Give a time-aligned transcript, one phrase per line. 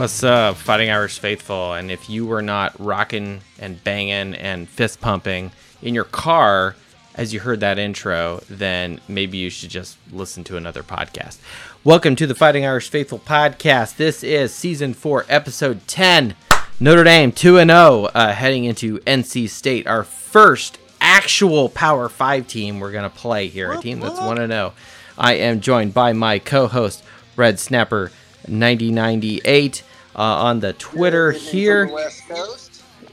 [0.00, 1.74] What's up, Fighting Irish Faithful?
[1.74, 5.52] And if you were not rocking and banging and fist pumping
[5.82, 6.74] in your car
[7.16, 11.36] as you heard that intro, then maybe you should just listen to another podcast.
[11.84, 13.98] Welcome to the Fighting Irish Faithful podcast.
[13.98, 16.34] This is season four, episode 10.
[16.80, 22.80] Notre Dame 2 0, uh, heading into NC State, our first actual Power 5 team
[22.80, 24.72] we're going to play here, a team that's 1 0.
[25.18, 27.04] I am joined by my co host,
[27.36, 28.10] Red Snapper
[28.48, 31.90] 9098 uh, on the Twitter here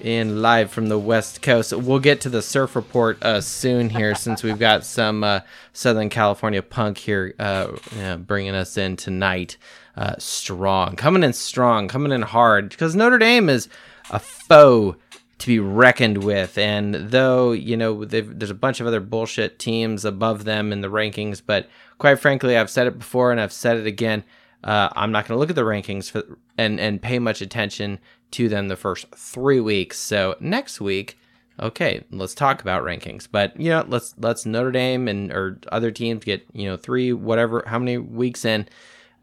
[0.01, 1.73] and live from the West Coast.
[1.73, 5.41] We'll get to the surf report uh, soon here since we've got some uh,
[5.73, 9.57] Southern California punk here uh, bringing us in tonight.
[9.95, 13.67] Uh, strong, coming in strong, coming in hard because Notre Dame is
[14.11, 14.95] a foe
[15.39, 16.57] to be reckoned with.
[16.57, 20.89] And though, you know, there's a bunch of other bullshit teams above them in the
[20.89, 24.23] rankings, but quite frankly, I've said it before and I've said it again.
[24.67, 27.99] Uh, I'm not going to look at the rankings for, and and pay much attention
[28.31, 29.97] to them the first three weeks.
[29.97, 31.17] So next week,
[31.57, 33.29] okay, let's talk about rankings.
[33.31, 37.13] But you know, let's let's Notre Dame and or other teams get you know three
[37.13, 38.67] whatever how many weeks in,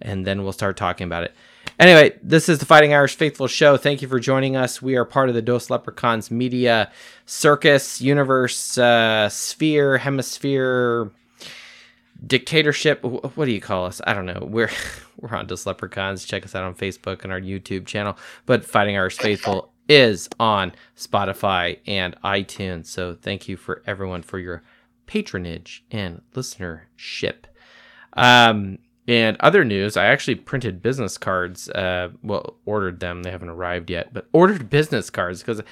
[0.00, 1.34] and then we'll start talking about it.
[1.78, 3.76] Anyway, this is the Fighting Irish Faithful Show.
[3.76, 4.80] Thank you for joining us.
[4.80, 6.90] We are part of the Dos Leprechauns Media
[7.26, 11.10] Circus Universe uh, Sphere Hemisphere
[12.26, 14.00] dictatorship what do you call us?
[14.06, 14.46] I don't know.
[14.48, 14.70] We're
[15.20, 16.24] we're on just leprechauns.
[16.24, 18.16] Check us out on facebook and our youtube channel.
[18.46, 22.86] But fighting irish faithful is on spotify and itunes.
[22.86, 24.62] So thank you for everyone for your
[25.06, 27.44] patronage and listenership.
[28.14, 33.22] Um and other news i actually printed business cards uh well ordered them.
[33.22, 35.62] They haven't arrived yet but ordered business cards because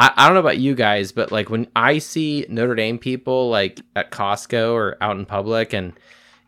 [0.00, 3.50] I, I don't know about you guys, but like when I see Notre Dame people
[3.50, 5.92] like at Costco or out in public, and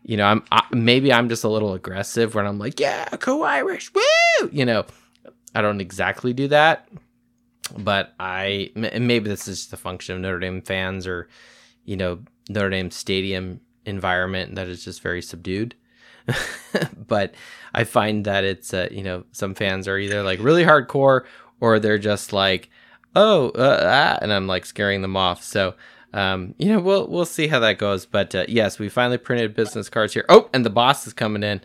[0.01, 3.43] you know, I'm I, maybe I'm just a little aggressive when I'm like, yeah, co
[3.43, 4.85] Irish, woo, you know,
[5.53, 6.89] I don't exactly do that,
[7.77, 11.29] but I maybe this is just a function of Notre Dame fans or
[11.85, 15.75] you know Notre Dame stadium environment that is just very subdued.
[17.07, 17.35] but
[17.75, 21.25] I find that it's uh, you know some fans are either like really hardcore
[21.59, 22.71] or they're just like
[23.15, 25.43] oh uh, ah, and I'm like scaring them off.
[25.43, 25.75] So
[26.13, 28.05] um, you know we'll we'll see how that goes.
[28.05, 30.25] But uh, yes, we finally printed business cards here.
[30.29, 31.61] Oh, and the boss is coming in.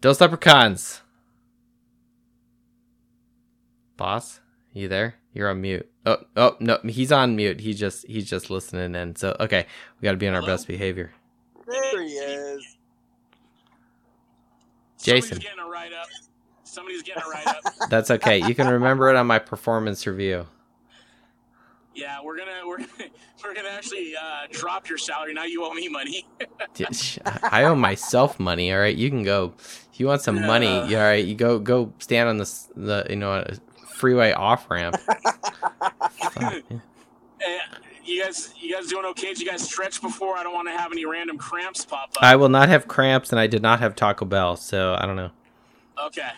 [0.00, 1.02] Dos Leprechauns.
[3.96, 4.40] Boss,
[4.72, 5.16] you there?
[5.34, 5.88] You're on mute.
[6.06, 7.60] Oh, oh no, he's on mute.
[7.60, 9.16] He just he's just listening in.
[9.16, 9.66] So okay,
[10.00, 10.54] we got to be on our Hello?
[10.54, 11.12] best behavior.
[11.66, 12.76] There he is.
[15.02, 15.40] Jason.
[15.40, 16.08] Somebody's getting a write up.
[16.64, 17.62] Somebody's getting a write up.
[17.90, 18.38] That's okay.
[18.38, 20.46] You can remember it on my performance review.
[21.98, 22.78] Yeah, we're gonna we're
[23.44, 25.34] we're gonna actually uh, drop your salary.
[25.34, 26.26] Now you owe me money.
[27.42, 28.72] I owe myself money.
[28.72, 29.54] All right, you can go.
[29.58, 30.86] If you want some money, Yeah.
[30.88, 33.44] yeah, all right, you go go stand on this the you know
[33.88, 34.96] freeway off ramp.
[37.40, 37.58] Eh,
[38.04, 39.28] you guys you guys doing okay?
[39.28, 40.36] Did you guys stretch before?
[40.36, 42.22] I don't want to have any random cramps pop up.
[42.22, 45.14] I will not have cramps, and I did not have Taco Bell, so I don't
[45.16, 45.30] know.
[46.06, 46.30] okay.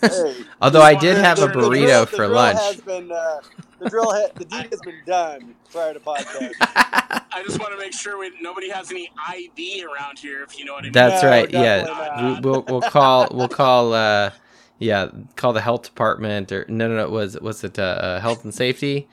[0.00, 2.58] Hey, Although I did have a the drill- burrito the for lunch.
[2.58, 3.40] Has been, uh,
[3.78, 6.52] the drill, ha- the deed has been done prior to podcast.
[6.60, 10.42] I just want to make sure we, nobody has any ID around here.
[10.42, 10.92] If you know what I mean.
[10.92, 11.50] That's No, right.
[11.50, 14.30] Yeah, we, we'll we'll call we'll call uh
[14.78, 18.44] yeah call the health department or no no no was was it uh, uh health
[18.44, 19.08] and safety?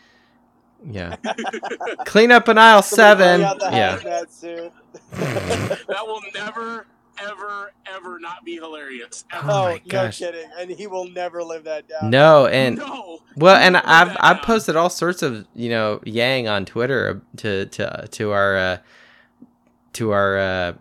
[0.88, 1.16] Yeah,
[2.06, 3.42] clean up in aisle seven.
[3.42, 3.60] Somebody
[4.00, 4.70] bring out the Yeah.
[5.88, 6.86] that will never
[7.22, 9.26] ever ever not be hilarious.
[9.32, 9.48] Ever.
[9.52, 10.20] Oh Oh, my no gosh.
[10.20, 10.50] kidding.
[10.60, 12.10] And he will never live that down.
[12.10, 13.20] No, and no.
[13.38, 14.46] Well, and I've I've down.
[14.46, 18.78] posted all sorts of you know yang on Twitter to to to our uh,
[19.94, 20.74] to our uh,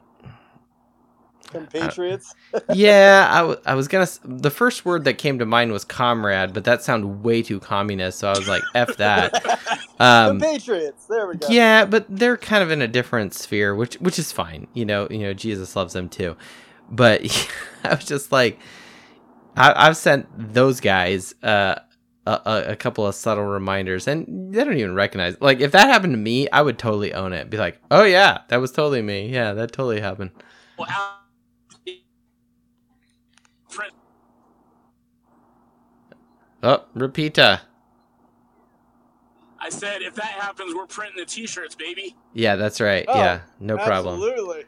[1.54, 2.34] Compatriots.
[2.68, 5.84] yeah I, w- I was gonna s- the first word that came to mind was
[5.84, 9.60] comrade, but that sounded way too communist, so I was like f that.
[10.00, 11.06] Um, Compatriots.
[11.06, 11.46] There we go.
[11.48, 14.66] yeah, but they're kind of in a different sphere, which which is fine.
[14.74, 16.36] You know, you know Jesus loves them too,
[16.90, 17.22] but
[17.84, 18.58] I was just like,
[19.56, 21.76] I, I've sent those guys uh,
[22.26, 25.36] a, a, a couple of subtle reminders, and they don't even recognize.
[25.40, 27.48] Like if that happened to me, I would totally own it.
[27.50, 29.28] Be like, oh yeah, that was totally me.
[29.28, 30.32] Yeah, that totally happened.
[30.76, 30.88] Well,
[36.64, 37.60] Oh, repeata.
[39.60, 42.14] I said, if that happens, we're printing the T-shirts, baby.
[42.34, 43.04] Yeah, that's right.
[43.08, 44.16] Oh, yeah, no problem.
[44.16, 44.64] Absolutely.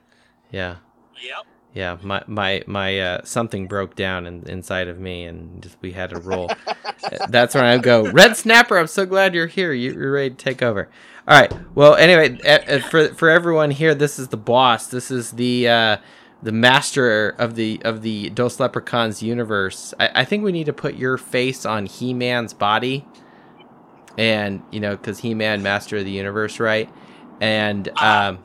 [0.50, 0.76] Yeah.
[1.22, 1.46] Yep.
[1.74, 5.92] Yeah, my my my uh, something broke down in, inside of me, and just we
[5.92, 6.50] had to roll.
[7.28, 8.78] That's when I go, Red Snapper.
[8.78, 9.74] I'm so glad you're here.
[9.74, 10.88] You- You're ready to take over.
[11.28, 11.52] All right.
[11.74, 12.38] Well, anyway,
[12.88, 14.86] for for everyone here, this is the boss.
[14.86, 15.96] This is the uh,
[16.42, 20.72] the master of the of the Dos Leprechauns universe, I, I think we need to
[20.72, 23.06] put your face on He Man's body,
[24.18, 26.90] and you know, because He Man, master of the universe, right?
[27.40, 28.38] And um,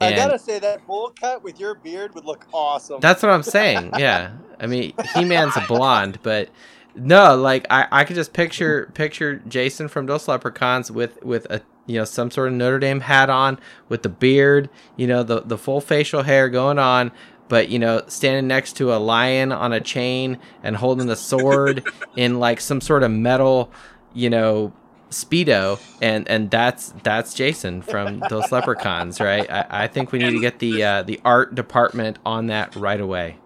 [0.00, 3.00] I and gotta say that bowl cut with your beard would look awesome.
[3.00, 3.92] that's what I'm saying.
[3.98, 6.48] Yeah, I mean, He Man's a blonde, but
[6.94, 11.62] no, like I, I could just picture picture Jason from Dos Leprechauns with with a
[11.88, 13.58] you know some sort of Notre Dame hat on
[13.88, 17.10] with the beard, you know the the full facial hair going on,
[17.48, 21.84] but you know standing next to a lion on a chain and holding the sword
[22.16, 23.72] in like some sort of metal,
[24.14, 24.72] you know
[25.10, 30.32] speedo and and that's that's jason from Dos Leprechauns right i, I think we need
[30.32, 33.38] to get the uh, the art department on that right away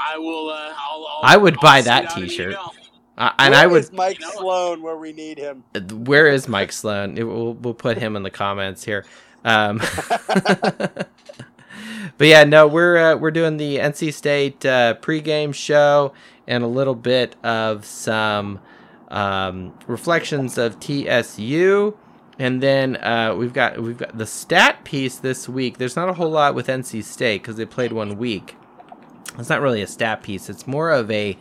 [0.00, 0.48] I will.
[0.48, 2.56] Uh, I'll, I'll, I would I'll buy that t-shirt.
[3.18, 5.64] Uh, and Where i would is Mike You know- Sloan where we need him.
[6.06, 7.14] where is Mike Sloan?
[7.16, 9.04] We'll, we'll put him in the comments here.
[9.44, 9.78] Um,
[12.18, 16.12] but yeah, no, we're uh, we're doing the NC State uh, pregame show
[16.46, 18.58] and a little bit of some
[19.08, 21.96] um, reflections of TSU,
[22.38, 25.78] and then uh, we've got we've got the stat piece this week.
[25.78, 28.56] There's not a whole lot with NC State because they played one week.
[29.38, 30.48] It's not really a stat piece.
[30.50, 31.38] It's more of a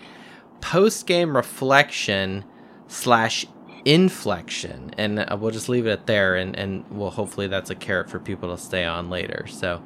[0.61, 2.45] post game reflection
[2.87, 3.45] slash
[3.85, 8.09] inflection and uh, we'll just leave it there and and well hopefully that's a carrot
[8.09, 9.81] for people to stay on later so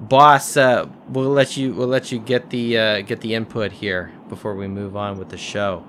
[0.00, 4.12] boss uh, we'll let you we'll let you get the uh, get the input here
[4.28, 5.84] before we move on with the show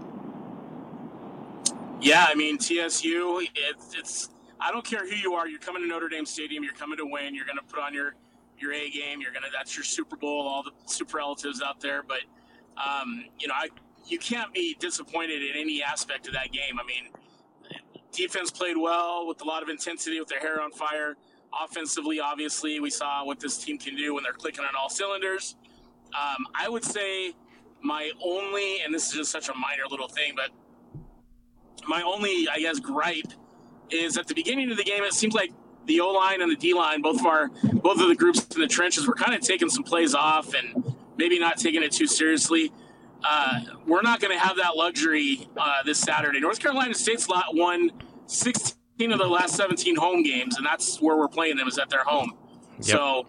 [2.02, 3.46] Yeah, I mean TSU.
[3.56, 4.30] It's.
[4.62, 5.48] I don't care who you are.
[5.48, 6.64] You're coming to Notre Dame Stadium.
[6.64, 7.36] You're coming to win.
[7.36, 8.16] You're going to put on your
[8.60, 9.22] your A game.
[9.22, 9.48] You're gonna.
[9.54, 10.48] That's your Super Bowl.
[10.48, 12.04] All the superlatives out there.
[12.04, 12.22] But
[12.78, 13.70] um, you know, I
[14.06, 16.80] you can't be disappointed in any aspect of that game.
[16.80, 17.10] I mean,
[18.12, 21.16] defense played well with a lot of intensity, with their hair on fire.
[21.64, 25.56] Offensively, obviously, we saw what this team can do when they're clicking on all cylinders.
[26.08, 27.34] Um, I would say
[27.82, 30.50] my only, and this is just such a minor little thing, but
[31.88, 33.34] my only, I guess, gripe
[33.90, 35.52] is at the beginning of the game, it seems like
[35.86, 38.62] the O line and the D line, both of our, both of the groups in
[38.62, 42.08] the trenches, were kind of taking some plays off and maybe not taking it too
[42.08, 42.72] seriously.
[43.24, 46.40] Uh, we're not going to have that luxury uh, this Saturday.
[46.40, 47.90] North Carolina State's lot won
[48.26, 51.90] 16 of the last 17 home games, and that's where we're playing them is at
[51.90, 52.34] their home.
[52.82, 53.28] So,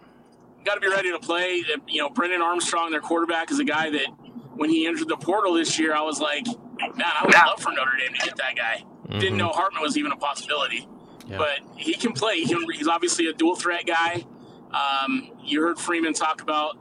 [0.65, 1.63] got to be ready to play.
[1.87, 4.07] You know, Brennan Armstrong, their quarterback, is a guy that
[4.55, 7.71] when he entered the portal this year, I was like, man, I would love for
[7.71, 8.83] Notre Dame to get that guy.
[9.19, 10.87] Didn't know Hartman was even a possibility,
[11.27, 11.37] Yeah.
[11.37, 12.39] but he can play.
[12.41, 14.25] He can, he's obviously a dual threat guy.
[14.71, 16.77] Um, you heard Freeman talk about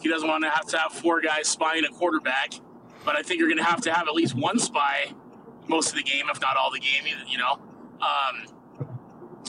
[0.00, 2.54] he doesn't want to have to have four guys spying a quarterback,
[3.04, 5.12] but I think you're going to have to have at least one spy
[5.68, 7.04] most of the game, if not all the game.
[7.26, 7.58] You know.
[8.00, 8.86] Um,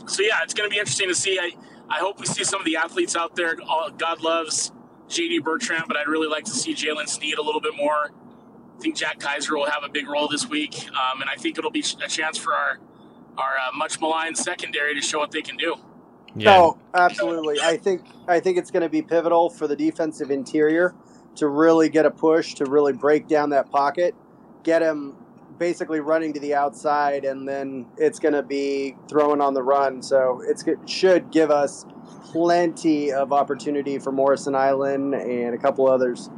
[0.07, 1.39] so yeah, it's going to be interesting to see.
[1.39, 1.51] I
[1.89, 3.55] I hope we see some of the athletes out there.
[3.55, 4.71] God loves
[5.09, 8.11] JD Bertrand, but I'd really like to see Jaylen Sneed a little bit more.
[8.77, 11.57] I think Jack Kiser will have a big role this week, um, and I think
[11.57, 12.79] it'll be a chance for our
[13.37, 15.75] our uh, much maligned secondary to show what they can do.
[16.37, 17.59] Yeah No, absolutely.
[17.61, 20.95] I think I think it's going to be pivotal for the defensive interior
[21.35, 24.15] to really get a push to really break down that pocket,
[24.63, 25.15] get him
[25.57, 30.01] basically running to the outside, and then it's going to be throwing on the run.
[30.01, 31.85] So it's it should give us
[32.31, 36.29] plenty of opportunity for Morrison Island and a couple others.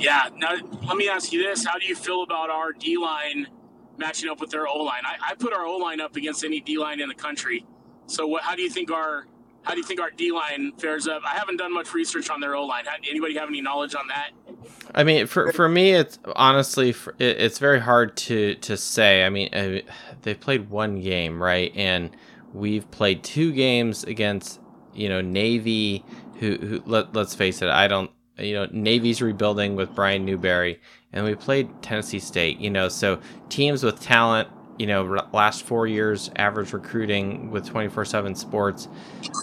[0.00, 0.28] Yeah.
[0.36, 3.48] Now, let me ask you this: How do you feel about our D line
[3.98, 5.02] matching up with their O line?
[5.04, 7.64] I, I put our O line up against any D line in the country.
[8.06, 8.42] So, what?
[8.42, 9.26] How do you think our
[9.66, 11.22] how do you think our D line fares up?
[11.24, 12.84] I haven't done much research on their O line.
[13.08, 14.30] Anybody have any knowledge on that?
[14.94, 19.24] I mean, for for me, it's honestly it's very hard to to say.
[19.24, 19.80] I mean, uh,
[20.22, 21.72] they've played one game, right?
[21.74, 22.10] And
[22.52, 24.60] we've played two games against
[24.94, 26.04] you know Navy,
[26.38, 30.80] who who let let's face it, I don't you know Navy's rebuilding with Brian Newberry,
[31.12, 32.58] and we played Tennessee State.
[32.58, 34.48] You know, so teams with talent.
[34.78, 38.88] You know, last four years average recruiting with 24/7 Sports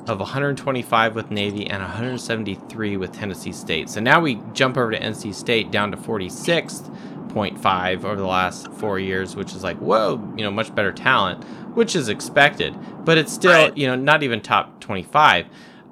[0.08, 3.90] of 125 with Navy and 173 with Tennessee State.
[3.90, 9.00] So now we jump over to NC State down to 46.5 over the last four
[9.00, 11.44] years, which is like, whoa, you know, much better talent,
[11.76, 15.48] which is expected, but it's still, you know, not even top 25.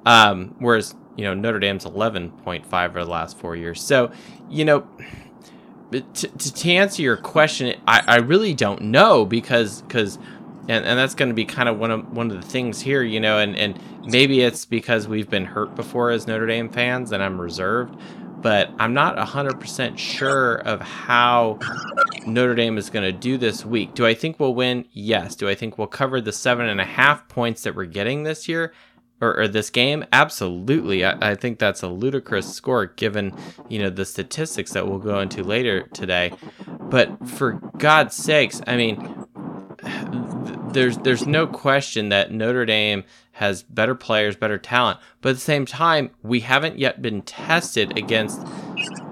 [0.06, 3.80] Um, whereas, you know, Notre Dame's 11.5 over the last four years.
[3.80, 4.12] So,
[4.48, 4.86] you know,
[5.92, 10.18] to, to, to answer your question, I, I really don't know because because
[10.68, 13.02] and, and that's going to be kind of one of one of the things here,
[13.02, 17.12] you know, and, and maybe it's because we've been hurt before as Notre Dame fans
[17.12, 17.96] and I'm reserved,
[18.40, 21.58] but I'm not 100% sure of how
[22.26, 23.94] Notre Dame is going to do this week.
[23.94, 24.86] Do I think we'll win?
[24.92, 25.34] Yes.
[25.34, 28.48] Do I think we'll cover the seven and a half points that we're getting this
[28.48, 28.72] year?
[29.22, 30.04] Or, or this game?
[30.12, 31.04] Absolutely.
[31.04, 33.34] I, I, think that's a ludicrous score given,
[33.68, 36.32] you know, the statistics that we'll go into later today.
[36.66, 39.26] But for God's sakes, I mean,
[40.72, 45.40] there's there's no question that Notre Dame has better players, better talent, but at the
[45.40, 48.46] same time, we haven't yet been tested against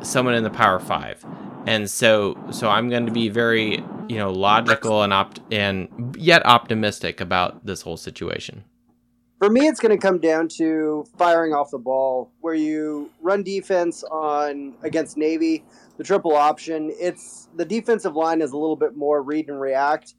[0.02, 1.24] someone in the Power Five,
[1.66, 6.44] and so so I'm going to be very you know logical and opt and yet
[6.44, 8.64] optimistic about this whole situation.
[9.40, 13.42] For me, it's going to come down to firing off the ball, where you run
[13.42, 15.64] defense on against Navy,
[15.96, 16.92] the triple option.
[17.00, 20.14] It's the defensive line is a little bit more read and react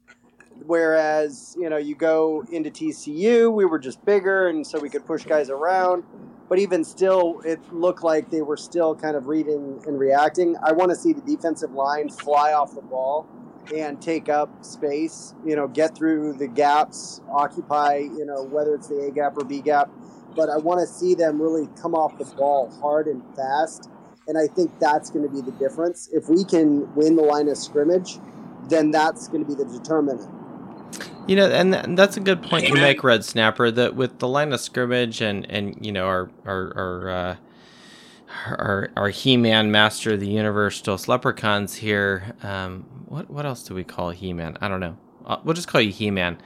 [0.66, 5.06] Whereas, you know, you go into TSU, we were just bigger, and so we could
[5.06, 6.04] push guys around.
[6.48, 10.56] But even still, it looked like they were still kind of reading and reacting.
[10.62, 13.26] I want to see the defensive line fly off the ball
[13.74, 18.88] and take up space, you know, get through the gaps, occupy, you know, whether it's
[18.88, 19.90] the A gap or B gap.
[20.34, 23.88] But I want to see them really come off the ball hard and fast.
[24.26, 26.08] And I think that's going to be the difference.
[26.12, 28.18] If we can win the line of scrimmage,
[28.68, 30.28] then that's going to be the determinant.
[31.26, 33.70] You know, and, that's a good point you make, Red Snapper.
[33.70, 37.36] That with the line of scrimmage and and you know our our our uh,
[38.46, 42.34] our, our He-Man Master of the Universe, Dos Leprechauns here.
[42.42, 44.58] Um, what what else do we call He-Man?
[44.60, 44.96] I don't know.
[45.24, 46.38] Uh, we'll just call you He-Man.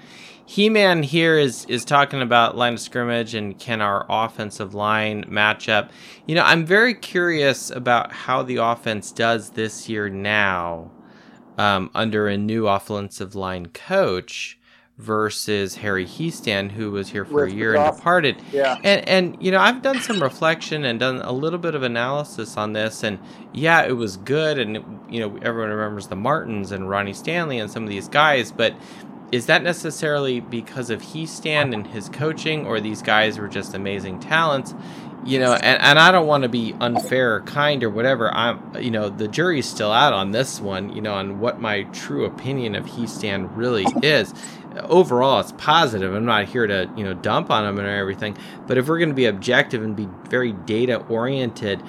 [0.44, 5.68] He-Man here is is talking about line of scrimmage and can our offensive line match
[5.68, 5.90] up.
[6.26, 10.92] You know, I'm very curious about how the offense does this year now
[11.58, 14.55] um, under a new offensive line coach
[14.98, 18.36] versus Harry Hiestand, who was here for With a year and departed.
[18.50, 18.78] Yeah.
[18.82, 22.56] And and you know, I've done some reflection and done a little bit of analysis
[22.56, 23.18] on this, and
[23.52, 24.76] yeah, it was good, and
[25.10, 28.74] you know, everyone remembers the Martins and Ronnie Stanley and some of these guys, but
[29.32, 34.20] is that necessarily because of Hiestand and his coaching, or these guys were just amazing
[34.20, 34.74] talents?
[35.26, 38.60] you know and, and i don't want to be unfair or kind or whatever i'm
[38.80, 42.24] you know the jury's still out on this one you know on what my true
[42.24, 44.32] opinion of Hiestand really is
[44.80, 48.76] overall it's positive i'm not here to you know dump on them and everything but
[48.78, 51.82] if we're going to be objective and be very data oriented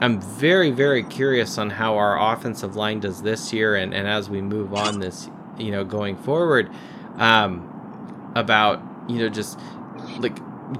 [0.00, 4.28] i'm very very curious on how our offensive line does this year and, and as
[4.28, 6.70] we move on this you know going forward
[7.16, 7.68] um,
[8.34, 9.58] about you know just
[10.18, 10.38] like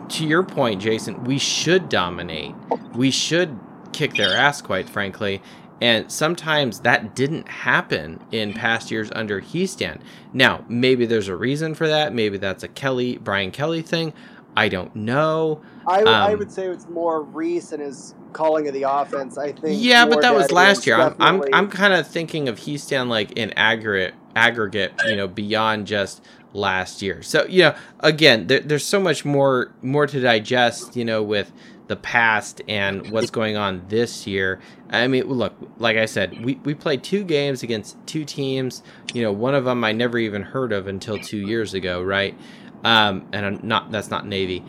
[0.09, 2.55] to your point, Jason, we should dominate.
[2.95, 3.59] We should
[3.93, 5.43] kick their ass, quite frankly.
[5.83, 10.01] And sometimes that didn't happen in past years under Hiestand.
[10.33, 12.15] Now, maybe there's a reason for that.
[12.15, 14.13] Maybe that's a Kelly, Brian Kelly thing.
[14.57, 15.61] I don't know.
[15.89, 19.37] I, um, I would say it's more Rees and his calling of the offense.
[19.37, 19.83] I think.
[19.83, 21.01] Yeah, but that was last year.
[21.01, 25.89] I'm, I'm, I'm kind of thinking of Hiestand like in aggregate, aggregate, you know, beyond
[25.89, 26.23] just
[26.53, 27.23] last year.
[27.23, 30.95] So you know, again, there, there's so much more more to digest.
[30.95, 31.51] You know, with
[31.93, 34.61] the past and what's going on this year.
[34.89, 38.83] I mean, look, like I said, we, we played two games against two teams.
[39.13, 42.35] You know, one of them I never even heard of until two years ago, right?
[42.83, 44.65] Um, and I'm not that's not Navy.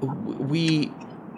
[0.00, 0.90] We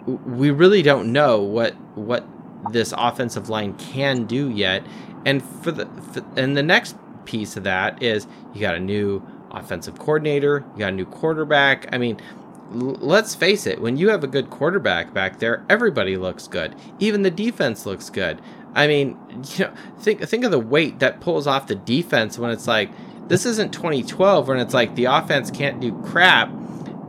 [0.05, 2.25] we really don't know what what
[2.71, 4.85] this offensive line can do yet.
[5.25, 9.21] And for the for, and the next piece of that is you got a new
[9.51, 11.93] offensive coordinator, you got a new quarterback.
[11.93, 12.21] I mean,
[12.71, 16.75] let's face it, when you have a good quarterback back there, everybody looks good.
[16.99, 18.41] Even the defense looks good.
[18.75, 19.17] I mean,
[19.55, 22.89] you know, think think of the weight that pulls off the defense when it's like
[23.27, 26.49] this isn't 2012 when it's like the offense can't do crap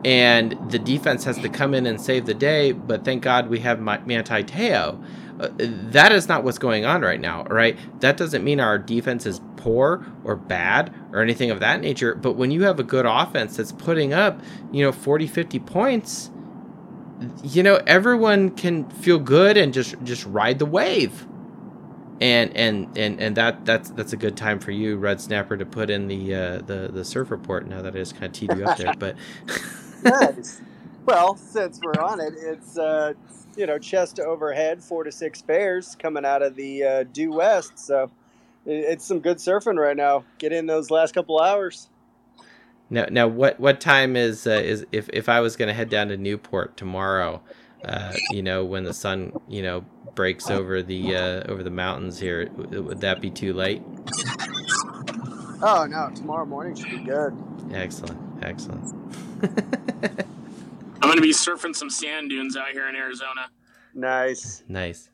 [0.05, 3.61] and the defense has to come in and save the day, but thank God we
[3.61, 5.03] have Manti Te'o.
[5.41, 7.79] Uh, that is not what's going on right now, right?
[8.01, 12.15] That doesn't mean our defense is poor or bad or anything of that nature.
[12.15, 14.41] But when you have a good offense that's putting up,
[14.73, 16.31] you know, 40, 50 points,
[17.43, 21.27] you know, everyone can feel good and just just ride the wave.
[22.21, 25.65] And and and and that that's that's a good time for you, Red Snapper, to
[25.65, 27.69] put in the uh, the the surf report.
[27.69, 29.17] Now that I just kind of teed you up there, but
[30.03, 30.61] nice.
[31.07, 33.15] Well, since we're on it, it's uh,
[33.59, 37.33] you know chest to overhead, four to six bears coming out of the uh, due
[37.33, 37.79] west.
[37.79, 38.11] So
[38.65, 40.25] it's some good surfing right now.
[40.39, 41.89] Get in those last couple hours.
[42.89, 45.91] Now, now, what what time is uh, is if if I was going to head
[45.91, 47.43] down to Newport tomorrow?
[47.85, 49.85] Uh, you know, when the sun you know
[50.15, 53.83] breaks over the uh, over the mountains here, would that be too late?
[55.61, 57.37] Oh no, tomorrow morning should be good.
[57.73, 58.85] Excellent, excellent.
[61.01, 63.51] I'm going to be surfing some sand dunes out here in Arizona.
[63.95, 65.11] Nice, nice.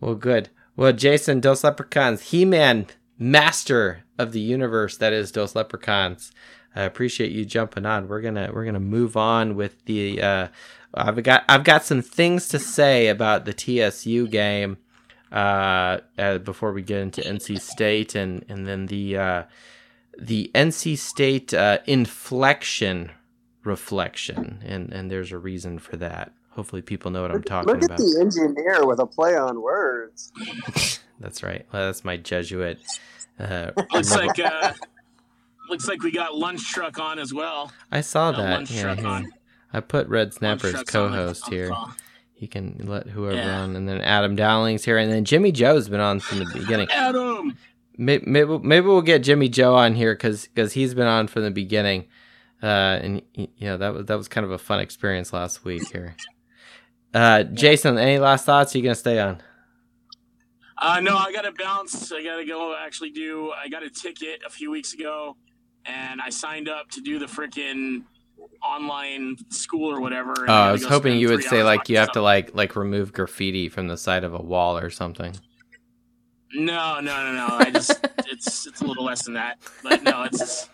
[0.00, 0.50] Well, good.
[0.76, 2.86] Well, Jason, Dos Leprechauns, He Man,
[3.18, 6.30] master of the universe that is Dos Leprechauns.
[6.74, 8.06] I appreciate you jumping on.
[8.06, 10.20] We're gonna we're gonna move on with the.
[10.20, 10.48] Uh,
[10.92, 14.76] I've got I've got some things to say about the TSU game
[15.32, 19.42] uh, uh, before we get into NC State and and then the uh,
[20.18, 23.10] the NC State uh, inflection
[23.66, 26.32] reflection and and there's a reason for that.
[26.50, 27.98] Hopefully, people know what I'm talking Look at about.
[27.98, 30.32] the engineer with a play on words.
[31.20, 31.66] That's right.
[31.72, 32.78] Well, that's my Jesuit.
[33.38, 34.72] Uh, Looks like uh,
[35.70, 37.72] looks like we got lunch truck on as well.
[37.90, 38.50] I saw Got that.
[38.50, 39.32] lunch Yeah, truck on.
[39.72, 41.68] I put Red Lunch Snapper as truck's on the- co-host on the here.
[41.70, 41.92] call.
[42.34, 43.60] He can let whoever Yeah.
[43.62, 46.88] on, and then Adam Dowling's here, and then Jimmy Joe's been on from the beginning.
[46.90, 47.56] Adam.
[47.98, 51.50] Maybe maybe, maybe we'll get Jimmy Joe on here because he's been on from the
[51.50, 52.04] beginning,
[52.66, 55.64] uh, and y- you know that was that was kind of a fun experience last
[55.64, 56.16] week here.
[57.14, 58.74] Uh, Jason, any last thoughts?
[58.74, 59.40] Are you gonna stay on?
[60.78, 62.12] Uh, no, I got to bounce.
[62.12, 63.50] I got to go actually do.
[63.50, 65.36] I got a ticket a few weeks ago,
[65.86, 68.02] and I signed up to do the freaking
[68.62, 70.34] online school or whatever.
[70.40, 73.12] Oh, I gotta was hoping you would say like you have to like like remove
[73.12, 75.34] graffiti from the side of a wall or something.
[76.52, 77.46] No, no, no, no.
[77.56, 80.68] I just it's it's a little less than that, but no, it's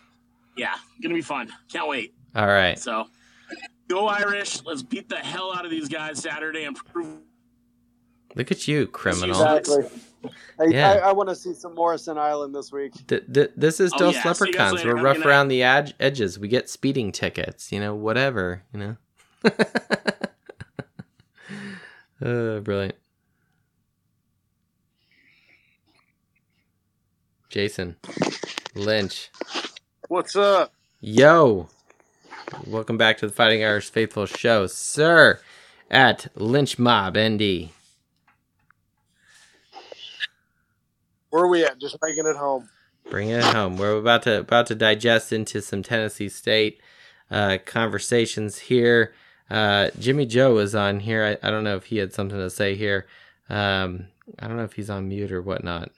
[0.57, 1.49] yeah, gonna be fun.
[1.73, 2.15] Can't wait.
[2.35, 2.79] All right.
[2.79, 3.07] So
[3.89, 4.63] go Irish.
[4.65, 7.19] Let's beat the hell out of these guys Saturday and prove.
[8.35, 9.31] Look at you, criminal.
[9.43, 9.85] Exactly.
[10.59, 10.91] I, Yeah.
[10.93, 12.93] I, I want to see some Morrison Island this week.
[13.09, 14.33] Th- th- this is Oh, Dos yeah.
[14.33, 14.85] See you guys Leprechauns.
[14.85, 16.39] We're Have a rough good around the ad- edges.
[16.39, 18.97] We get speeding tickets, you know, whatever, you know.
[22.25, 22.95] uh, brilliant.
[27.51, 27.97] Jason
[28.75, 29.31] Lynch.
[30.13, 30.75] What's up?
[31.01, 31.71] Yo.
[32.67, 35.41] Welcome back to the Fighting Irish Faithful Show, sir,
[35.91, 37.71] at Lynch Mob ND.
[41.31, 41.79] Where are we at?
[41.79, 42.69] Just making it home.
[43.09, 43.79] Bring it home.
[43.79, 46.83] We're about to about to digest into some Tennessee State
[47.31, 49.15] uh, conversations here.
[49.49, 51.39] Uh, Jimmy Joe was on here.
[51.43, 53.07] I, I don't know if he had something to say here.
[53.49, 54.09] Um,
[54.39, 55.91] I don't know if he's on mute or whatnot.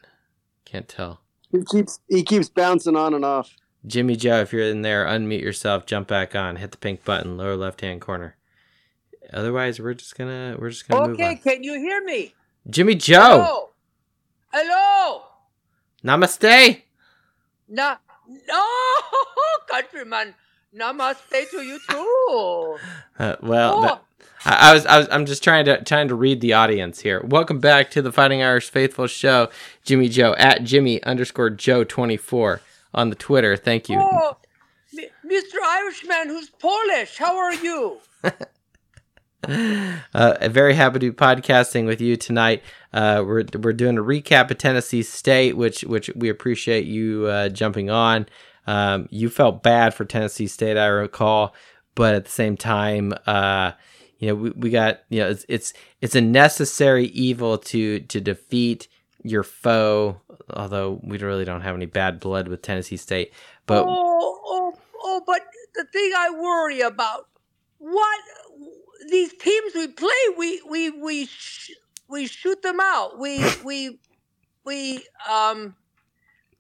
[0.65, 1.19] Can't tell.
[1.51, 3.53] He keeps he keeps bouncing on and off.
[3.87, 7.37] Jimmy Joe, if you're in there, unmute yourself, jump back on, hit the pink button,
[7.37, 8.37] lower left hand corner.
[9.33, 12.35] Otherwise, we're just gonna we're just gonna move Okay, can you hear me?
[12.69, 13.71] Jimmy Joe,
[14.53, 14.63] Hello.
[14.67, 15.23] Hello.
[16.05, 16.83] namaste.
[17.69, 17.97] Na-
[18.49, 18.65] no,
[19.71, 20.35] countryman.
[20.77, 22.77] Namaste to you too.
[23.19, 23.83] Uh, well, Oh.
[23.83, 24.03] that-
[24.47, 27.23] I, I was, I was, I'm just trying to trying to read the audience here.
[27.25, 29.49] Welcome back to the Fighting Irish Faithful Show,
[29.85, 32.61] Jimmy Joe at Jimmy underscore Joe 24
[32.95, 33.57] on the Twitter.
[33.57, 33.99] Thank you.
[34.01, 34.37] Oh,
[34.97, 35.61] Mr.
[35.65, 37.19] Irishman who's Polish.
[37.19, 37.99] How are you?
[40.15, 42.63] Uh, very happy to be podcasting with you tonight.
[42.95, 47.49] Uh, we're we're doing a recap of Tennessee State, which which we appreciate you uh,
[47.51, 48.27] jumping on.
[48.67, 51.55] Um, you felt bad for Tennessee State, I recall,
[51.95, 53.73] but at the same time, uh,
[54.19, 58.21] you know, we, we got you know it's, it's it's a necessary evil to to
[58.21, 58.89] defeat
[59.25, 60.21] your foe.
[60.51, 63.35] Although we really don't have any bad blood with Tennessee State,
[63.67, 65.43] but oh, oh, oh, but
[65.75, 67.29] the thing I worry about,
[67.79, 68.21] what
[69.11, 71.73] these teams we play, we we we sh-
[72.09, 73.19] we shoot them out.
[73.19, 74.01] We we
[74.65, 75.77] we um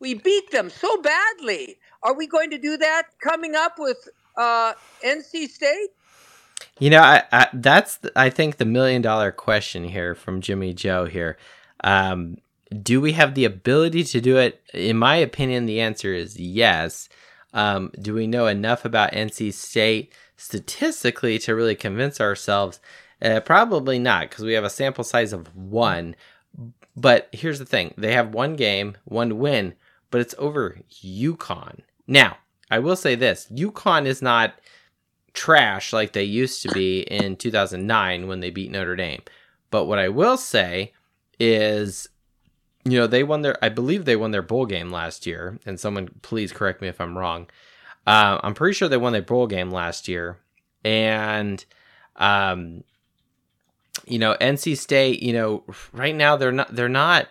[0.00, 1.78] we beat them so badly.
[2.02, 4.74] Are we going to do that coming up with uh,
[5.04, 5.88] NC State?
[6.78, 10.74] You know, I, I that's the- I think the million dollar question here from Jimmy
[10.74, 11.38] Joe here.
[11.82, 12.38] Um,
[12.82, 14.62] do we have the ability to do it?
[14.72, 17.08] In my opinion, the answer is yes.
[17.52, 22.80] Um, do we know enough about NC State statistically to really convince ourselves?
[23.22, 26.16] Uh, probably not, because we have a sample size of one.
[26.96, 29.74] But here's the thing: they have one game, one win,
[30.10, 31.80] but it's over UConn.
[32.06, 32.38] Now,
[32.70, 34.54] I will say this: UConn is not
[35.32, 39.22] trash like they used to be in 2009 when they beat Notre Dame.
[39.70, 40.92] But what I will say
[41.40, 42.08] is,
[42.84, 45.58] you know, they won their, I believe they won their bowl game last year.
[45.64, 47.48] And someone please correct me if I'm wrong.
[48.06, 50.38] Uh, I'm pretty sure they won their bowl game last year.
[50.84, 51.64] And,
[52.16, 52.84] um,
[54.06, 57.28] you know, NC State, you know, right now they're not, they're not,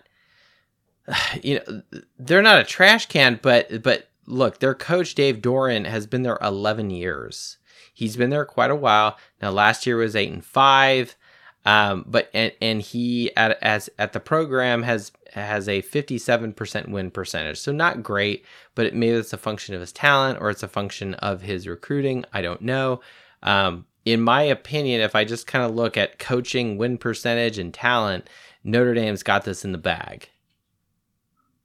[1.43, 1.81] you know,
[2.17, 6.39] they're not a trash can, but, but look, their coach Dave Doeren has been there
[6.41, 7.57] 11 years.
[7.93, 9.17] He's been there quite a while.
[9.39, 11.15] Now last year was 8 and 5.
[11.65, 17.09] Um, but and, and he at as at the program has has a 57% win
[17.09, 17.59] percentage.
[17.59, 18.45] So not great,
[18.75, 21.67] but it, maybe it's a function of his talent or it's a function of his
[21.67, 22.25] recruiting.
[22.33, 23.01] I don't know.
[23.41, 27.73] Um, in my opinion, if I just kind of look at coaching, win percentage, and
[27.73, 28.29] talent,
[28.63, 30.29] Notre Dame's got this in the bag.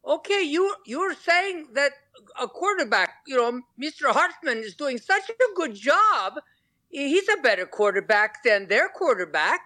[0.07, 1.93] Okay, you you're saying that
[2.41, 4.13] a quarterback, you know, Mr.
[4.13, 6.35] Hartman is doing such a good job.
[6.89, 9.61] He's a better quarterback than their quarterback.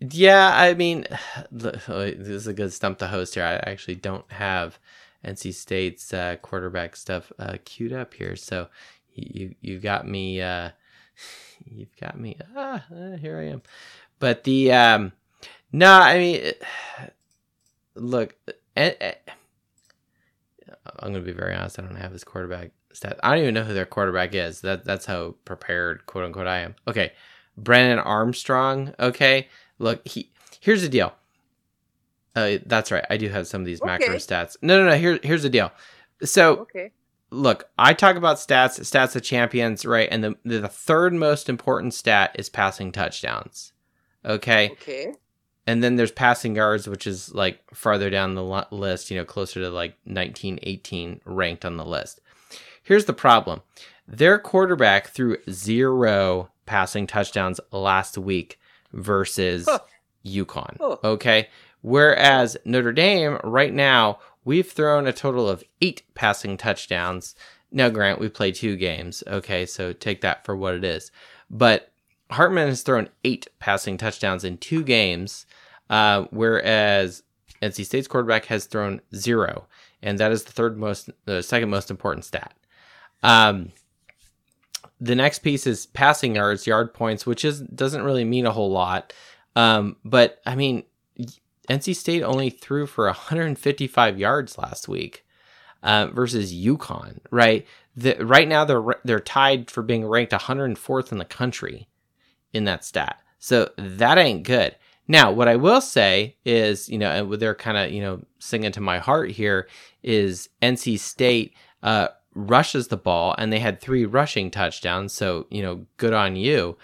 [0.00, 1.06] Yeah, I mean,
[1.50, 3.44] this is a good stump to host here.
[3.44, 4.78] I actually don't have
[5.24, 8.68] NC State's uh, quarterback stuff uh, queued up here, so
[9.14, 10.40] you you got me.
[10.40, 10.70] Uh,
[11.64, 12.38] you've got me.
[12.54, 13.62] Ah, uh, here I am.
[14.18, 15.12] But the um,
[15.72, 16.52] no, I mean,
[17.94, 18.34] look,
[18.76, 19.14] eh, eh,
[21.00, 21.78] I'm to be very honest.
[21.78, 23.18] I don't have his quarterback stat.
[23.22, 24.60] I don't even know who their quarterback is.
[24.60, 26.76] That that's how prepared, quote unquote, I am.
[26.86, 27.12] Okay,
[27.56, 28.94] Brennan Armstrong.
[29.00, 31.12] Okay, look, he here's the deal.
[32.34, 33.04] Uh, that's right.
[33.08, 33.86] I do have some of these okay.
[33.86, 34.56] macro stats.
[34.60, 34.96] No, no, no.
[34.96, 35.72] Here, here's the deal.
[36.22, 36.92] So, okay.
[37.30, 40.08] look, I talk about stats, stats of champions, right?
[40.10, 43.72] And the the third most important stat is passing touchdowns.
[44.24, 44.70] Okay.
[44.72, 45.12] Okay
[45.66, 49.60] and then there's passing yards, which is like farther down the list, you know, closer
[49.60, 52.20] to like 19, 18 ranked on the list.
[52.82, 53.62] Here's the problem
[54.06, 58.60] their quarterback threw zero passing touchdowns last week
[58.96, 59.78] versus huh.
[60.24, 60.76] UConn.
[60.80, 60.96] Huh.
[61.04, 61.48] Okay.
[61.82, 67.36] Whereas Notre Dame, right now, we've thrown a total of eight passing touchdowns.
[67.70, 69.22] Now, Grant, we play two games.
[69.26, 69.66] Okay.
[69.66, 71.12] So take that for what it is.
[71.48, 71.92] But
[72.30, 75.46] Hartman has thrown eight passing touchdowns in two games,
[75.88, 77.22] uh, whereas
[77.62, 79.66] NC State's quarterback has thrown zero,
[80.02, 82.54] and that is the third most, the second most important stat.
[83.22, 83.72] Um,
[85.00, 88.70] the next piece is passing yards, yard points, which is doesn't really mean a whole
[88.70, 89.12] lot.
[89.54, 90.84] Um, but I mean,
[91.68, 95.24] NC State only threw for 155 yards last week
[95.82, 97.66] uh, versus UConn, right?
[97.96, 101.88] The, right now they're they're tied for being ranked 104th in the country
[102.52, 103.20] in that stat.
[103.38, 104.76] So that ain't good.
[105.08, 108.80] Now, what I will say is, you know, they're kind of, you know, singing to
[108.80, 109.68] my heart here
[110.02, 115.12] is NC State uh, rushes the ball and they had three rushing touchdowns.
[115.12, 116.76] So, you know, good on you.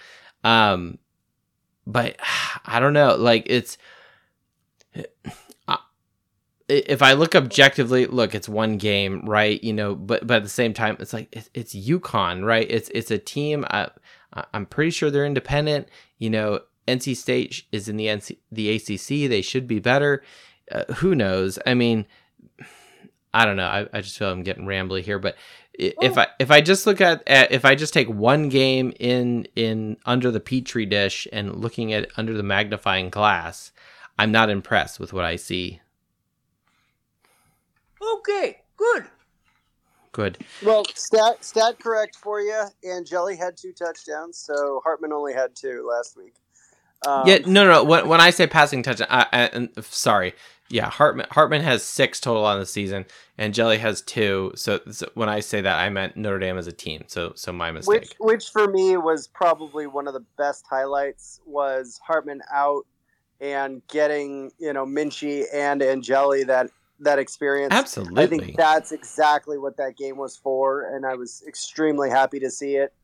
[0.43, 0.99] Um,
[1.87, 2.17] but
[2.65, 3.15] I don't know.
[3.17, 3.79] Like, it's.
[6.69, 9.63] If I look objectively, look, it's one game, right?
[9.63, 12.67] You know, but but at the same time, it's like it's, it's UConn, right?
[12.71, 13.67] It's it's a team.
[13.69, 13.89] Uh,
[14.55, 15.89] I'm pretty sure they're independent.
[16.19, 19.29] You know, NC State is in the NC, the ACC.
[19.29, 20.23] They should be better.
[20.71, 21.59] Uh, who knows?
[21.67, 22.07] I mean,
[23.35, 23.67] I don't know.
[23.67, 25.37] I, I just feel I'm getting rambly here, but
[25.75, 29.47] if I if I just look at, at, if I just take one game in
[29.57, 33.73] in under the petri dish and looking at under the magnifying glass,
[34.19, 35.81] I'm not impressed with what I see.
[38.17, 39.07] Okay, good.
[40.13, 40.39] Good.
[40.63, 42.65] Well, stat stat correct for you.
[42.85, 46.35] And Angeli had two touchdowns, so Hartman only had two last week.
[47.07, 47.83] Um, yeah, no, no.
[47.83, 50.35] When, when I say passing touchdown, I, I, I, sorry.
[50.73, 53.05] Yeah, Hartman Hartman has six total on the season,
[53.37, 54.53] and Jelly has two.
[54.55, 57.05] So, so, when I say that, I meant Notre Dame as a team.
[57.09, 58.01] So, so my mistake.
[58.01, 62.87] Which, which for me was probably one of the best highlights was Hartman out
[63.39, 67.75] and getting you know Minchey and Angeli that that experience.
[67.75, 68.23] Absolutely.
[68.23, 72.51] I think that's exactly what that game was for, and I was extremely happy to
[72.51, 72.95] see it.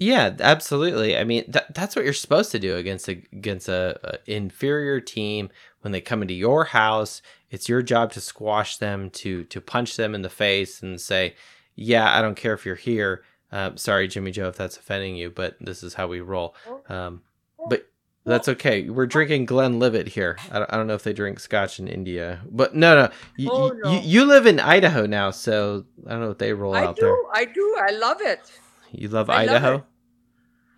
[0.00, 1.18] Yeah, absolutely.
[1.18, 4.98] I mean, that, that's what you're supposed to do against a, against a, a, inferior
[4.98, 7.22] team when they come into your house.
[7.50, 11.34] It's your job to squash them, to to punch them in the face, and say,
[11.74, 15.30] "Yeah, I don't care if you're here." Uh, sorry, Jimmy Joe, if that's offending you,
[15.30, 16.54] but this is how we roll.
[16.88, 17.22] Um,
[17.68, 17.88] but
[18.24, 18.88] that's okay.
[18.88, 20.36] We're drinking Glenlivet here.
[20.52, 23.10] I don't, I don't know if they drink scotch in India, but no, no.
[23.36, 23.90] You, oh, no.
[23.90, 26.96] you, you live in Idaho now, so I don't know what they roll I out
[26.96, 27.16] do, there.
[27.34, 27.76] I do.
[27.80, 28.52] I love it.
[28.92, 29.72] You love I Idaho?
[29.72, 29.84] Love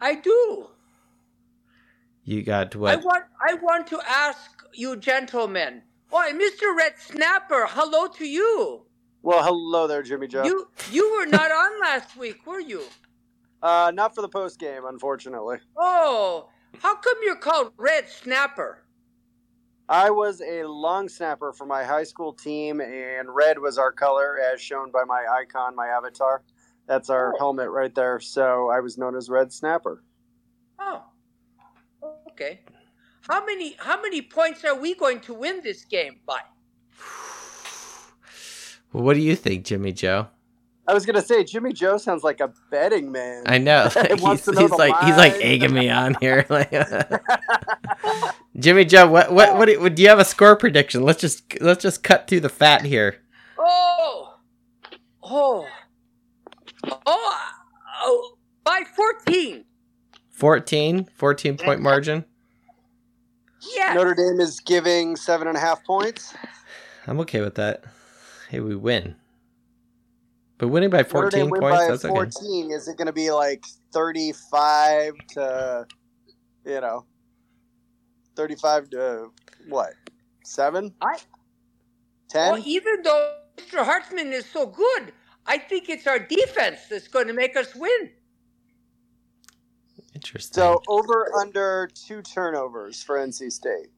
[0.00, 0.68] I do.
[2.24, 2.92] You got what?
[2.92, 3.24] I want.
[3.40, 5.82] I want to ask you, gentlemen.
[6.12, 6.76] Oh, Mr.
[6.76, 8.84] Red Snapper, hello to you.
[9.22, 10.44] Well, hello there, Jimmy Joe.
[10.44, 12.84] You you were not on last week, were you?
[13.62, 15.58] Uh, not for the post game, unfortunately.
[15.76, 18.84] Oh, how come you're called Red Snapper?
[19.88, 24.38] I was a long snapper for my high school team, and red was our color,
[24.38, 26.42] as shown by my icon, my avatar.
[26.86, 27.38] That's our oh.
[27.38, 28.18] helmet right there.
[28.20, 30.02] So I was known as Red Snapper.
[30.78, 31.04] Oh,
[32.42, 32.60] okay.
[33.28, 36.40] How many how many points are we going to win this game by?
[38.92, 40.26] Well, what do you think, Jimmy Joe?
[40.86, 43.44] I was gonna say Jimmy Joe sounds like a betting man.
[43.46, 43.88] I know.
[44.10, 45.06] he's, he's like line.
[45.06, 46.44] he's like egging me on here.
[48.58, 51.04] Jimmy Joe, what what what do, do you have a score prediction?
[51.04, 53.22] Let's just let's just cut through the fat here.
[53.58, 54.34] Oh,
[55.22, 55.66] oh,
[56.84, 57.38] oh, uh,
[58.02, 59.64] oh by fourteen.
[60.42, 61.06] 14?
[61.14, 62.24] 14 point margin.
[63.76, 63.94] Yeah.
[63.94, 66.34] Notre Dame is giving seven and a half points.
[67.06, 67.84] I'm okay with that.
[68.48, 69.16] Hey, we win.
[70.58, 72.14] But winning by Notre 14 Dame win points, by that's okay.
[72.14, 72.70] 14.
[72.70, 75.86] Is it going to be like 35 to,
[76.64, 77.04] you know,
[78.36, 79.30] 35 to
[79.68, 79.94] what?
[80.44, 80.94] Seven?
[81.00, 81.18] I-
[82.28, 82.52] 10?
[82.52, 83.84] Well, even though Mr.
[83.84, 85.12] Hartman is so good,
[85.46, 88.10] I think it's our defense that's going to make us win.
[90.14, 90.54] Interesting.
[90.60, 93.88] So over under two turnovers for NC State.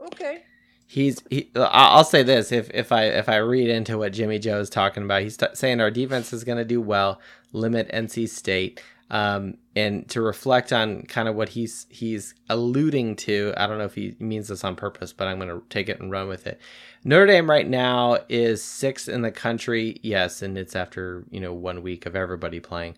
[0.00, 0.44] Okay.
[0.86, 1.60] he's he I-
[1.94, 5.04] I'll say this if if I if I read into what Jimmy Joe is talking
[5.04, 7.20] about, he's t- saying our defense is going to do well,
[7.52, 8.82] limit NC State.
[9.10, 13.84] Um, and to reflect on kind of what he's he's alluding to, I don't know
[13.84, 16.46] if he means this on purpose, but I'm going to take it and run with
[16.46, 16.60] it.
[17.02, 21.52] Notre Dame right now is sixth in the country, yes, and it's after you know
[21.52, 22.96] one week of everybody playing.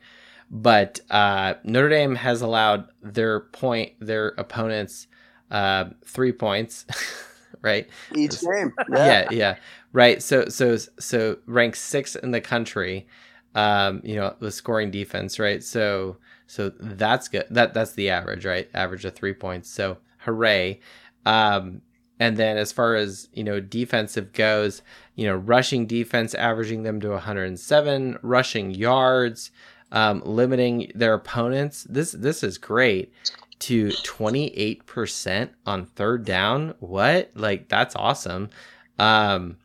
[0.51, 5.07] But uh, Notre Dame has allowed their point their opponents
[5.53, 6.87] uh, three points,
[7.63, 7.89] right?
[8.17, 8.73] Each game.
[8.91, 9.57] yeah, yeah,
[9.93, 10.21] right.
[10.23, 13.07] So, so, so ranked sixth in the country.
[13.55, 15.63] Um, you know, the scoring defense, right?
[15.63, 17.47] So, so that's good.
[17.51, 18.69] That that's the average, right?
[18.75, 19.69] Average of three points.
[19.69, 20.81] So, hooray!
[21.27, 21.83] Um,
[22.19, 24.83] and then as far as you know, defensive goes,
[25.17, 29.51] you know, rushing defense averaging them to 107, rushing yards,
[29.91, 31.87] um, limiting their opponents.
[31.91, 33.13] This this is great
[33.61, 36.75] to 28% on third down.
[36.81, 37.31] What?
[37.35, 38.51] Like that's awesome.
[38.99, 39.57] Um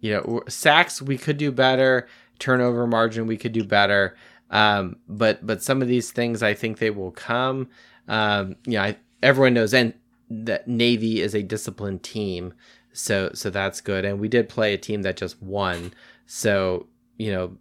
[0.00, 2.06] you know, sacks we could do better,
[2.38, 4.16] turnover margin we could do better.
[4.50, 7.68] Um but but some of these things I think they will come.
[8.08, 9.94] Um you know, I, everyone knows and
[10.30, 12.54] that Navy is a disciplined team.
[12.92, 15.92] So so that's good and we did play a team that just won.
[16.26, 16.86] So,
[17.18, 17.56] you know,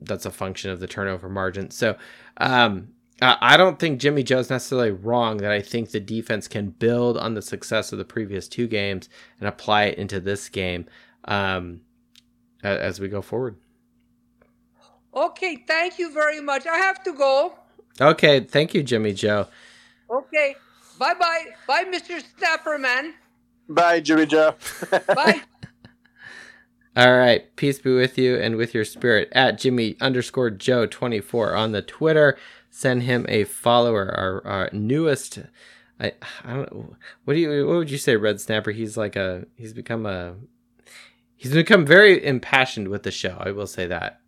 [0.00, 1.70] that's a function of the turnover margin.
[1.70, 1.96] So,
[2.38, 2.88] um
[3.22, 7.32] I don't think Jimmy Joe's necessarily wrong that I think the defense can build on
[7.32, 9.08] the success of the previous two games
[9.40, 10.84] and apply it into this game
[11.24, 11.80] um,
[12.62, 13.56] as we go forward.
[15.16, 15.64] Okay.
[15.66, 16.66] Thank you very much.
[16.66, 17.54] I have to go.
[18.00, 19.46] Okay, thank you, Jimmy Joe.
[20.10, 20.54] Okay.
[20.98, 21.44] Bye bye.
[21.66, 22.22] Bye, Mr.
[22.38, 23.12] Snapperman.
[23.68, 24.54] Bye, Jimmy Joe.
[25.14, 25.42] Bye.
[26.96, 31.20] All right, peace be with you and with your spirit at Jimmy underscore Joe twenty
[31.20, 32.38] four on the Twitter.
[32.70, 34.14] Send him a follower.
[34.14, 35.40] Our, our newest,
[36.00, 36.12] I
[36.44, 38.70] I don't know what do you what would you say, Red Snapper?
[38.70, 40.36] He's like a he's become a
[41.36, 43.36] he's become very impassioned with the show.
[43.40, 44.20] I will say that.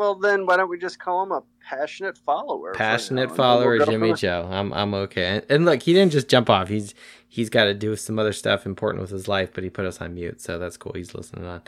[0.00, 2.72] Well, then why don't we just call him a passionate follower?
[2.72, 4.48] passionate follower we'll Jimmy Joe.
[4.50, 5.26] I'm I'm okay.
[5.26, 6.68] And, and look, he didn't just jump off.
[6.70, 6.94] He's
[7.28, 10.00] he's got to do some other stuff important with his life, but he put us
[10.00, 10.92] on mute, so that's cool.
[10.94, 11.60] He's listening on.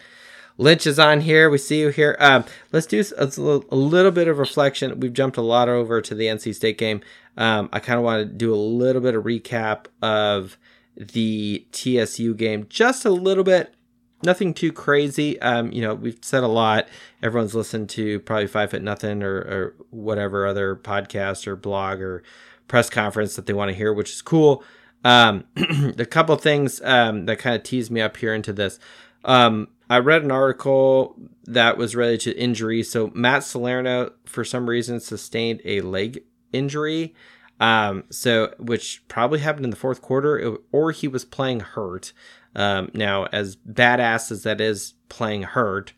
[0.57, 1.51] Lynch is on here.
[1.51, 2.17] We see you here.
[2.19, 4.99] Um, let's do a, little- a little bit of reflection.
[5.01, 7.01] We've jumped a lot over to the NC State game.
[7.37, 10.59] Um, I kind of want to do a little bit of recap of
[10.97, 13.75] the TSU game, just a little bit
[14.23, 15.41] nothing too crazy.
[15.41, 16.89] Um, you know, we've said a lot.
[17.23, 22.23] Everyone's listened to probably Five Foot Nothing or, or whatever other podcast or blog or
[22.69, 24.65] press conference that they want to hear, which is cool.
[25.05, 25.45] Um,
[25.99, 28.79] a couple things um, that kind of teased me up here into this.
[29.25, 32.83] Um, I read an article that was related to injury.
[32.83, 37.15] So Matt Salerno, for some reason, sustained a leg injury.
[37.61, 42.13] Um, so which probably happened in the fourth quarter, or he was playing hurt.
[42.55, 45.93] Um, now, as badass as that is playing hurt,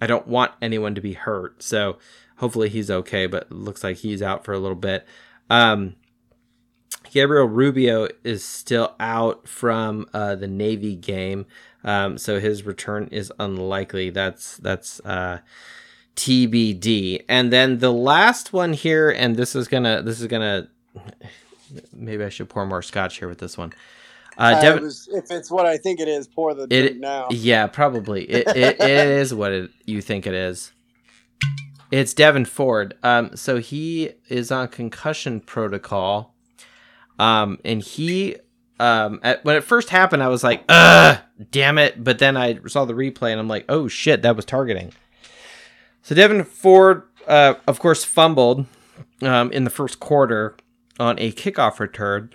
[0.00, 1.62] I don't want anyone to be hurt.
[1.62, 1.98] So
[2.36, 5.06] hopefully he's okay, but looks like he's out for a little bit.
[5.48, 5.96] Um,
[7.10, 11.46] Gabriel Rubio is still out from uh, the Navy game,
[11.84, 14.10] um, so his return is unlikely.
[14.10, 15.38] That's that's uh,
[16.16, 17.24] TBD.
[17.28, 20.68] And then the last one here, and this is gonna this is gonna
[21.92, 23.72] maybe I should pour more scotch here with this one.
[24.38, 26.96] Uh, I Devin, was- if it's what I think it is, pour the It- drink
[26.98, 27.28] now.
[27.30, 28.24] yeah, probably.
[28.24, 30.72] It, it, it is what it, you think it is.
[31.90, 32.94] It's Devin Ford.
[33.02, 36.34] Um, so he is on concussion protocol.
[37.18, 38.36] Um, and he,
[38.80, 41.18] um, at, when it first happened, I was like, ugh,
[41.50, 42.02] damn it.
[42.02, 44.92] But then I saw the replay and I'm like, oh shit, that was targeting.
[46.02, 48.66] So Devin Ford, uh, of course, fumbled
[49.22, 50.56] um, in the first quarter
[51.00, 52.32] on a kickoff return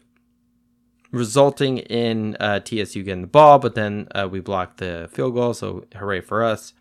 [1.11, 5.53] resulting in uh, TSU getting the ball, but then uh, we blocked the field goal,
[5.53, 6.73] so hooray for us.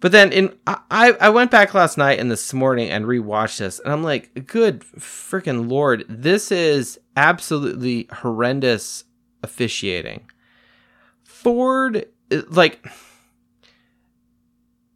[0.00, 3.78] But then in I, I went back last night and this morning and rewatched this,
[3.80, 9.04] and I'm like, good freaking lord, this is absolutely horrendous
[9.42, 10.26] officiating.
[11.22, 12.06] Ford,
[12.48, 12.86] like,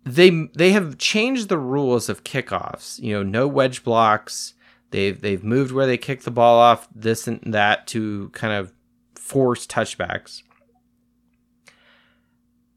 [0.05, 2.99] they they have changed the rules of kickoffs.
[2.99, 4.55] You know, no wedge blocks.
[4.95, 8.73] They've they've moved where they kick the ball off this and that to kind of
[9.17, 10.45] force touchbacks.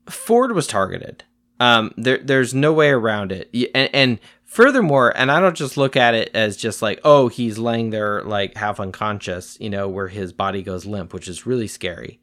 [0.09, 1.25] Ford was targeted.
[1.59, 3.53] Um, there, there's no way around it.
[3.75, 7.59] And, and furthermore, and I don't just look at it as just like, oh, he's
[7.59, 11.67] laying there like half unconscious, you know, where his body goes limp, which is really
[11.67, 12.19] scary.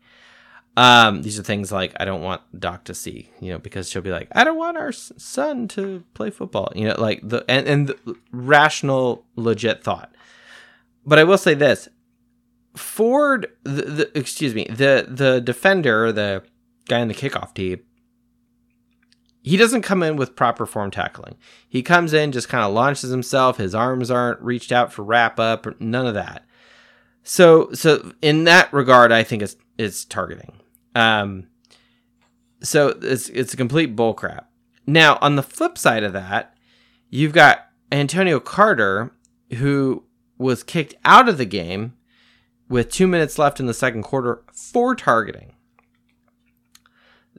[0.77, 4.03] Um, these are things like I don't want Doc to see, you know, because she'll
[4.03, 7.69] be like, I don't want our son to play football, you know, like the and
[7.69, 10.13] and the rational, legit thought.
[11.07, 11.89] But I will say this:
[12.77, 16.43] Ford, the, the excuse me, the the defender, the
[16.89, 17.81] guy in the kickoff team,
[19.43, 21.37] he doesn't come in with proper form tackling.
[21.69, 23.59] He comes in, just kind of launches himself.
[23.59, 26.45] His arms aren't reached out for wrap up, none of that.
[27.23, 30.53] So, so in that regard, I think it's it's targeting.
[30.95, 31.49] Um,
[32.63, 34.45] so it's it's a complete bullcrap.
[34.87, 36.57] Now, on the flip side of that,
[37.11, 39.13] you've got Antonio Carter,
[39.55, 40.05] who
[40.39, 41.95] was kicked out of the game
[42.69, 45.53] with two minutes left in the second quarter for targeting.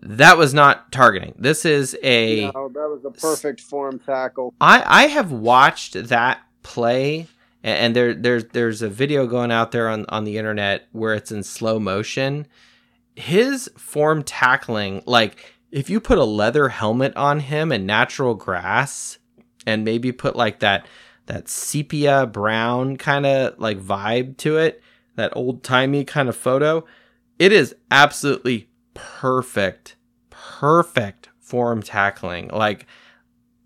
[0.01, 1.33] That was not targeting.
[1.37, 2.51] This is a.
[2.51, 4.53] No, that was a perfect form tackle.
[4.61, 7.27] I I have watched that play,
[7.63, 11.31] and there there's there's a video going out there on on the internet where it's
[11.31, 12.45] in slow motion
[13.15, 19.17] his form tackling, like if you put a leather helmet on him and natural grass
[19.65, 20.87] and maybe put like that
[21.25, 24.81] that sepia brown kind of like vibe to it,
[25.15, 26.85] that old timey kind of photo,
[27.39, 29.95] it is absolutely perfect,
[30.29, 32.49] perfect form tackling.
[32.49, 32.85] Like,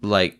[0.02, 0.40] like,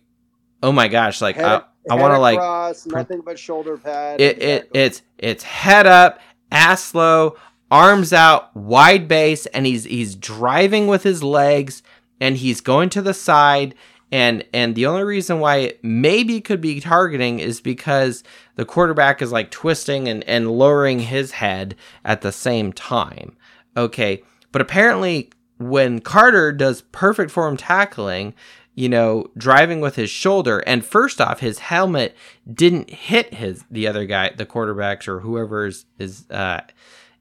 [0.62, 2.38] oh my gosh, like head, I, I want to like
[2.86, 4.20] nothing but shoulder pad.
[4.20, 6.20] It, it it's it's head up,
[6.50, 7.36] ass low,
[7.70, 11.82] arms out, wide base, and he's he's driving with his legs
[12.20, 13.74] and he's going to the side.
[14.12, 18.24] And and the only reason why it maybe could be targeting is because
[18.56, 23.36] the quarterback is like twisting and, and lowering his head at the same time.
[23.76, 24.22] Okay.
[24.52, 28.34] But apparently when Carter does perfect form tackling,
[28.74, 32.16] you know, driving with his shoulder, and first off, his helmet
[32.52, 36.62] didn't hit his the other guy, the quarterbacks or whoever's is uh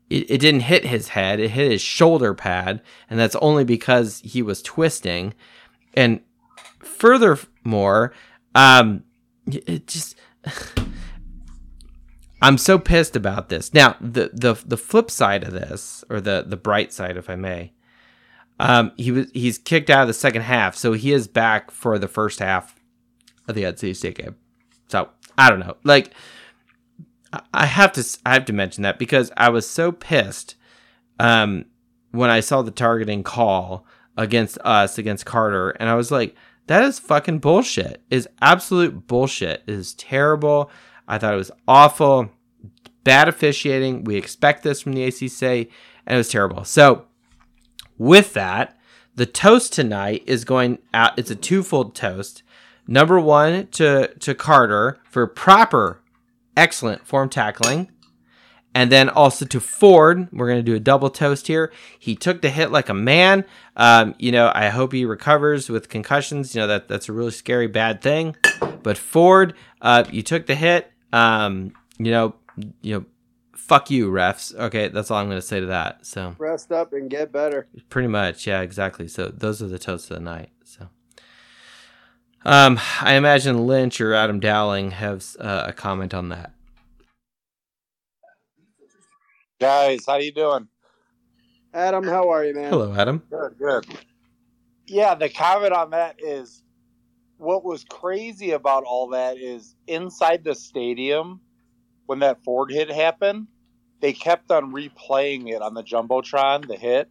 [0.09, 4.21] it, it didn't hit his head, it hit his shoulder pad, and that's only because
[4.23, 5.33] he was twisting.
[5.93, 6.21] And
[6.79, 8.13] furthermore,
[8.55, 9.03] um,
[9.47, 10.15] it just.
[12.41, 13.73] I'm so pissed about this.
[13.73, 17.35] Now, the the the flip side of this, or the the bright side, if I
[17.35, 17.73] may,
[18.59, 21.99] um, he was he's kicked out of the second half, so he is back for
[21.99, 22.75] the first half
[23.47, 24.37] of the NC State game.
[24.87, 26.13] So I don't know, like
[27.53, 30.55] I have to I have to mention that because I was so pissed
[31.19, 31.65] um,
[32.11, 33.85] when I saw the targeting call
[34.17, 36.35] against us against Carter, and I was like,
[36.67, 38.01] that is fucking bullshit.
[38.09, 39.63] Is absolute bullshit.
[39.67, 40.71] It is terrible.
[41.07, 42.29] I thought it was awful,
[43.03, 44.03] bad officiating.
[44.03, 45.41] We expect this from the ACC,
[46.05, 46.63] and it was terrible.
[46.63, 47.05] So,
[47.97, 48.77] with that,
[49.15, 51.17] the toast tonight is going out.
[51.17, 52.43] It's a twofold toast.
[52.87, 56.01] Number one to to Carter for proper
[56.55, 57.91] excellent form tackling.
[58.75, 61.71] And then also to Ford, we're going to do a double toast here.
[61.97, 63.45] He took the hit like a man.
[63.75, 66.53] Um, you know, I hope he recovers with concussions.
[66.53, 68.35] You know that that's a really scary bad thing.
[68.83, 70.91] But Ford, uh, you took the hit.
[71.11, 72.35] Um, you know,
[72.81, 73.05] you know,
[73.53, 74.55] fuck you, refs.
[74.55, 76.05] Okay, that's all I'm going to say to that.
[76.05, 77.67] So rest up and get better.
[77.89, 79.07] Pretty much, yeah, exactly.
[79.07, 80.49] So those are the toasts of the night.
[82.43, 82.49] So.
[82.49, 86.53] Um, I imagine Lynch or Adam Dowling has uh, a comment on that.
[89.59, 90.67] Guys, how you doing?
[91.73, 92.71] Adam, how are you, man?
[92.71, 93.21] Hello, Adam.
[93.29, 93.85] Good, good.
[94.87, 96.63] Yeah, the comment on that is
[97.37, 101.41] what was crazy about all that is inside the stadium
[102.05, 103.47] when that Ford hit happened,
[104.01, 107.07] they kept on replaying it on the jumbotron, the hit,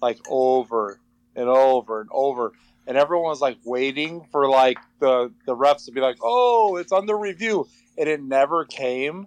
[0.00, 0.98] like over
[1.36, 2.52] and over and over
[2.86, 6.92] and everyone was like waiting for like the the refs to be like, "Oh, it's
[6.92, 7.68] under review,"
[7.98, 9.26] and it never came.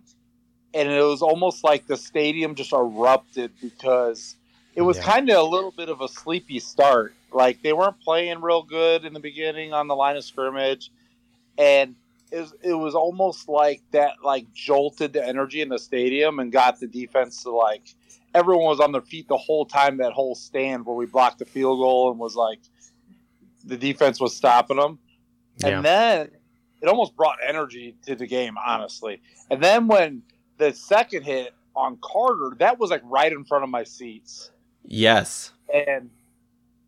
[0.73, 4.35] And it was almost like the stadium just erupted because
[4.75, 5.03] it was yeah.
[5.03, 7.13] kind of a little bit of a sleepy start.
[7.31, 10.91] Like they weren't playing real good in the beginning on the line of scrimmage,
[11.57, 11.95] and
[12.31, 16.51] it was, it was almost like that like jolted the energy in the stadium and
[16.51, 17.93] got the defense to like
[18.33, 21.45] everyone was on their feet the whole time that whole stand where we blocked the
[21.45, 22.59] field goal and was like
[23.65, 24.99] the defense was stopping them.
[25.63, 25.81] And yeah.
[25.81, 26.29] then
[26.81, 29.21] it almost brought energy to the game, honestly.
[29.49, 30.21] And then when
[30.57, 34.51] the second hit on Carter, that was like right in front of my seats.
[34.83, 35.51] Yes.
[35.73, 36.09] And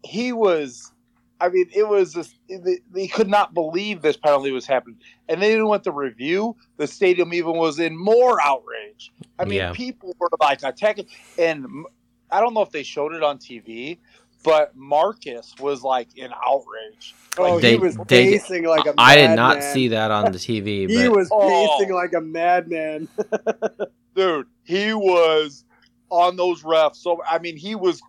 [0.03, 0.91] he was
[1.39, 2.13] I mean, it was
[2.49, 4.97] they, they could not believe this penalty was happening,
[5.29, 6.55] and they didn't want the review.
[6.77, 9.11] The stadium even was in more outrage.
[9.37, 9.71] I mean, Yeah.
[9.73, 11.07] people were like attacking,
[11.37, 11.85] and
[12.31, 13.99] I don't know if they showed it on TV,
[14.47, 17.13] but Marcus was like in outrage.
[17.37, 19.73] Oh, They- he was they- pacing like a I did not madman.
[19.73, 21.75] see that on the TV, He but was Oh.
[21.77, 23.09] pacing like a madman.
[24.15, 25.65] dude, he was
[26.09, 26.95] on those refs.
[26.95, 28.01] So I mean, he was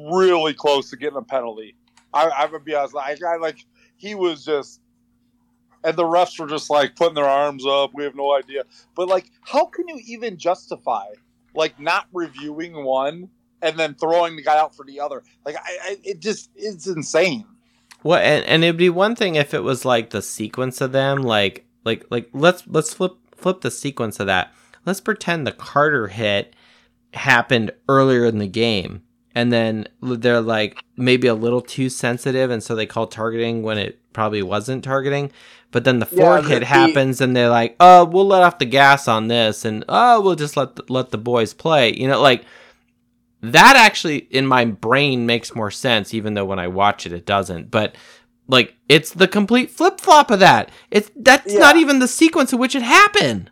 [0.00, 1.76] really close to getting a penalty.
[2.14, 2.96] I, I'm gonna be honest.
[2.96, 3.58] I, I like
[3.96, 4.80] he was just,
[5.84, 7.90] and the refs were just like putting their arms up.
[7.92, 8.62] We have no idea.
[8.94, 11.04] But like, how can you even justify
[11.54, 13.28] like not reviewing one
[13.62, 15.22] and then throwing the guy out for the other?
[15.46, 17.46] Like, I, I it just it's insane.
[18.04, 21.22] Well, and, and it'd be one thing if it was like the sequence of them,
[21.22, 24.52] like like like let's let's flip flip the sequence of that.
[24.84, 26.54] Let's pretend the Carter hit
[27.14, 29.02] happened earlier in the game,
[29.34, 33.78] and then they're like maybe a little too sensitive, and so they call targeting when
[33.78, 35.30] it probably wasn't targeting.
[35.70, 38.42] But then the Yeah, Ford the- hit the- happens, and they're like, "Oh, we'll let
[38.42, 41.94] off the gas on this, and oh, we'll just let the, let the boys play."
[41.94, 42.44] You know, like
[43.42, 47.26] that actually in my brain makes more sense even though when i watch it it
[47.26, 47.96] doesn't but
[48.48, 51.58] like it's the complete flip-flop of that it's that's Yeah.
[51.60, 53.50] not even the sequence in which it happened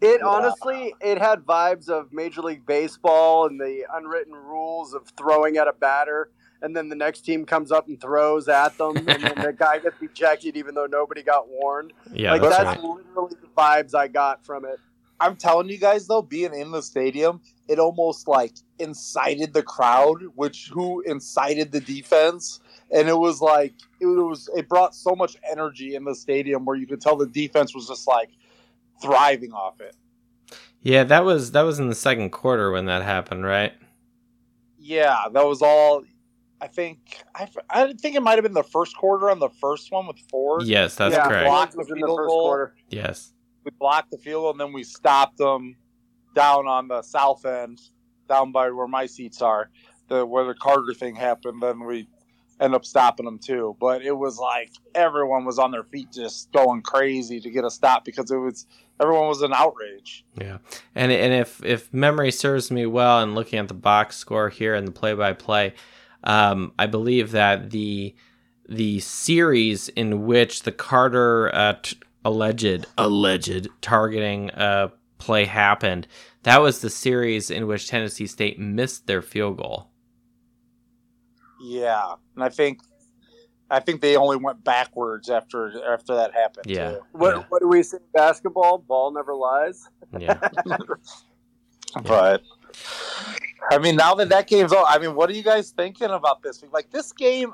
[0.00, 5.58] It honestly, it had vibes of Major League Baseball and the unwritten rules of throwing
[5.58, 6.30] at a batter,
[6.62, 9.78] and then the next team comes up and throws at them, and then the guy
[9.78, 11.92] gets ejected even though nobody got warned.
[12.14, 14.80] yeah like that's, that's, right literally the vibes I got from it.
[15.20, 20.22] I'm telling you guys though, being in the stadium, it almost like incited the crowd,
[20.34, 22.60] which who incited the defense,
[22.90, 26.76] and it was like it was it brought so much energy in the stadium where
[26.76, 28.30] you could tell the defense was just like
[29.02, 29.94] thriving off it.
[30.82, 33.72] yeah that was that was in the second quarter when that happened right
[34.78, 36.04] Yeah, that was all.
[36.62, 36.98] I think
[37.34, 40.18] I, I think it might have been the first quarter on the first one with
[40.30, 40.62] Ford.
[40.64, 42.42] yes that's yeah, correct Block was in the first goal.
[42.42, 42.74] quarter.
[42.90, 43.32] yes
[43.64, 45.76] we blocked the field and then we stopped them
[46.34, 47.80] down on the south end,
[48.28, 49.70] down by where my seats are,
[50.08, 51.62] the where the Carter thing happened.
[51.62, 52.08] Then we
[52.60, 53.76] end up stopping them too.
[53.80, 57.70] But it was like everyone was on their feet, just going crazy to get a
[57.70, 58.66] stop because it was
[59.00, 60.24] everyone was in outrage.
[60.40, 60.58] Yeah,
[60.94, 64.74] and and if if memory serves me well, and looking at the box score here
[64.74, 65.74] and the play by play,
[66.22, 68.14] I believe that the
[68.68, 76.06] the series in which the Carter uh, t- alleged alleged targeting uh, play happened,
[76.42, 79.88] that was the series in which Tennessee State missed their field goal.
[81.62, 82.80] Yeah, and I think
[83.70, 86.66] I think they only went backwards after after that happened.
[86.66, 86.92] Yeah.
[86.92, 87.00] too.
[87.12, 87.42] What, Yeah.
[87.50, 87.98] what do we say?
[87.98, 89.88] in Basketball, ball never lies.
[90.18, 90.40] Yeah,
[92.02, 92.42] But
[93.70, 96.42] I mean, now that that game's over, I mean, what are you guys thinking about
[96.42, 96.62] this?
[96.72, 97.52] Like this game,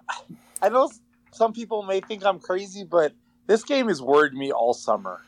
[0.62, 0.90] I know
[1.32, 3.12] some people may think I'm crazy, but
[3.46, 5.22] this game has worried me all summer.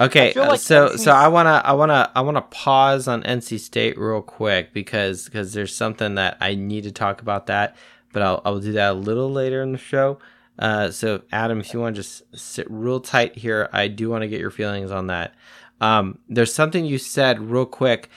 [0.00, 3.96] Okay, like so NC so I wanna I wanna I wanna pause on NC State
[3.96, 7.76] real quick because because there's something that I need to talk about that,
[8.12, 10.18] but I'll I'll do that a little later in the show.
[10.58, 14.22] Uh, so Adam, if you want to just sit real tight here, I do want
[14.22, 15.34] to get your feelings on that.
[15.80, 18.08] Um, there's something you said real quick.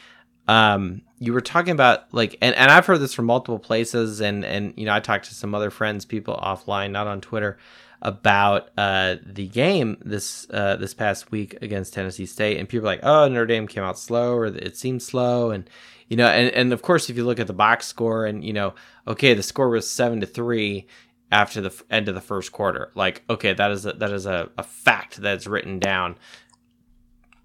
[0.47, 4.45] Um, you were talking about like, and, and I've heard this from multiple places, and
[4.45, 7.57] and you know I talked to some other friends, people offline, not on Twitter,
[8.01, 12.91] about uh, the game this uh, this past week against Tennessee State, and people are
[12.91, 15.69] like, "Oh, Notre Dame came out slow, or it seemed slow," and
[16.07, 18.53] you know, and, and of course, if you look at the box score, and you
[18.53, 18.75] know,
[19.07, 20.87] okay, the score was seven to three
[21.31, 22.91] after the end of the first quarter.
[22.95, 26.17] Like, okay, that is a, that is a, a fact that's written down.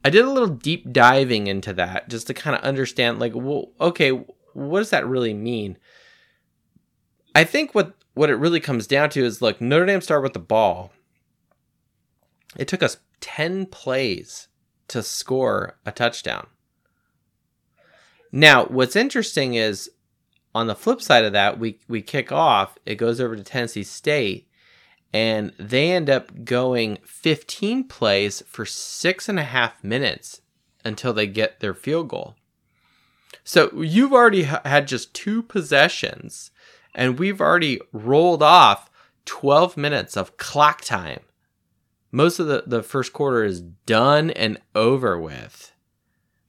[0.04, 3.70] I did a little deep diving into that just to kind of understand, like, well,
[3.80, 5.78] okay, what does that really mean?
[7.34, 10.32] I think what what it really comes down to is look, Notre Dame started with
[10.34, 10.92] the ball.
[12.56, 14.48] It took us 10 plays
[14.88, 16.46] to score a touchdown.
[18.30, 19.90] Now, what's interesting is
[20.54, 23.84] on the flip side of that, we, we kick off, it goes over to Tennessee
[23.84, 24.48] State,
[25.12, 30.40] and they end up going 15 plays for six and a half minutes
[30.84, 32.34] until they get their field goal.
[33.44, 36.50] So you've already ha- had just two possessions
[36.94, 38.90] and we've already rolled off
[39.24, 41.20] 12 minutes of clock time.
[42.10, 45.72] Most of the, the first quarter is done and over with.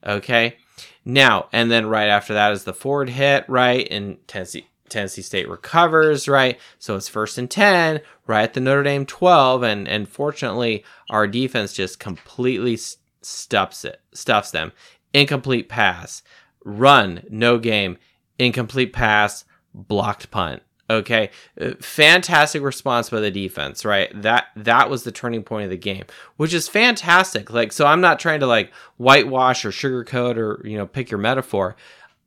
[0.06, 0.58] Okay.
[1.06, 3.88] Now, and then right after that is the Ford hit, right?
[3.90, 6.60] And Tennessee, Tennessee State recovers, right?
[6.80, 9.64] So it's first and 10, right at the Notre Dame 12.
[9.64, 12.78] And, and fortunately, our defense just completely
[13.22, 14.74] stuffs it, stuffs them.
[15.14, 16.24] Incomplete pass,
[16.66, 17.98] run, no game,
[18.40, 20.62] incomplete pass, blocked punt.
[20.90, 24.10] Okay, Uh, fantastic response by the defense, right?
[24.22, 26.04] That that was the turning point of the game,
[26.38, 27.50] which is fantastic.
[27.52, 31.20] Like, so I'm not trying to like whitewash or sugarcoat or you know pick your
[31.20, 31.76] metaphor.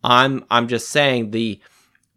[0.02, 1.60] I'm I'm just saying the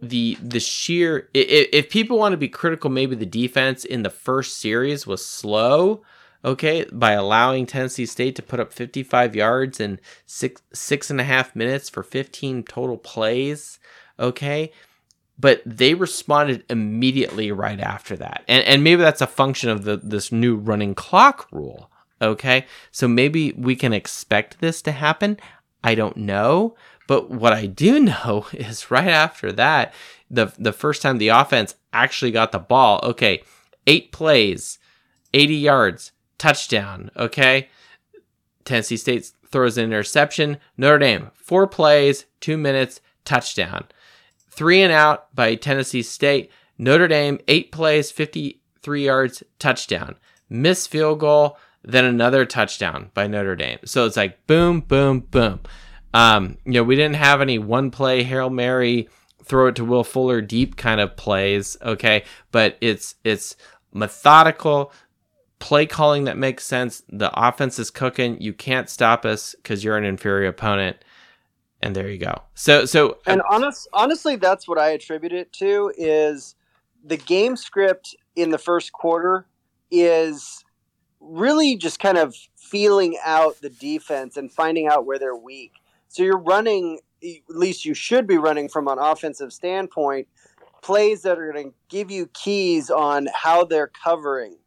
[0.02, 4.04] the the sheer i- i- if people want to be critical, maybe the defense in
[4.04, 6.04] the first series was slow.
[6.46, 11.26] Okay, by allowing Tennessee State to put up 55 yards in six six and a
[11.26, 13.78] half minutes for 15 total plays.
[14.18, 14.72] Okay,
[15.40, 18.44] but they responded immediately right after that.
[18.48, 21.90] And and maybe that's a function of the this new running clock rule
[22.22, 22.66] okay?
[22.92, 25.38] So maybe we can expect this to happen.
[25.84, 26.76] I don't know.
[27.08, 29.94] But what i do know is right after that
[30.30, 33.42] the the first time the offense actually got the ball okay
[33.88, 34.78] eight plays
[35.34, 37.70] 80 yards touchdown okay?
[38.64, 43.88] Tennessee state throws an interception notre dame four plays two minutes touchdown
[44.50, 46.52] three and out by Tennessee State.
[46.78, 50.16] Notre Dame, eight plays, 53 yards, touchdown.
[50.50, 53.80] Missed field goal, then another touchdown by Notre Dame.
[53.86, 55.60] So it's like boom, boom, boom.
[56.14, 59.10] Um, you know, we didn't have any one play Hail Mary,
[59.44, 62.24] throw it to Will Fuller deep kind of plays, okay?
[62.52, 63.56] But it's it's
[63.94, 64.92] methodical
[65.60, 67.04] play calling that makes sense.
[67.10, 68.42] The offense is cooking.
[68.42, 70.98] You can't stop us because you're an inferior opponent.
[71.82, 72.42] And there you go.
[72.56, 76.56] So so uh, And honest, honestly, that's what I attribute it to is
[77.04, 79.48] the game script in the first quarter
[79.90, 80.64] is
[81.20, 85.74] really just kind of feeling out the defense and finding out where they're weak.
[86.08, 90.28] So you're running, at least you should be running from an offensive standpoint,
[90.82, 94.58] plays that are going to give you keys on how they're covering,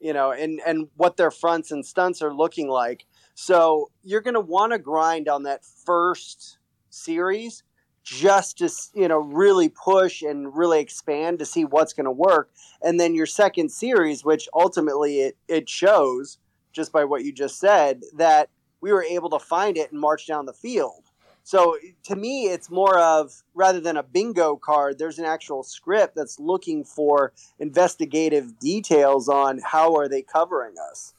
[0.00, 3.04] you know, and and what their fronts and stunts are looking like.
[3.40, 6.58] So you're going to want to grind on that first
[6.90, 7.62] series
[8.02, 12.50] just to you know really push and really expand to see what's going to work.
[12.82, 16.38] And then your second series which ultimately it, it shows
[16.72, 18.48] just by what you just said that
[18.80, 21.04] we were able to find it and march down the field.
[21.44, 26.16] So to me it's more of rather than a bingo card there's an actual script
[26.16, 31.14] that's looking for investigative details on how are they covering us.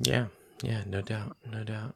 [0.00, 0.26] Yeah,
[0.62, 1.94] yeah, no doubt, no doubt.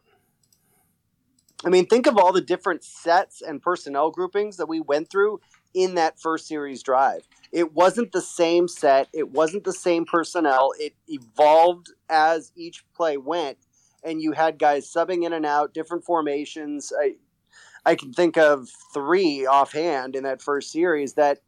[1.65, 5.41] I mean, think of all the different sets and personnel groupings that we went through
[5.75, 7.27] in that first series drive.
[7.53, 10.73] It wasn't the same set, it wasn't the same personnel.
[10.79, 13.59] It evolved as each play went,
[14.03, 16.93] and you had guys subbing in and out, different formations.
[16.99, 17.15] I,
[17.85, 21.39] I can think of three offhand in that first series that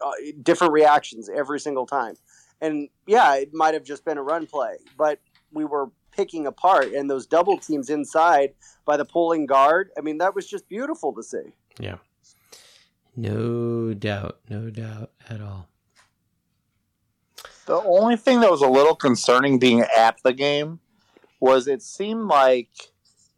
[0.00, 0.10] uh,
[0.42, 2.14] different reactions every single time.
[2.60, 5.20] And yeah, it might have just been a run play, but
[5.52, 8.54] we were picking apart and those double teams inside
[8.84, 9.90] by the pulling guard.
[9.96, 11.54] I mean, that was just beautiful to see.
[11.78, 11.96] Yeah.
[13.16, 15.68] No doubt, no doubt at all.
[17.66, 20.80] The only thing that was a little concerning being at the game
[21.40, 22.70] was it seemed like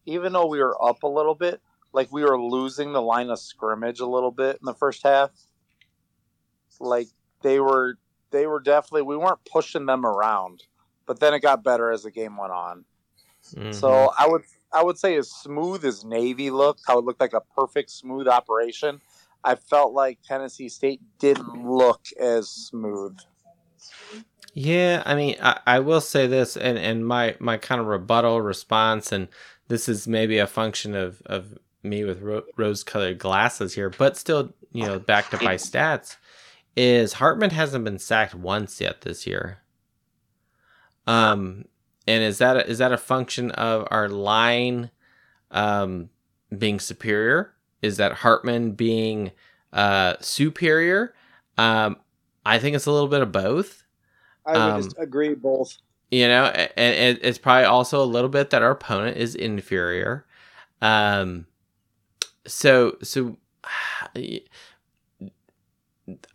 [0.07, 1.61] even though we were up a little bit,
[1.93, 5.31] like we were losing the line of scrimmage a little bit in the first half.
[6.81, 7.09] Like
[7.43, 7.99] they were
[8.31, 10.63] they were definitely we weren't pushing them around.
[11.07, 12.85] But then it got better as the game went on.
[13.55, 13.75] Mhm.
[13.75, 14.43] So I would
[14.73, 18.27] I would say as smooth as Navy looked, how it looked like a perfect smooth
[18.27, 19.01] operation.
[19.45, 23.19] I felt like Tennessee State didn't look as smooth.
[24.55, 28.41] Yeah, I mean, I, I will say this, and, and my, my kind of rebuttal
[28.41, 29.29] response, and
[29.69, 34.17] this is maybe a function of, of me with ro- rose colored glasses here, but
[34.17, 36.17] still, you know, backed up by stats,
[36.77, 39.59] is Hartman hasn't been sacked once yet this year.
[41.07, 41.67] Um,
[42.07, 44.91] and is that a, is that a function of our line
[45.51, 46.11] um,
[46.57, 47.55] being superior?
[47.83, 49.33] Is that Hartman being
[49.73, 51.15] uh, superior?
[51.59, 51.97] Um,
[52.47, 53.85] I think it's a little bit of both
[54.47, 55.77] I would Um, just agree both.
[56.11, 60.27] you know and it's probably also a little bit that our opponent is inferior
[60.83, 61.47] um
[62.47, 63.37] so so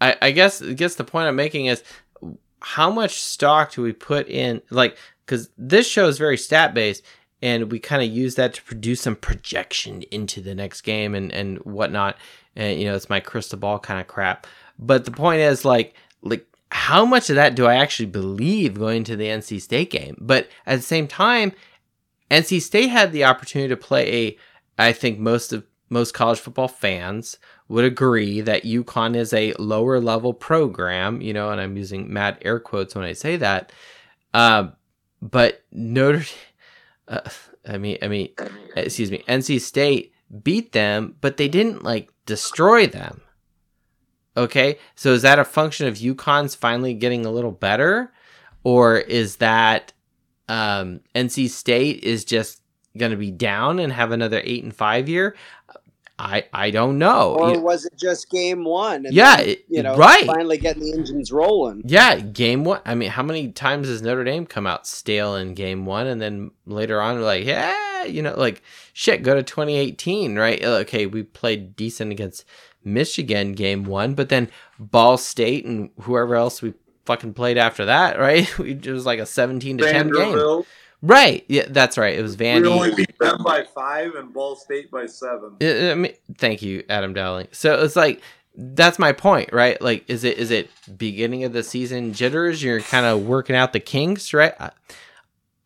[0.02, 1.84] i i guess I guess the point i'm making is
[2.62, 7.04] how much stock do we put in like because this show is very stat based
[7.42, 11.32] and we kind of use that to produce some projection into the next game and
[11.32, 12.18] and whatnot
[12.56, 14.46] and you know it's my crystal ball kind of crap
[14.78, 19.04] but the point is like like how much of that do I actually believe going
[19.06, 20.16] to the NC State game?
[20.20, 21.54] But at the same time,
[22.30, 24.38] NC State had the opportunity to play a.
[24.78, 27.38] I think most of most college football fans
[27.70, 31.22] would agree that UConn is a lower level program.
[31.22, 33.72] You know, and I'm using mad air quotes when I say that.
[34.34, 34.70] Uh,
[35.22, 36.26] but Notre,
[37.08, 37.22] uh,
[37.68, 38.30] I mean, I mean,
[38.76, 40.14] excuse me, NC State
[40.44, 43.22] beat them, but they didn't like destroy them.
[44.38, 48.14] Okay, so is that a function of UConn's finally getting a little better,
[48.64, 49.92] or is that
[50.48, 52.62] um, NC State is just
[52.98, 55.36] going to be down and have another eight and five year?
[56.22, 57.36] I I don't know.
[57.40, 59.06] Or You- was it just game one?
[59.06, 60.26] and Yeah, then, you know, right.
[60.26, 61.82] finally getting the engines rolling.
[61.86, 62.82] Yeah, game one.
[62.86, 66.22] I mean, how many times has Notre Dame come out stale in game one, and
[66.22, 68.62] then later on, like, yeah, you know, like
[68.94, 70.62] shit, go to 2018, right?
[70.64, 72.44] Okay, we played decent against
[72.84, 76.74] Michigan game one, but then Ball State and whoever else we
[77.06, 78.48] fucking played after that, right?
[78.60, 80.68] We, it was like a 17 to 10 game, Vanderbilt.
[81.02, 81.44] Right?
[81.48, 82.18] Yeah, that's right.
[82.18, 82.68] It was We Vandy.
[82.68, 85.58] only beat them by five and Ball State by seven.
[85.62, 87.48] I mean, thank you, Adam Dowling.
[87.52, 88.22] So it's like
[88.56, 89.82] that's my point, right?
[89.82, 92.62] Like, is it is it beginning of the season jitters?
[92.64, 94.54] You're kind of working out the kinks, right?
[94.60, 94.72] I,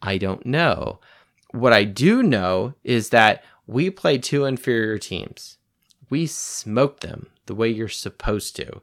[0.01, 0.99] I don't know.
[1.51, 5.57] What I do know is that we played two inferior teams.
[6.09, 8.81] We smoked them the way you're supposed to.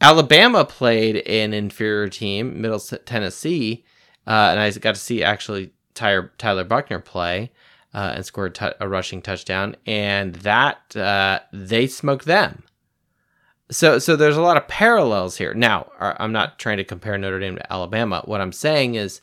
[0.00, 3.84] Alabama played an inferior team, Middle Tennessee,
[4.28, 7.50] uh, and I got to see actually Tyler, Tyler Buchner play
[7.94, 12.62] uh, and scored a rushing touchdown, and that uh, they smoked them.
[13.70, 15.54] So, so there's a lot of parallels here.
[15.54, 18.22] Now, I- I'm not trying to compare Notre Dame to Alabama.
[18.24, 19.20] What I'm saying is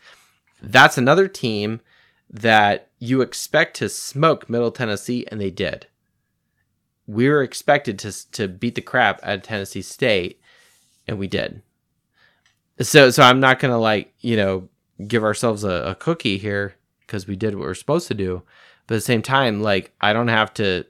[0.62, 1.82] that's another team
[2.30, 5.88] that you expect to smoke Middle Tennessee, and they did.
[7.08, 10.42] We were expected to to beat the crap out of Tennessee State,
[11.08, 11.62] and we did.
[12.82, 14.70] So, so I'm not gonna like you know
[15.08, 18.44] give ourselves a, a cookie here because we did what we're supposed to do.
[18.88, 20.86] But at the same time, like I don't have to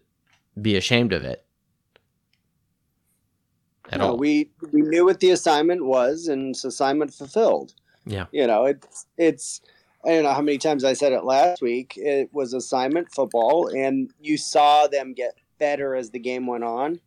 [0.61, 1.45] be ashamed of it
[3.89, 4.17] at No, all.
[4.17, 7.73] We we knew what the assignment was, and it's assignment fulfilled.
[8.05, 8.25] Yeah.
[8.31, 9.61] You know, it's it's.
[10.03, 11.93] I don't know how many times I said it last week.
[11.97, 16.99] It was assignment football, and you saw them get better as the game went on,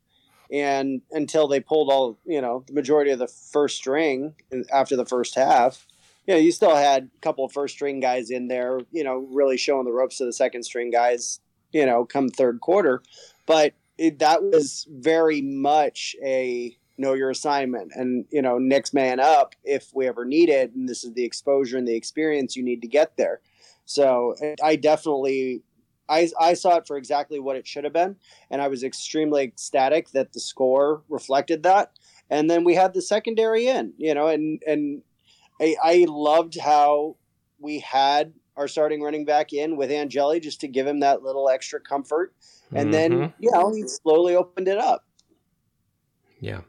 [0.50, 4.34] and until they pulled all you know the majority of the first string
[4.72, 5.86] after the first half.
[6.28, 8.80] You know, you still had a couple first string guys in there.
[8.92, 11.40] You know, really showing the ropes to the second string guys.
[11.72, 13.02] You know, come third quarter,
[13.46, 19.20] but it, that was very much a know your assignment and you know next man
[19.20, 22.62] up if we ever need it and this is the exposure and the experience you
[22.62, 23.40] need to get there
[23.84, 25.62] so i definitely
[26.08, 28.16] i i saw it for exactly what it should have been
[28.50, 31.92] and i was extremely ecstatic that the score reflected that
[32.30, 35.00] and then we had the secondary in you know and and
[35.60, 37.16] i, I loved how
[37.60, 41.48] we had our starting running back in with Angeli just to give him that little
[41.50, 42.34] extra comfort
[42.74, 42.94] and Mhm.
[42.94, 45.04] then you know he slowly opened it up
[46.40, 46.62] Yeah.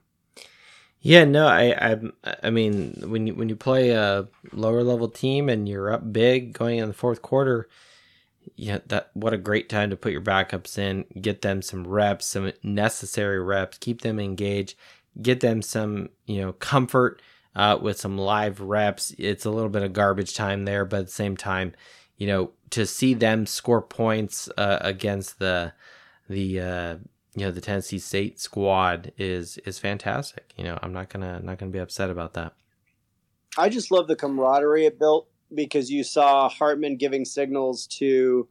[1.01, 1.97] Yeah, no, I, I,
[2.43, 6.53] I mean, when you when you play a lower level team and you're up big
[6.53, 7.69] going in the fourth quarter,
[8.55, 12.27] yeah, that what a great time to put your backups in, get them some reps,
[12.27, 14.75] some necessary reps, keep them engaged,
[15.21, 17.21] get them some you know comfort
[17.55, 19.13] uh, with some live reps.
[19.17, 21.73] It's a little bit of garbage time there, but at the same time,
[22.17, 25.73] you know, to see them score points uh, against the
[26.27, 26.95] the uh,
[27.35, 30.53] you know the Tennessee State squad is is fantastic.
[30.57, 32.53] You know, I'm not gonna not gonna be upset about that.
[33.57, 38.47] I just love the camaraderie it built because you saw Hartman giving signals to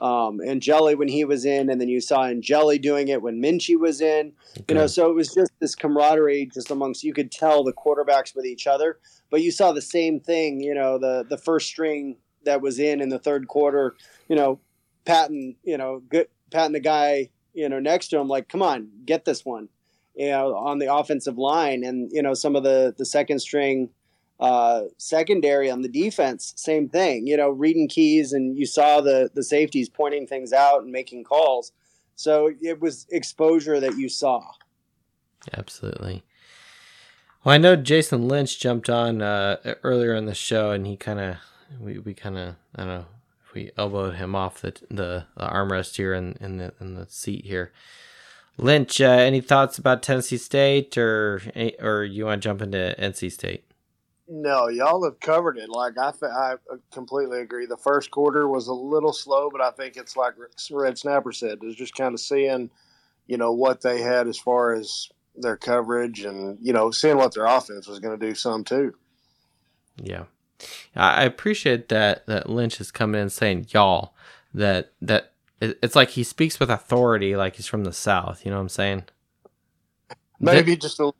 [0.00, 3.78] um, Angeli when he was in, and then you saw Angeli doing it when Minchey
[3.78, 4.32] was in.
[4.68, 7.04] You know, so it was just this camaraderie just amongst.
[7.04, 8.98] You could tell the quarterbacks with each other,
[9.30, 10.60] but you saw the same thing.
[10.60, 13.96] You know, the the first string that was in in the third quarter.
[14.28, 14.60] You know,
[15.04, 15.56] patting.
[15.62, 17.30] You know, good patting the guy.
[17.52, 19.68] You know, next to him, like, come on, get this one.
[20.14, 23.90] You know, on the offensive line, and you know, some of the the second string
[24.40, 27.26] uh, secondary on the defense, same thing.
[27.26, 31.24] You know, reading keys, and you saw the the safeties pointing things out and making
[31.24, 31.72] calls.
[32.16, 34.42] So it was exposure that you saw.
[35.56, 36.22] Absolutely.
[37.44, 41.20] Well, I know Jason Lynch jumped on uh, earlier in the show, and he kind
[41.20, 41.36] of
[41.78, 43.06] we, we kind of I don't know
[43.46, 47.06] if we elbowed him off the the, the armrest here in, in the in the
[47.08, 47.72] seat here.
[48.56, 51.42] Lynch, uh, any thoughts about Tennessee State, or
[51.80, 53.69] or you want to jump into NC State?
[54.32, 55.68] No, y'all have covered it.
[55.68, 57.66] Like I, I uh, completely agree.
[57.66, 60.34] The first quarter was a little slow, but I think it's like
[60.70, 62.70] Red Snapper said, is just kind of seeing,
[63.26, 67.34] you know, what they had as far as their coverage, and you know, seeing what
[67.34, 68.94] their offense was going to do some too.
[70.00, 70.26] Yeah,
[70.94, 74.14] I appreciate that that Lynch is coming in saying y'all
[74.54, 78.44] that that it's like he speaks with authority, like he's from the South.
[78.44, 79.04] You know what I'm saying?
[80.38, 81.10] Maybe just a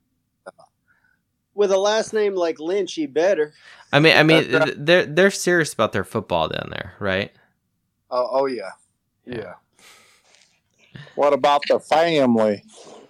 [1.61, 3.53] With a last name like Lynch, he better.
[3.93, 4.49] I mean, I mean,
[4.79, 7.31] they're they're serious about their football down there, right?
[8.11, 8.71] oh, oh yeah,
[9.27, 9.57] yeah.
[11.17, 12.65] What about the family?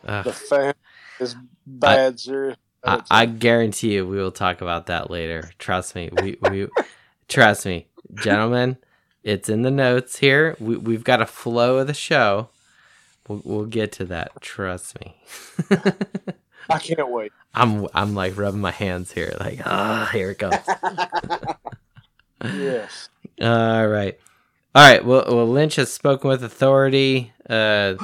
[0.05, 0.25] Ugh.
[0.25, 0.75] The fam-
[1.21, 2.57] is bad, serious.
[2.83, 5.53] I, I guarantee you, we will talk about that later.
[5.61, 6.11] Trust me.
[6.21, 6.67] We we
[7.29, 8.79] trust me, gentlemen.
[9.23, 10.57] It's in the notes here.
[10.59, 12.49] We we've got a flow of the show.
[13.29, 14.33] We'll we'll get to that.
[14.41, 15.23] Trust me.
[16.71, 17.33] I can't wait.
[17.55, 20.57] I'm I'm like rubbing my hands here, like ah, here it comes.
[22.43, 23.09] Yes.
[23.41, 24.19] All right,
[24.75, 25.05] all right.
[25.05, 27.95] Well, well, Lynch has spoken with authority, uh,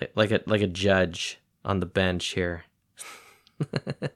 [0.00, 2.64] like, like a like a judge on the bench here.
[3.60, 4.08] all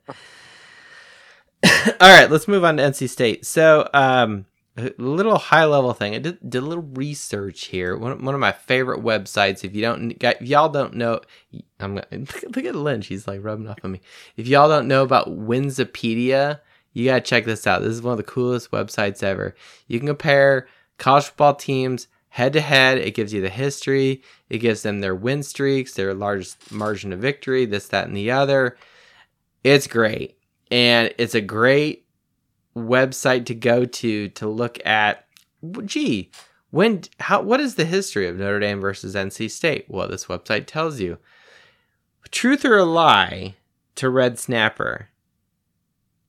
[2.01, 3.47] right, let's move on to NC State.
[3.47, 4.47] So, um,
[4.77, 6.15] a little high level thing.
[6.15, 7.97] I did, did a little research here.
[7.97, 9.65] One, one of my favorite websites.
[9.65, 11.21] If you don't, if y'all don't know,
[11.79, 12.07] I'm gonna
[12.43, 13.07] look at Lynch.
[13.07, 14.01] He's like rubbing off on me.
[14.37, 16.61] If y'all don't know about Winsipedia,
[16.93, 17.83] you gotta check this out.
[17.83, 19.55] This is one of the coolest websites ever.
[19.87, 20.67] You can compare
[20.99, 22.99] college football teams head to head.
[22.99, 24.23] It gives you the history.
[24.49, 28.33] It gives them their win streaks, their largest margin of victory, this, that, and the
[28.33, 28.77] other.
[29.63, 30.37] It's great.
[30.69, 32.04] And it's a great
[32.77, 35.27] website to go to to look at
[35.85, 36.31] gee,
[36.71, 39.87] when how what is the history of Notre Dame versus NC State?
[39.89, 41.19] Well, this website tells you.
[42.31, 43.55] Truth or a lie
[43.95, 45.09] to Red Snapper.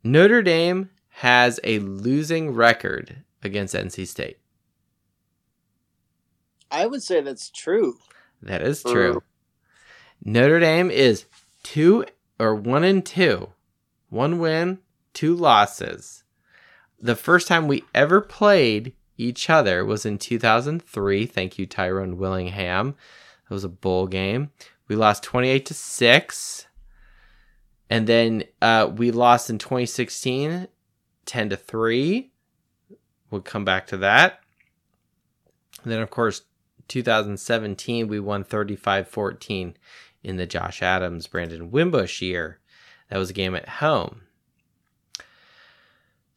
[0.04, 4.38] Notre Dame has a losing record against NC State.
[6.70, 7.98] I would say that's true.
[8.42, 9.24] That is true.
[10.24, 11.26] Notre Dame is
[11.64, 12.06] two
[12.38, 13.50] or one and two,
[14.10, 14.80] one win,
[15.14, 16.25] two losses.
[17.06, 21.28] The first time we ever played each other was in 2003.
[21.28, 22.96] Thank you, Tyrone Willingham.
[23.48, 24.50] It was a bowl game.
[24.88, 26.66] We lost 28 to six,
[27.92, 30.68] and then uh, we lost in 2016,
[31.28, 32.32] 10 to three.
[33.30, 34.40] We'll come back to that.
[35.84, 36.42] And then, of course,
[36.88, 39.78] 2017, we won 35 14
[40.24, 42.58] in the Josh Adams, Brandon Wimbush year.
[43.12, 44.24] That was a game at home.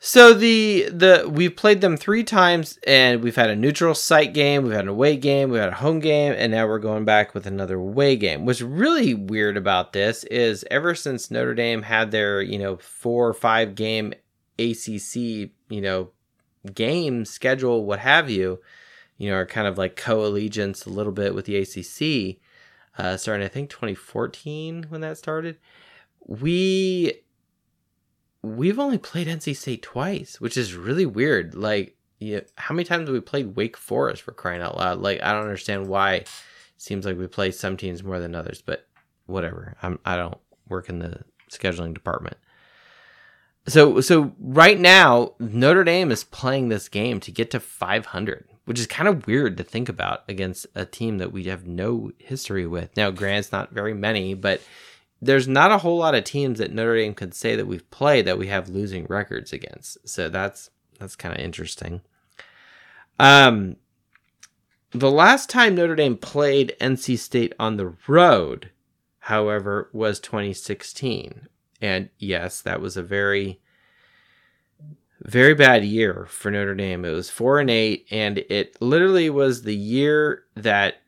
[0.01, 4.63] So the the we've played them three times, and we've had a neutral site game,
[4.63, 7.35] we've had an away game, we've had a home game, and now we're going back
[7.35, 8.47] with another away game.
[8.47, 13.27] What's really weird about this is ever since Notre Dame had their you know four
[13.27, 14.15] or five game
[14.59, 15.17] ACC
[15.69, 16.11] you know
[16.75, 18.61] game schedule, what have you,
[19.17, 22.41] you know, are kind of like co-allegiance a little bit with the ACC,
[22.99, 25.59] uh, starting I think 2014 when that started.
[26.27, 27.23] We
[28.43, 31.55] we've only played NC State twice, which is really weird.
[31.55, 34.99] Like, yeah, how many times have we played Wake Forest for crying out loud?
[34.99, 36.15] Like, I don't understand why.
[36.15, 36.29] It
[36.77, 38.87] seems like we play some teams more than others, but
[39.27, 39.77] whatever.
[39.83, 42.37] I'm I don't work in the scheduling department.
[43.67, 48.79] So so right now Notre Dame is playing this game to get to 500, which
[48.79, 52.67] is kind of weird to think about against a team that we have no history
[52.67, 52.97] with.
[52.97, 54.61] Now, grant's not very many, but
[55.21, 58.27] there's not a whole lot of teams that Notre Dame could say that we've played
[58.27, 60.09] that we have losing records against.
[60.09, 62.03] So that's that's kind of interesting.
[63.19, 63.77] Um
[64.93, 68.71] the last time Notre Dame played NC State on the road,
[69.19, 71.49] however, was 2016.
[71.83, 73.61] And yes, that was a very
[75.23, 77.05] very bad year for Notre Dame.
[77.05, 81.03] It was 4 and 8 and it literally was the year that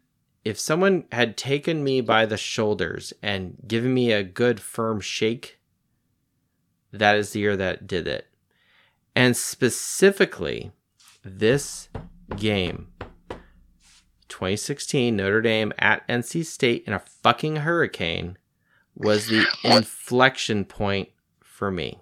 [0.44, 5.58] if someone had taken me by the shoulders and given me a good firm shake,
[6.92, 8.26] that is the year that did it.
[9.14, 10.72] And specifically,
[11.22, 11.88] this
[12.36, 12.88] game,
[14.28, 18.38] 2016 Notre Dame at NC State in a fucking hurricane,
[18.94, 21.10] was the inflection point
[21.42, 21.98] for me.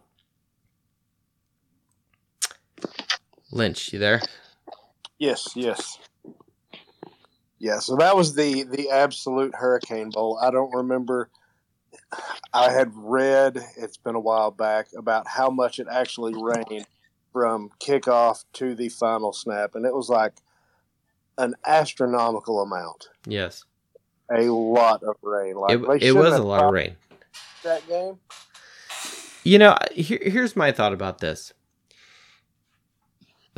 [3.51, 4.21] Lynch, you there?
[5.19, 5.99] Yes, yes.
[7.59, 10.39] Yeah, so that was the the absolute Hurricane Bowl.
[10.41, 11.29] I don't remember.
[12.53, 16.87] I had read it's been a while back about how much it actually rained
[17.33, 20.35] from kickoff to the final snap, and it was like
[21.37, 23.09] an astronomical amount.
[23.27, 23.65] Yes,
[24.31, 25.57] a lot of rain.
[25.57, 26.97] Like it, it was a lot of rain.
[27.65, 28.19] That game.
[29.43, 31.53] You know, here, here's my thought about this.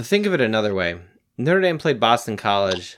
[0.00, 0.98] Think of it another way.
[1.36, 2.96] Notre Dame played Boston College.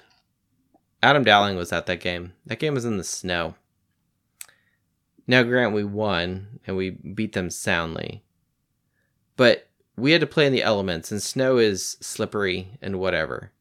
[1.03, 2.33] Adam Dowling was at that game.
[2.47, 3.55] That game was in the snow.
[5.27, 8.23] Now, Grant, we won and we beat them soundly.
[9.37, 13.53] But we had to play in the elements, and snow is slippery and whatever.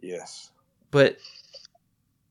[0.00, 0.50] Yes.
[0.90, 1.18] But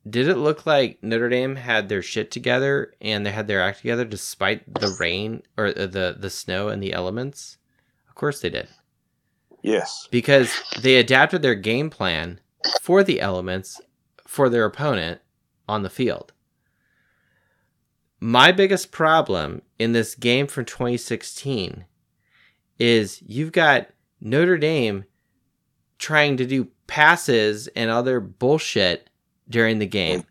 [0.07, 3.79] did it look like Notre Dame had their shit together and they had their act
[3.79, 7.57] together despite the rain or the the snow and the elements?
[8.07, 8.67] Of course they did.
[9.61, 10.07] Yes.
[10.11, 12.39] Because they adapted their game plan
[12.81, 13.81] for the elements
[14.35, 15.21] for their opponent
[15.65, 16.33] on the field.
[18.19, 21.85] my biggest problem in this game from 2016
[22.77, 23.87] is you've got
[24.19, 25.05] Notre Dame
[25.99, 29.09] trying to do passes and other bullshit
[29.47, 30.25] during the game.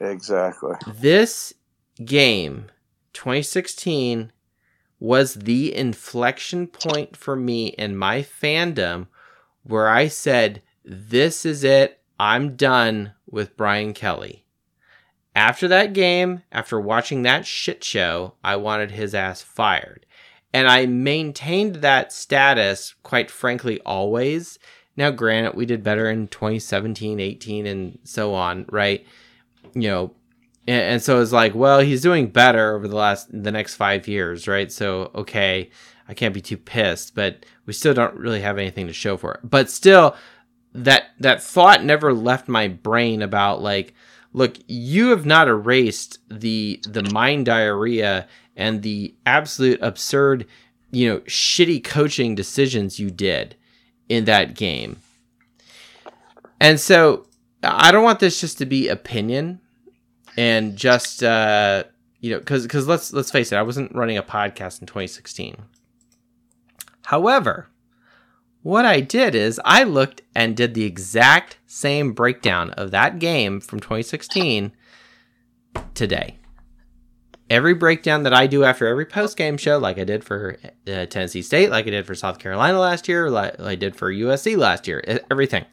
[0.00, 0.74] Exactly.
[0.86, 1.52] This
[2.02, 2.66] game,
[3.12, 4.32] 2016,
[4.98, 9.08] was the inflection point for me in my fandom
[9.62, 12.00] where I said, This is it.
[12.18, 14.44] I'm done with Brian Kelly.
[15.34, 20.06] After that game, after watching that shit show, I wanted his ass fired.
[20.54, 24.58] And I maintained that status, quite frankly, always.
[24.96, 29.06] Now, granted, we did better in 2017, 18, and so on, right?
[29.74, 30.14] You know,
[30.66, 34.08] and, and so it's like, well, he's doing better over the last, the next five
[34.08, 34.72] years, right?
[34.72, 35.68] So, okay,
[36.08, 39.34] I can't be too pissed, but we still don't really have anything to show for
[39.34, 39.40] it.
[39.44, 40.16] But still,
[40.84, 43.94] that that thought never left my brain about like,
[44.32, 50.46] look, you have not erased the the mind diarrhea and the absolute absurd,
[50.90, 53.56] you know, shitty coaching decisions you did
[54.08, 54.98] in that game.
[56.60, 57.26] And so
[57.62, 59.60] I don't want this just to be opinion
[60.36, 61.84] and just uh
[62.20, 65.56] you know cuz cuz let's let's face it, I wasn't running a podcast in 2016.
[67.06, 67.68] However,
[68.66, 73.60] what I did is I looked and did the exact same breakdown of that game
[73.60, 74.72] from 2016
[75.94, 76.38] today.
[77.48, 80.58] Every breakdown that I do after every post game show, like I did for
[80.88, 84.12] uh, Tennessee State, like I did for South Carolina last year, like I did for
[84.12, 85.64] USC last year, everything.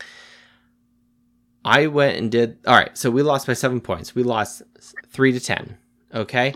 [1.66, 2.96] I went and did all right.
[2.96, 4.14] So we lost by seven points.
[4.14, 4.62] We lost
[5.08, 5.80] three to ten.
[6.14, 6.54] Okay.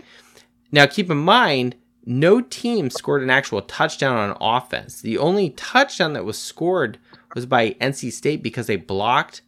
[0.70, 1.74] Now keep in mind,
[2.08, 5.02] no team scored an actual touchdown on offense.
[5.02, 6.98] The only touchdown that was scored
[7.34, 9.42] was by NC State because they blocked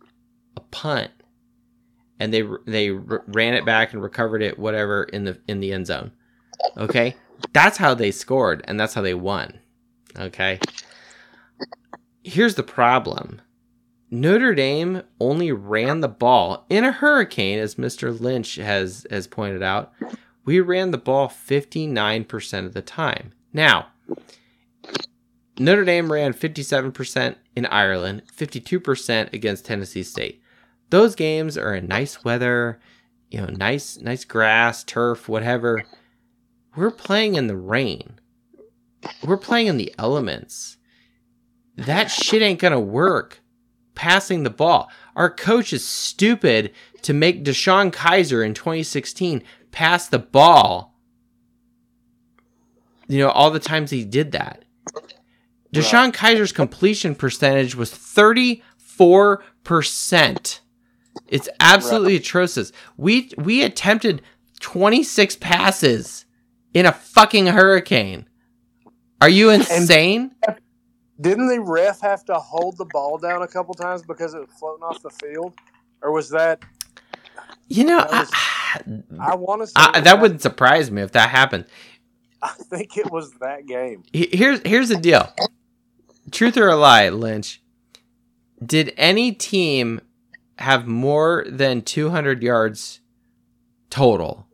[0.58, 1.10] a punt
[2.18, 5.86] and they they ran it back and recovered it whatever in the in the end
[5.86, 6.12] zone.
[6.76, 7.16] Okay?
[7.54, 9.58] That's how they scored and that's how they won.
[10.18, 10.60] Okay?
[12.22, 13.40] Here's the problem.
[14.10, 18.20] Notre Dame only ran the ball in a hurricane as Mr.
[18.20, 19.94] Lynch has has pointed out
[20.44, 23.32] we ran the ball 59% of the time.
[23.52, 23.88] Now,
[25.58, 30.42] Notre Dame ran 57% in Ireland, 52% against Tennessee State.
[30.88, 32.80] Those games are in nice weather,
[33.30, 35.84] you know, nice nice grass, turf, whatever.
[36.74, 38.18] We're playing in the rain.
[39.22, 40.78] We're playing in the elements.
[41.76, 43.40] That shit ain't going to work
[43.94, 44.90] passing the ball.
[45.14, 46.72] Our coach is stupid
[47.02, 50.94] to make DeShone Kizer in 2016 pass the ball.
[53.08, 54.64] You know, all the times he did that.
[55.74, 60.60] DeShone Kizer's completion percentage was 34%.
[61.28, 62.72] It's absolutely atrocious.
[62.96, 64.22] We we attempted
[64.60, 66.24] 26 passes
[66.74, 68.28] in a fucking hurricane.
[69.20, 70.32] Are you insane?
[71.20, 74.50] Didn't the ref have to hold the ball down a couple times because it was
[74.58, 75.54] floating off the field,
[76.02, 76.62] or was that?
[77.70, 78.30] You know, that was-
[79.18, 81.64] I, I want to say that wouldn't surprise me if that happened.
[82.42, 84.02] I think it was that game.
[84.12, 85.32] Here's here's the deal.
[86.30, 87.62] Truth or a lie, Lynch?
[88.64, 90.00] Did any team
[90.58, 93.00] have more than 200 yards
[93.88, 94.46] total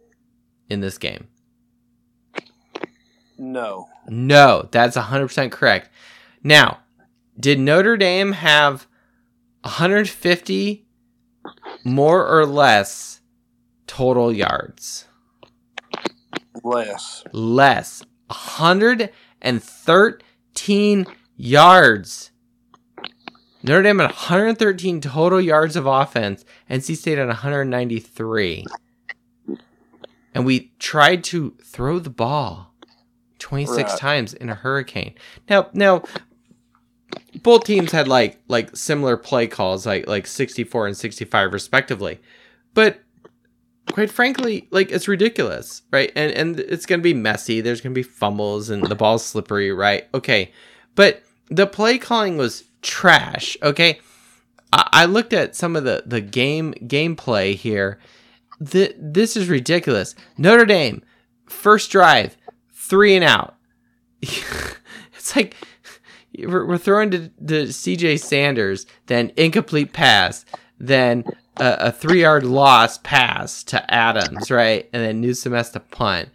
[0.70, 1.26] in this game?
[3.38, 5.90] No, No, that's 100% correct.
[6.42, 6.78] Now,
[7.38, 8.86] did Notre Dame have
[9.62, 10.85] 150
[11.86, 13.20] more or less
[13.86, 15.06] total yards?
[16.64, 17.22] less.
[17.32, 21.06] less 113
[21.36, 22.30] yards.
[23.62, 26.44] Notre Dame had 113 total yards of offense.
[26.70, 28.64] NC State had 193.
[30.34, 32.74] And we tried to throw the ball
[33.38, 33.98] 26 Right.
[33.98, 35.14] times in a hurricane.
[35.48, 36.02] Now, now
[37.42, 42.20] both teams had like like similar play calls like like 64 and 65 respectively.
[42.74, 43.00] But
[43.92, 46.12] quite frankly, like it's ridiculous, right?
[46.16, 47.60] And and it's gonna be messy.
[47.60, 50.06] There's gonna be fumbles and the ball's slippery, right?
[50.14, 50.52] Okay,
[50.94, 53.56] but the play calling was trash.
[53.62, 54.00] Okay,
[54.72, 57.98] I, I looked at some of the the game gameplay here.
[58.58, 60.14] The, this is ridiculous.
[60.38, 61.02] Notre Dame
[61.46, 62.36] first drive,
[62.72, 63.56] three and out.
[64.22, 65.54] it's like
[66.38, 70.44] we're, we're throwing to, to CJ Sanders, then incomplete pass,
[70.78, 71.24] then
[71.56, 74.88] a, a three yard loss pass to Adams, right?
[74.92, 76.30] And then Newsome has to punt.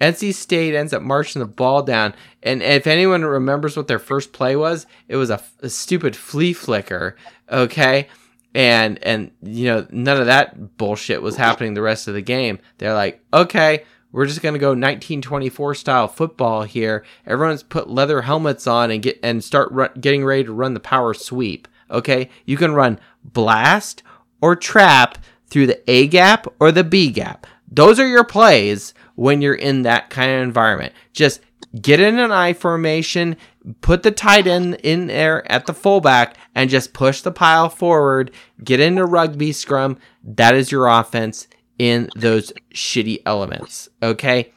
[0.00, 2.12] NC State ends up marching the ball down.
[2.42, 6.52] And if anyone remembers what their first play was, it was a, a stupid flea
[6.52, 7.16] flicker,
[7.50, 8.08] okay?
[8.54, 12.58] and and you know none of that bullshit was happening the rest of the game.
[12.78, 17.04] They're like, okay, we're just gonna go 1924 style football here.
[17.26, 20.80] Everyone's put leather helmets on and get and start ru- getting ready to run the
[20.80, 21.66] power sweep.
[21.90, 24.02] Okay, you can run blast
[24.40, 27.46] or trap through the A gap or the B gap.
[27.70, 30.92] Those are your plays when you're in that kind of environment.
[31.12, 31.40] Just
[31.80, 33.36] get in an I formation,
[33.80, 38.30] put the tight end in there at the fullback, and just push the pile forward.
[38.62, 39.96] Get into rugby scrum.
[40.22, 41.46] That is your offense
[41.78, 43.88] in those shitty elements.
[44.02, 44.52] Okay?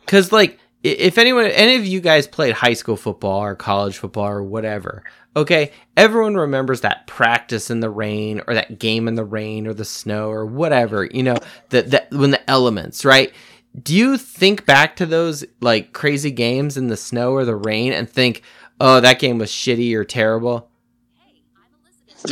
[0.00, 4.26] Because, like, if anyone, any of you guys played high school football or college football
[4.26, 5.02] or whatever,
[5.36, 9.74] okay, everyone remembers that practice in the rain or that game in the rain or
[9.74, 11.36] the snow or whatever, you know,
[11.70, 13.32] that that when the elements, right?
[13.80, 17.92] Do you think back to those like crazy games in the snow or the rain
[17.92, 18.42] and think,
[18.80, 20.67] "Oh, that game was shitty or terrible"?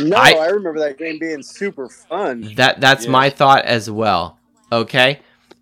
[0.01, 2.53] No, I- I, remember that game being super fun.
[2.55, 3.11] That that's Yeah.
[3.11, 4.39] my thought as well.
[4.71, 5.19] Okay?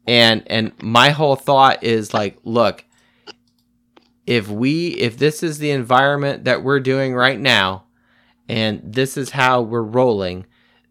[0.08, 2.84] And and my whole thought is like, look,
[4.26, 7.84] if we if this is the environment that we're doing right now
[8.50, 10.46] and this is how we're rolling,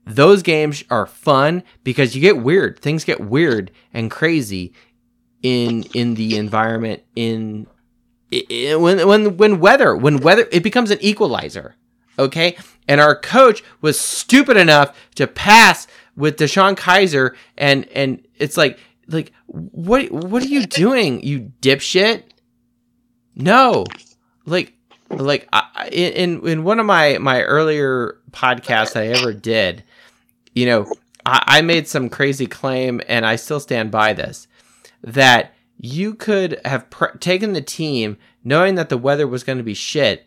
[0.07, 2.79] those games are fun because you get weird.
[2.79, 4.73] Things get weird and crazy
[5.43, 7.67] in in the environment in
[8.33, 11.75] i- i- when when when weather when weather it becomes an equalizer
[12.19, 12.57] okay?
[12.87, 15.87] And our coach was stupid enough to pass
[16.17, 22.23] with DeShone Kizer and and it's like like what what are you doing you dipshit?
[23.35, 23.85] No.
[24.45, 24.75] Like
[25.11, 29.85] like I, in in one of my my earlier podcasts I ever did
[30.55, 30.93] you know
[31.25, 34.49] I, I made some crazy claim and I still stand by this
[35.03, 36.87] that you could have
[37.21, 40.27] taken the team knowing that the weather was going to be shit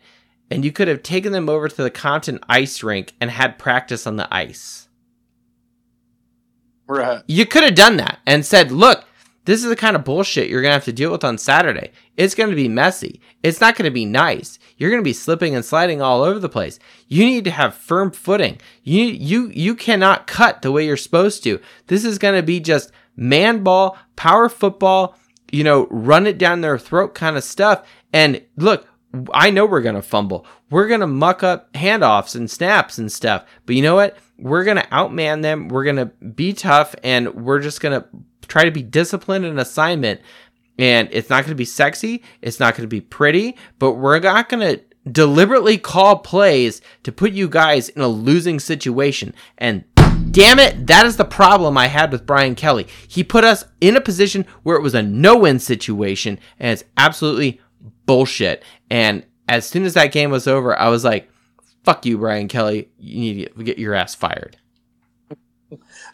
[0.50, 4.06] and you could have taken them over to the Compton ice rink and had practice
[4.06, 4.88] on the ice.
[6.86, 7.22] Right.
[7.26, 9.04] You could have done that and said, look,
[9.48, 11.92] this is the kind of bullshit you're going to have to deal with on Saturday.
[12.18, 13.20] It's going to be messy.
[13.42, 14.58] It's not going to be nice.
[14.76, 16.78] You're going to be slipping and sliding all over the place.
[17.06, 18.58] You need to have firm footing.
[18.82, 21.60] You you you cannot cut the way you're supposed to.
[21.86, 25.16] This is going to be just man ball, power football,
[25.50, 27.86] you know, run it down their throat kind of stuff.
[28.12, 28.86] And look,
[29.32, 30.46] I know we're going to fumble.
[30.70, 33.44] We're going to muck up handoffs and snaps and stuff.
[33.64, 34.18] But you know what?
[34.38, 35.68] We're going to outman them.
[35.68, 38.06] We're going to be tough and we're just going to
[38.46, 40.20] try to be disciplined in assignment.
[40.78, 42.22] And it's not going to be sexy.
[42.42, 47.10] It's not going to be pretty, but we're not going to deliberately call plays to
[47.10, 49.34] put you guys in a losing situation.
[49.56, 49.84] And
[50.30, 52.86] damn it, that is the problem I had with Brian Kelly.
[53.08, 56.84] He put us in a position where it was a no win situation, and it's
[56.96, 57.60] absolutely
[58.08, 58.64] bullshit.
[58.90, 61.30] And as soon as that game was over, I was like,
[61.84, 62.88] fuck you, Brian Kelly.
[62.98, 64.56] You need to get your ass fired.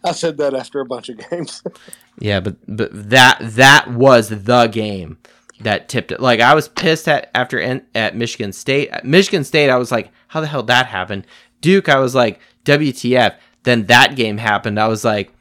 [0.04, 1.62] I said that after a bunch of games.
[2.20, 5.18] Yeah, but but that that was the game
[5.62, 6.20] that tipped it.
[6.20, 8.88] Like I was pissed at after en- at Michigan State.
[8.90, 11.26] At Michigan State, I was like, how the hell that happened?
[11.60, 13.34] Duke, I was like, WTF?
[13.64, 14.78] Then that game happened.
[14.78, 15.32] I was like,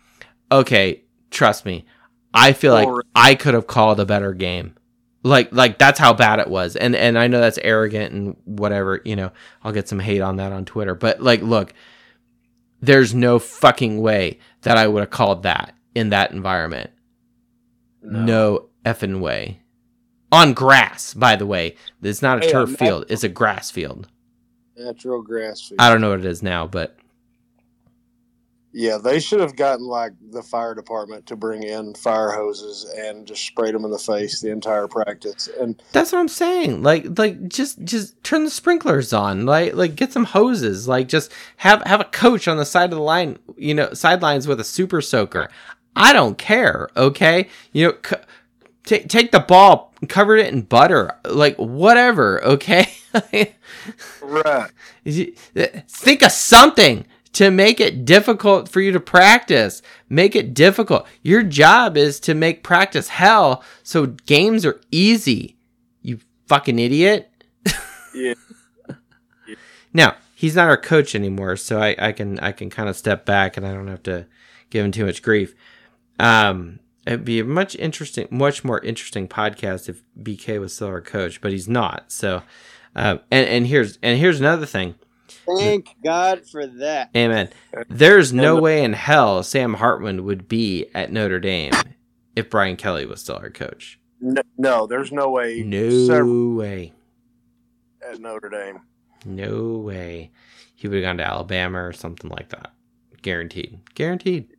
[0.52, 1.86] okay, trust me.
[2.34, 4.74] I feel like I could have called a better game.
[5.24, 6.76] Like like that's how bad it was.
[6.76, 9.32] And and I know that's arrogant and whatever, you know.
[9.64, 10.96] I'll get some hate on that on Twitter.
[10.96, 11.74] But like look,
[12.82, 16.90] there's no fucking way that I would have called that in that environment.
[18.02, 19.60] No, effing way.
[20.32, 21.76] On grass, by the way.
[22.02, 24.10] It's not a Yeah, turf that- field, it's a grass field.
[24.76, 25.76] Natural grass feed.
[25.80, 26.98] I don't know what it is now, but
[28.76, 33.28] Yeah, they should have gotten like the fire department to bring in fire hoses and
[33.28, 35.48] just sprayed them in the face the entire practice.
[35.60, 36.82] And that's what I'm saying.
[36.82, 39.46] Like like just just turn the sprinklers on.
[39.46, 40.88] Like like get some hoses.
[40.88, 44.48] Like just have have a coach on the side of the line, you know, sidelines
[44.48, 45.50] with a super soaker.
[45.96, 47.50] I don't care, okay?
[47.74, 48.16] You know, c-
[48.86, 52.90] take take the ball, cover it in butter, like whatever, okay?
[54.22, 54.72] right,
[55.06, 59.82] Think of something to make it difficult for you to practice.
[60.08, 61.08] Make it difficult.
[61.22, 65.58] Your job is to make practice hell so games are easy.
[66.02, 67.30] You fucking idiot.
[68.16, 68.34] yeah,
[69.94, 73.26] Now, he's not our coach anymore, so I, I can I can kind of step
[73.26, 74.28] back and I don't have to
[74.70, 75.56] give him too much grief.
[76.20, 81.02] Um it'd be a much interesting much more interesting podcast if BK was still our
[81.02, 82.12] coach, but he's not.
[82.12, 82.44] So
[82.96, 84.96] uh, and, and here's and here's another thing.
[85.46, 87.10] Thank God for that.
[87.16, 87.50] Amen.
[87.90, 91.74] There's no way in hell Sam Hartman would be at Notre Dame
[92.36, 94.00] if Brian Kelly was still our coach.
[94.20, 95.62] no, no, there's no way.
[95.64, 96.94] No several way.
[98.10, 98.80] at Notre Dame.
[99.26, 100.32] No way.
[100.76, 102.72] He would have gone to Alabama or something like that.
[103.22, 103.80] Guaranteed.
[103.96, 104.50] Guaranteed.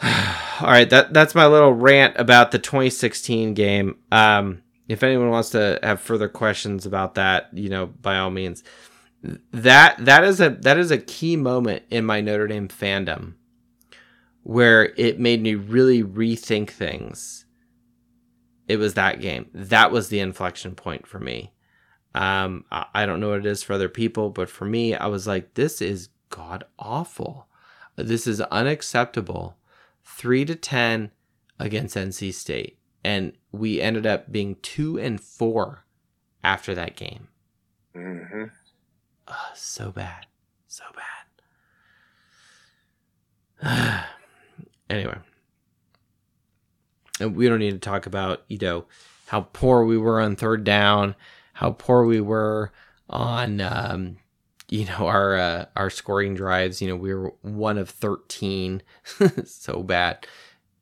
[0.02, 3.96] All right, that that's my little rant about the 2016 game.
[4.10, 8.62] Um, if anyone wants to have further questions about that, you know, by all means.
[9.52, 13.34] That that is a that is a key moment in my Notre Dame fandom
[14.42, 17.44] where it made me really rethink things.
[18.68, 19.48] It was that game.
[19.54, 21.52] That was the inflection point for me.
[22.14, 25.06] Um, I, I don't know what it is for other people, but for me, I
[25.06, 27.46] was like, this is god awful.
[27.96, 29.56] This is unacceptable.
[30.04, 31.10] Three to ten
[31.58, 35.84] against NC State, and we ended up being two and four
[36.42, 37.28] after that game.
[37.94, 38.44] Mm-hmm.
[39.28, 40.26] Ugh, so bad,
[40.66, 40.84] so
[43.62, 44.06] bad.
[44.90, 45.18] anyway,
[47.20, 48.86] and we don't need to talk about you know
[49.26, 51.14] how poor we were on third down,
[51.54, 52.72] how poor we were
[53.08, 54.16] on um,
[54.68, 56.82] you know our uh, our scoring drives.
[56.82, 58.82] You know we were one of thirteen,
[59.44, 60.26] so bad.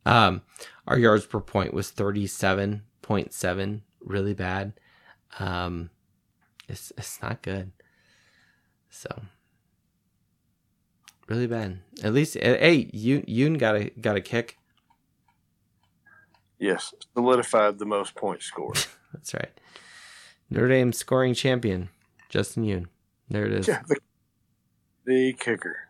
[0.07, 0.43] Um,
[0.87, 4.73] our yards per point was thirty seven point seven, really bad.
[5.39, 5.91] Um,
[6.69, 7.73] it's it's not good.
[8.89, 9.23] So
[11.29, 11.81] really bad.
[12.03, 14.59] At least hey, you Yoon got a got a kick.
[16.59, 18.79] Yes, solidified the most points scored.
[19.13, 19.51] That's right.
[20.51, 21.89] Notre Dame scoring champion,
[22.29, 22.87] Justin Yoon.
[23.29, 23.69] There it is.
[23.69, 23.97] Yeah, the,
[25.07, 25.89] the kicker.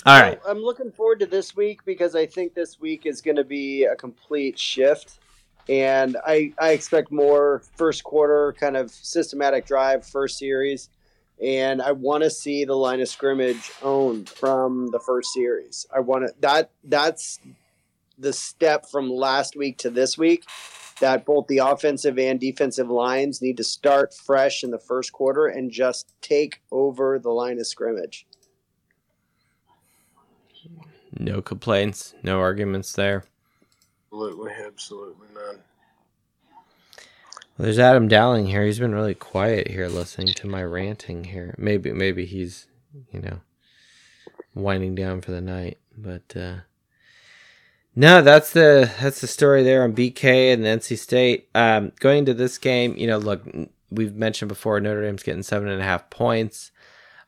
[0.06, 0.38] All right.
[0.46, 3.84] I'm looking forward to this week because I think this week is going to be
[3.84, 5.18] a complete shift.
[5.66, 10.90] And I, I expect more first quarter kind of systematic drive, first series.
[11.42, 15.86] And I want to see the line of scrimmage owned from the first series.
[15.94, 17.40] I want to, that, that's
[18.18, 20.44] the step from last week to this week
[21.00, 25.46] that both the offensive and defensive lines need to start fresh in the first quarter
[25.46, 28.26] and just take over the line of scrimmage.
[31.18, 33.24] No complaints, no arguments there.
[34.06, 35.58] Absolutely, absolutely none.
[37.56, 38.64] Well, there's Adam Dowling here.
[38.64, 41.54] He's been really quiet here, listening to my ranting here.
[41.56, 42.66] Maybe, maybe he's,
[43.12, 43.40] you know,
[44.54, 45.78] winding down for the night.
[45.96, 46.56] But uh,
[47.94, 51.48] no, that's the that's the story there on BK and NC State.
[51.54, 53.46] Um, going into this game, you know, look,
[53.90, 56.72] we've mentioned before Notre Dame's getting seven and a half points.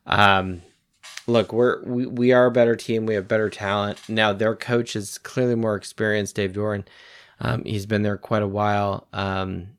[0.05, 0.61] Um,
[1.27, 3.05] look, we're we, we are a better team.
[3.05, 3.99] We have better talent.
[4.09, 6.85] Now their coach is clearly more experienced, Dave Doeren.
[7.39, 9.07] Um, he's been there quite a while.
[9.13, 9.77] Um,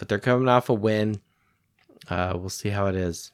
[0.00, 1.20] but they're coming off a win.
[2.08, 3.32] Uh, we'll see how it is.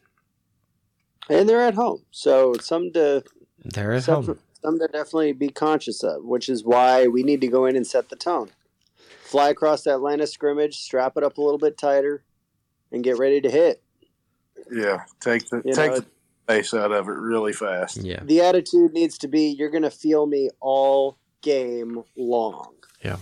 [1.29, 3.23] And they're at home, so some to
[3.64, 4.39] They're at some, home.
[4.62, 7.87] some to definitely be conscious of, which is why we need to go in and
[7.87, 8.51] set the tone.
[9.23, 12.23] Fly across that line of scrimmage, strap it up a little bit tighter,
[12.93, 13.83] and get ready to hit.
[14.71, 16.07] Yeah, take the You take know, the
[16.47, 17.99] face out of it really fast.
[17.99, 18.21] Yeah.
[18.23, 22.75] the attitude needs to be you're going to feel me all game long.
[23.03, 23.17] Yeah.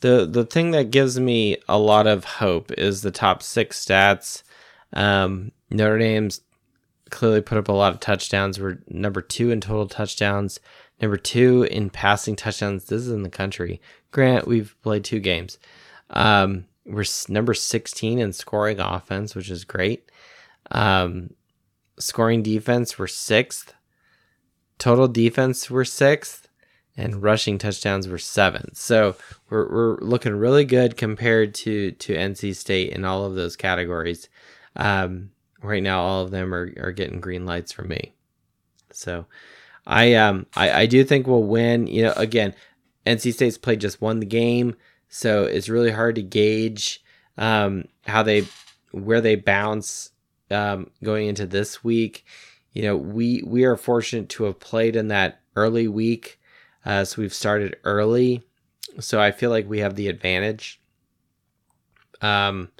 [0.00, 4.42] The the thing that gives me a lot of hope is the top six stats.
[4.92, 6.42] Um, Notre Dame's
[7.10, 8.60] clearly put up a lot of touchdowns.
[8.60, 10.60] We're number two in total touchdowns,
[11.00, 12.84] number two in passing touchdowns.
[12.84, 13.80] This is in the country.
[14.10, 15.58] Grant, we've played two games.
[16.10, 20.10] Um, we're number 16 in scoring offense, which is great.
[20.70, 21.30] Um,
[21.98, 23.74] scoring defense, we're sixth.
[24.78, 26.48] Total defense, we're sixth.
[26.96, 28.76] And rushing touchdowns were seventh.
[28.76, 29.16] So
[29.50, 34.28] we're, we're looking really good compared to, to NC State in all of those categories.
[34.76, 35.30] Um,
[35.60, 38.14] right now, all of them are, are getting green lights from me.
[38.92, 39.26] So
[39.86, 41.86] I um I, I do think we'll win.
[41.86, 42.54] You know, again,
[43.06, 44.76] NC State's played just one game,
[45.08, 47.02] so it's really hard to gauge
[47.36, 48.46] um how they
[48.92, 50.10] where they bounce
[50.54, 52.24] um going into this week.
[52.72, 56.40] You know, we we are fortunate to have played in that early week.
[56.84, 58.42] Uh, so we've started early.
[59.00, 60.80] So I feel like we have the advantage.
[62.20, 62.70] Um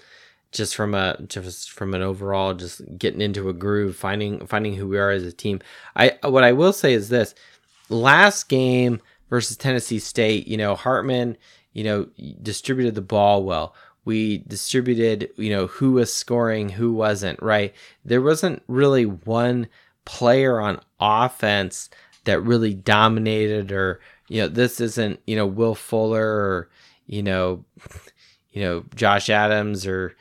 [0.54, 4.88] just from a just from an overall just getting into a groove finding finding who
[4.88, 5.60] we are as a team
[5.96, 7.34] i what i will say is this
[7.88, 11.36] last game versus tennessee state you know hartman
[11.72, 12.06] you know
[12.40, 17.74] distributed the ball well we distributed you know who was scoring who wasn't right?
[18.04, 19.68] There wasn't really one
[20.04, 21.88] player on offense
[22.24, 26.68] that really dominated or you know this isn't you know will fuller or
[27.06, 27.64] you know
[28.52, 30.16] you know josh adams or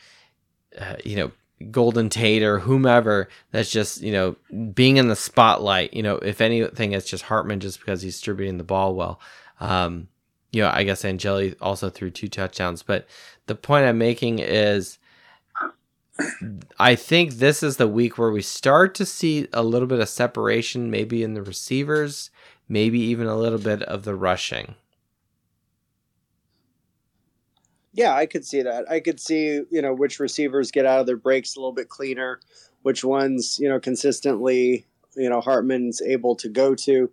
[0.79, 1.31] uh, you know
[1.71, 4.35] golden tate or whomever that's just you know
[4.73, 5.93] being in the spotlight.
[5.93, 9.19] You know if anything it's just hartman just because he's distributing the ball well.
[9.59, 10.07] Um
[10.53, 13.07] you know, I guess Angeli also threw two touchdowns, but
[13.47, 14.99] the point I'm making is
[16.79, 20.07] I think this is the week where we start to see a little bit of
[20.07, 22.29] separation, maybe in the receivers,
[22.69, 24.75] maybe even a little bit of the rushing.
[27.93, 28.89] Yeah, I could see that.
[28.89, 31.89] I could see, you know, which receivers get out of their breaks a little bit
[31.89, 32.39] cleaner,
[32.83, 34.85] which ones, you know, consistently,
[35.15, 37.09] you know, Hartman's able to go to.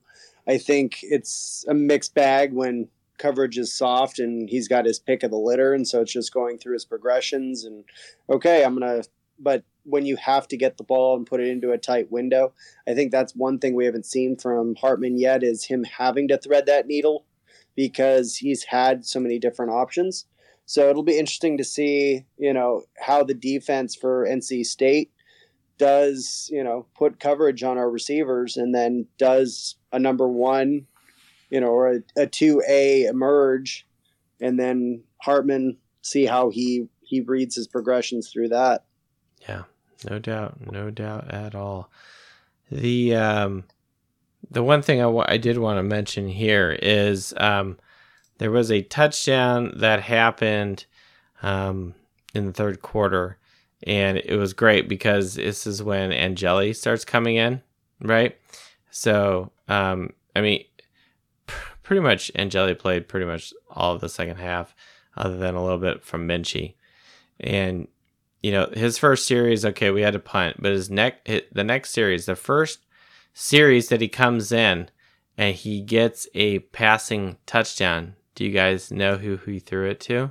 [0.46, 2.88] I think it's a mixed bag when
[3.20, 6.32] coverage is soft and he's got his pick of the litter and so it's just
[6.32, 7.84] going through his progressions and
[8.28, 9.08] okay, I'm going to
[9.40, 12.52] but when you have to get the ball and put it into a tight window,
[12.86, 16.38] I think that's one thing we haven't seen from Hartman yet is him having to
[16.38, 17.24] thread that needle
[17.74, 20.26] because he's had so many different options.
[20.66, 25.10] So it'll be interesting to see, you know, how the defense for NC State
[25.78, 30.86] does, you know, put coverage on our receivers and then does a number one,
[31.50, 33.86] you know, or a, a 2A emerge
[34.40, 38.84] and then Hartman see how he he reads his progressions through that.
[39.48, 39.64] Yeah,
[40.08, 41.90] no doubt, no doubt at all.
[42.70, 43.64] The um,
[44.50, 47.78] the one thing I, w- I did want to mention here is um,
[48.38, 50.86] there was a touchdown that happened
[51.42, 51.94] um,
[52.34, 53.38] in the third quarter,
[53.82, 57.60] and it was great because this is when Angeli starts coming in,
[58.00, 58.36] right?
[58.90, 60.64] So, um, I mean,
[61.90, 64.76] pretty much Angeli played pretty much all of the second half,
[65.16, 66.74] other than a little bit from Minchey,
[67.40, 67.88] and
[68.44, 71.90] you know his first series, okay, we had to punt, but his next the next
[71.90, 72.86] series, the first
[73.34, 74.88] series that he comes in
[75.36, 78.14] and he gets a passing touchdown.
[78.36, 80.30] Do you guys know who he threw it to?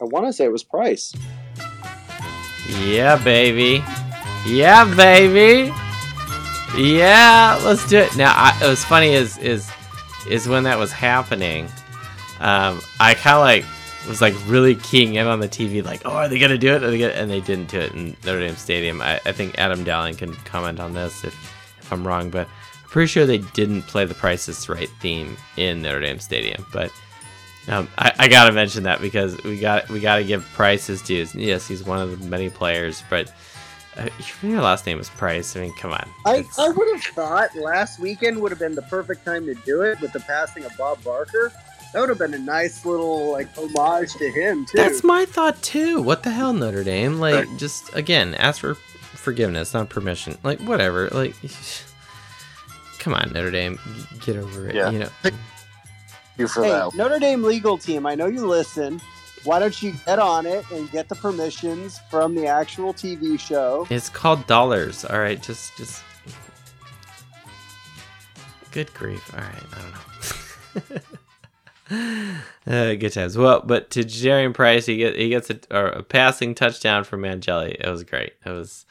[0.00, 1.14] I want to say it was Price.
[2.68, 3.84] Yeah, baby.
[4.44, 5.72] Yeah, baby.
[6.76, 8.16] Yeah, let's do it.
[8.16, 9.70] Now, I, it was funny is is
[10.28, 11.66] is when that was happening.
[12.40, 13.64] Um, I kind of like
[14.08, 16.82] was like really keying in on the TV, like, oh, are they gonna do it?
[16.82, 17.12] Are they gonna?
[17.12, 19.02] And they didn't do it in Notre Dame Stadium.
[19.02, 21.34] I, I think Adam Dowling can comment on this if
[21.78, 25.36] if I'm wrong, but I'm pretty sure they didn't play the Price is Right theme
[25.58, 26.64] in Notre Dame Stadium.
[26.72, 26.90] But
[27.68, 31.34] um, I, I gotta mention that because we got we gotta give Price his dues.
[31.34, 33.30] Yes, he's one of the many players, but
[33.96, 34.08] uh,
[34.42, 35.56] your last name is Price.
[35.56, 36.08] I mean, come on.
[36.24, 39.82] I, I would have thought last weekend would have been the perfect time to do
[39.82, 41.52] it with the passing of Bob Barker.
[41.92, 44.78] That would have been a nice little like homage to him too.
[44.78, 46.00] That's my thought too.
[46.00, 47.20] What the hell, Notre Dame?
[47.20, 50.38] Like, just again, ask for forgiveness, not permission.
[50.42, 51.08] Like, whatever.
[51.10, 51.34] Like,
[52.98, 53.78] come on, Notre Dame,
[54.20, 54.74] get over it.
[54.74, 54.90] Yeah.
[54.90, 55.08] You know,
[56.38, 56.94] you for hey, that.
[56.94, 58.06] Notre Dame legal team.
[58.06, 59.00] I know you listen.
[59.44, 63.86] Why don't you get on it and get the permissions from the actual TV show?
[63.90, 65.04] it's called dollars.
[65.04, 66.02] All right, just, just.
[68.70, 69.34] Good grief.
[69.34, 71.00] All right, I don't know.
[72.64, 73.36] Uh, good times.
[73.36, 77.76] Well, but to Jadarian Price, he get he gets a, a passing touchdown from Angeli.
[77.78, 78.34] It was great.
[78.46, 78.86] It was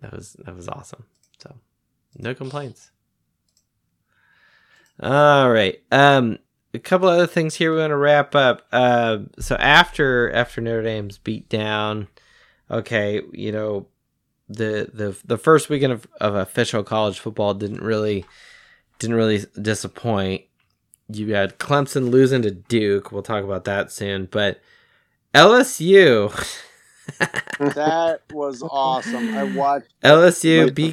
[0.00, 1.04] that was that was awesome.
[1.38, 1.54] So
[2.18, 2.90] no complaints.
[5.00, 5.80] All right.
[5.90, 6.38] Um,
[6.74, 8.62] a couple other things here we want to wrap up.
[8.72, 12.08] Uh, so after after Notre Dame's beat down,
[12.70, 13.86] okay, you know,
[14.48, 18.24] the the the first weekend of, of official college football didn't really
[18.98, 20.42] didn't really disappoint.
[21.08, 23.12] You had Clemson losing to Duke.
[23.12, 24.26] We'll talk about that soon.
[24.30, 24.60] But
[25.34, 26.32] LSU,
[27.58, 29.34] That was awesome.
[29.34, 30.92] I watched LSU, like, the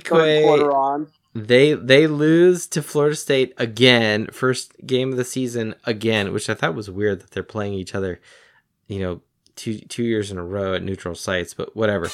[1.33, 4.27] they they lose to Florida State again.
[4.31, 7.95] First game of the season again, which I thought was weird that they're playing each
[7.95, 8.19] other.
[8.87, 9.21] You know,
[9.55, 12.09] two two years in a row at neutral sites, but whatever.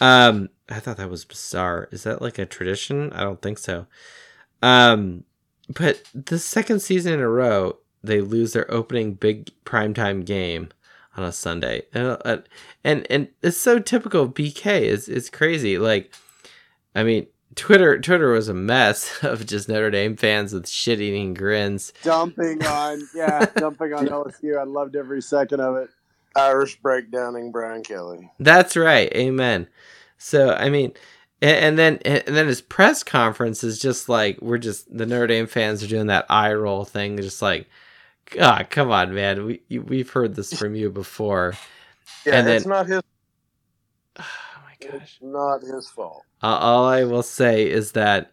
[0.00, 1.88] Um, I thought that was bizarre.
[1.92, 3.12] Is that like a tradition?
[3.12, 3.86] I don't think so.
[4.62, 5.24] Um,
[5.68, 10.70] but the second season in a row, they lose their opening big primetime game
[11.16, 12.38] on a Sunday, and uh,
[12.84, 14.64] and and it's so typical of BK.
[14.64, 15.78] It's it's crazy.
[15.78, 16.14] Like,
[16.94, 21.34] I mean, Twitter Twitter was a mess of just Notre Dame fans with shit eating
[21.34, 21.92] grins.
[22.02, 24.58] dumping on yeah, dumping on LSU.
[24.58, 25.90] I loved every second of it.
[26.34, 28.30] Irish breakdowning Brian Kelly.
[28.40, 29.12] That's right.
[29.14, 29.66] Amen.
[30.18, 30.92] So I mean,
[31.42, 35.26] and, and then and then his press conference is just like we're just the Notre
[35.26, 37.68] Dame fans are doing that eye roll thing, just like,
[38.30, 39.44] God, come on, man.
[39.44, 41.54] We we've heard this from you before.
[42.24, 43.02] Yeah, And it's then- not his.
[44.84, 44.94] Gosh.
[45.02, 46.24] It's not his fault.
[46.42, 48.32] Uh, all I will say is that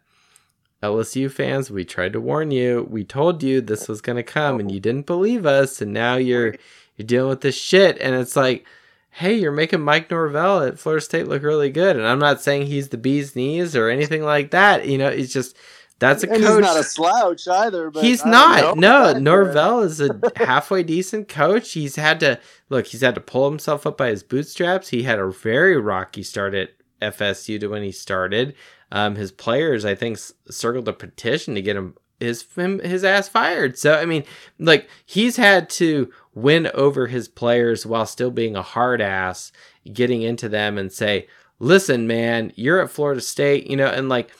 [0.82, 2.88] LSU fans, we tried to warn you.
[2.90, 5.82] We told you this was gonna come, and you didn't believe us.
[5.82, 6.56] And now you're
[6.96, 8.66] you're dealing with this shit, and it's like,
[9.12, 11.96] hey, you're making Mike Norvell at Florida State look really good.
[11.98, 14.88] And I'm not saying he's the bee's knees or anything like that.
[14.88, 15.58] You know, it's just
[16.00, 16.56] That's a and coach.
[16.56, 17.92] he's not a slouch either.
[17.92, 19.14] But He's don't No.
[19.14, 21.74] Norvell is a halfway decent coach.
[21.74, 22.40] He's had to
[22.70, 22.88] look.
[22.88, 24.90] He's had to pull himself up by his bootstraps.
[24.90, 26.72] He had a very rocky start at
[27.02, 28.56] FSU to when he started.
[28.92, 30.18] Um, his players, I think,
[30.50, 33.78] circled a petition to get him his him, his ass fired.
[33.78, 34.24] So I mean,
[34.58, 39.52] like he's had to win over his players while still being a hard ass,
[39.92, 41.28] getting into them and say,
[41.60, 44.32] "Listen, man, you're at Florida State," you know, and like,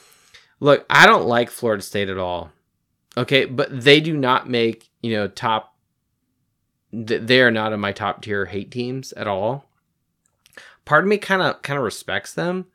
[0.60, 2.52] look, I don't like Florida State at all.
[3.16, 5.74] Okay, but they do not make you know top.
[6.92, 9.68] They are not in my top tier hate teams at all.
[10.84, 12.66] Part of me kind of kind of respects them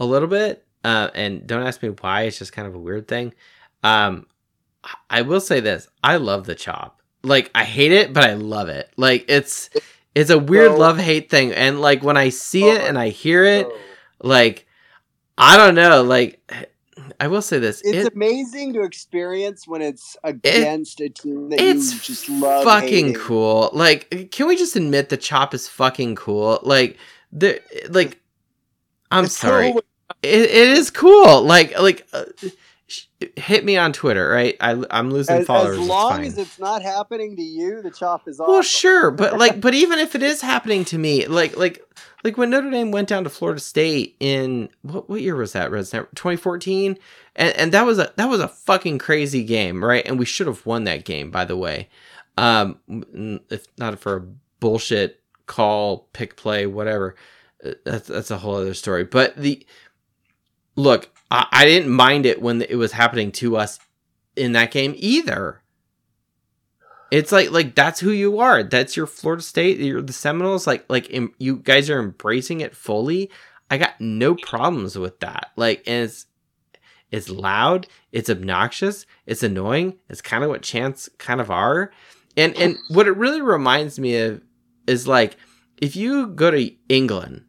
[0.00, 2.22] a little bit, uh, and don't ask me why.
[2.22, 3.34] It's just kind of a weird thing.
[3.82, 4.26] Um,
[5.08, 7.00] I will say this: I love the chop.
[7.22, 8.90] Like I hate it, but I love it.
[8.96, 9.70] Like it's
[10.14, 13.44] it's a weird love hate thing, and like when I see it and I hear
[13.44, 13.68] it,
[14.20, 14.66] like
[15.38, 16.02] I don't know.
[16.02, 16.40] Like
[17.20, 21.60] I will say this: It's it- amazing to experience when it's against a team that
[21.60, 22.64] it's you just love.
[22.64, 23.14] fucking hating.
[23.14, 23.70] cool.
[23.72, 26.60] Like, can we just admit the chop is fucking cool?
[26.62, 26.98] Like,
[27.32, 27.60] the
[27.90, 28.20] like,
[29.10, 29.82] I'm it's sorry, cool
[30.22, 31.42] it, it is cool.
[31.42, 32.24] Like, like, uh,
[33.36, 34.56] hit me on Twitter, right?
[34.60, 35.78] I I'm losing As, followers.
[35.78, 36.24] as long fine.
[36.26, 38.52] as it's not happening to you, the chop is awesome.
[38.52, 41.82] Well, sure, but like, but even if it is happening to me, like, like,
[42.22, 45.70] like when Notre Dame went down to Florida State in what what year was that?
[45.70, 46.98] Red 2014,
[47.36, 50.04] and and that was a that was a fucking crazy game, right?
[50.06, 51.88] And we should have won that game, by the way,
[52.36, 52.78] um,
[53.50, 54.26] if not for a
[54.60, 57.14] bullshit call, pick play, whatever.
[57.64, 59.04] Uh, That's that's a whole other story.
[59.04, 59.66] But the
[60.76, 63.78] look, I, I didn't mind it when it was happening to us
[64.36, 65.62] in that game either.
[67.10, 68.62] It's like like that's who you are.
[68.62, 69.78] That's your Florida State.
[69.78, 70.66] You're the Seminoles.
[70.66, 73.30] Like like em, you guys are embracing it fully.
[73.70, 75.52] I got no problems with that.
[75.56, 76.26] Like it's
[77.12, 77.86] it's loud.
[78.10, 79.06] It's obnoxious.
[79.26, 79.98] It's annoying.
[80.08, 81.92] It's kind of what chants kind of are.
[82.36, 84.42] And and what it really reminds me of
[84.88, 85.36] is like
[85.80, 87.44] if you go to England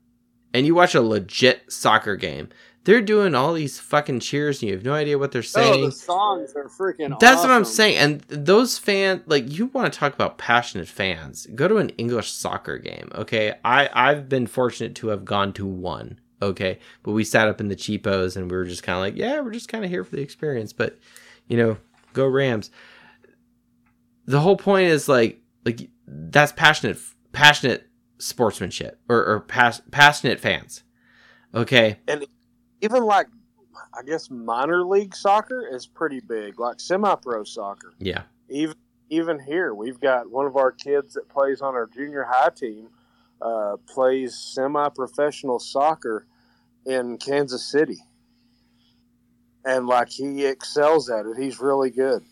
[0.53, 2.49] and you watch a legit soccer game,
[2.85, 5.83] they're doing all these fucking cheers and you have no idea what they're saying.
[5.83, 7.19] Oh, the songs are freaking.
[7.19, 7.97] That's what I'm saying.
[7.97, 11.47] And those fans, like, you want to talk about passionate fans?
[11.55, 13.55] Go to an English soccer game, okay?
[13.65, 16.77] I I've been fortunate to have gone to one, okay?
[17.01, 19.41] But we sat up in the cheapos and we were just kind of like, yeah,
[19.41, 20.71] we're just kind of here for the experience.
[20.71, 20.97] But
[21.47, 21.77] you know,
[22.13, 22.69] go Rams.
[24.27, 26.99] The whole point is like, like that's passionate,
[27.31, 27.87] passionate
[28.19, 30.83] sportsmanship or or pas- passionate fans,
[31.55, 31.97] okay?
[32.81, 33.27] Even like
[33.93, 37.93] I guess minor league soccer is pretty big, like semi-pro soccer.
[37.99, 38.75] Yeah, Even
[39.09, 42.87] even here, we've got one of our kids that plays on our junior high team,
[43.41, 46.25] uh, plays semi-professional soccer
[46.85, 47.97] in Kansas City,
[49.63, 51.37] and like he excels at it.
[51.37, 52.23] He's really good.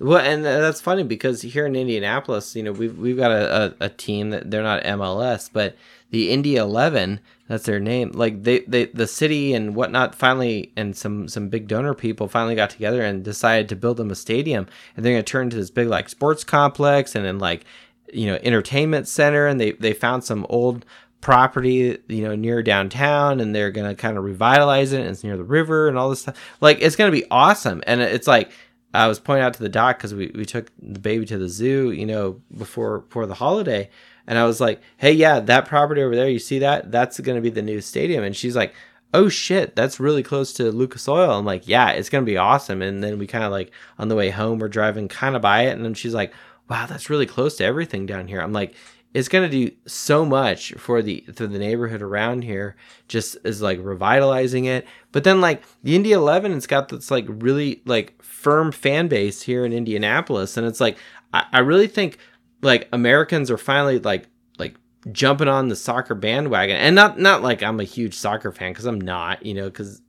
[0.00, 3.86] Well, and that's funny because here in Indianapolis, you know, we've we've got a, a,
[3.86, 5.76] a team that they're not MLS, but
[6.10, 7.18] the Indy Eleven,
[7.48, 8.12] that's their name.
[8.14, 12.54] Like they, they the city and whatnot finally and some some big donor people finally
[12.54, 15.70] got together and decided to build them a stadium, and they're gonna turn into this
[15.70, 17.64] big like sports complex and then like
[18.12, 20.84] you know entertainment center, and they they found some old
[21.20, 25.36] property you know near downtown and they're gonna kind of revitalize it and it's near
[25.36, 26.36] the river and all this stuff.
[26.60, 27.82] Like it's gonna be awesome.
[27.86, 28.52] And it's like
[28.94, 31.48] I was pointing out to the doc because we, we took the baby to the
[31.48, 33.90] zoo, you know, before before the holiday,
[34.26, 36.90] and I was like, "Hey, yeah, that property over there, you see that?
[36.90, 38.74] That's going to be the new stadium." And she's like,
[39.12, 42.38] "Oh shit, that's really close to Lucas Oil." I'm like, "Yeah, it's going to be
[42.38, 45.42] awesome." And then we kind of like on the way home, we're driving kind of
[45.42, 46.32] by it, and then she's like,
[46.68, 48.74] "Wow, that's really close to everything down here." I'm like,
[49.18, 52.76] "It's going to do so much for the for the neighborhood around here,
[53.08, 57.26] just as like revitalizing it." But then like the Indy Eleven, it's got this like
[57.28, 60.98] really like firm fan base here in Indianapolis, and it's like
[61.34, 62.18] I, I really think
[62.62, 64.28] like Americans are finally like
[64.58, 64.76] like
[65.12, 68.86] jumping on the soccer bandwagon, and not not like I'm a huge soccer fan because
[68.86, 70.00] I'm not, you know, because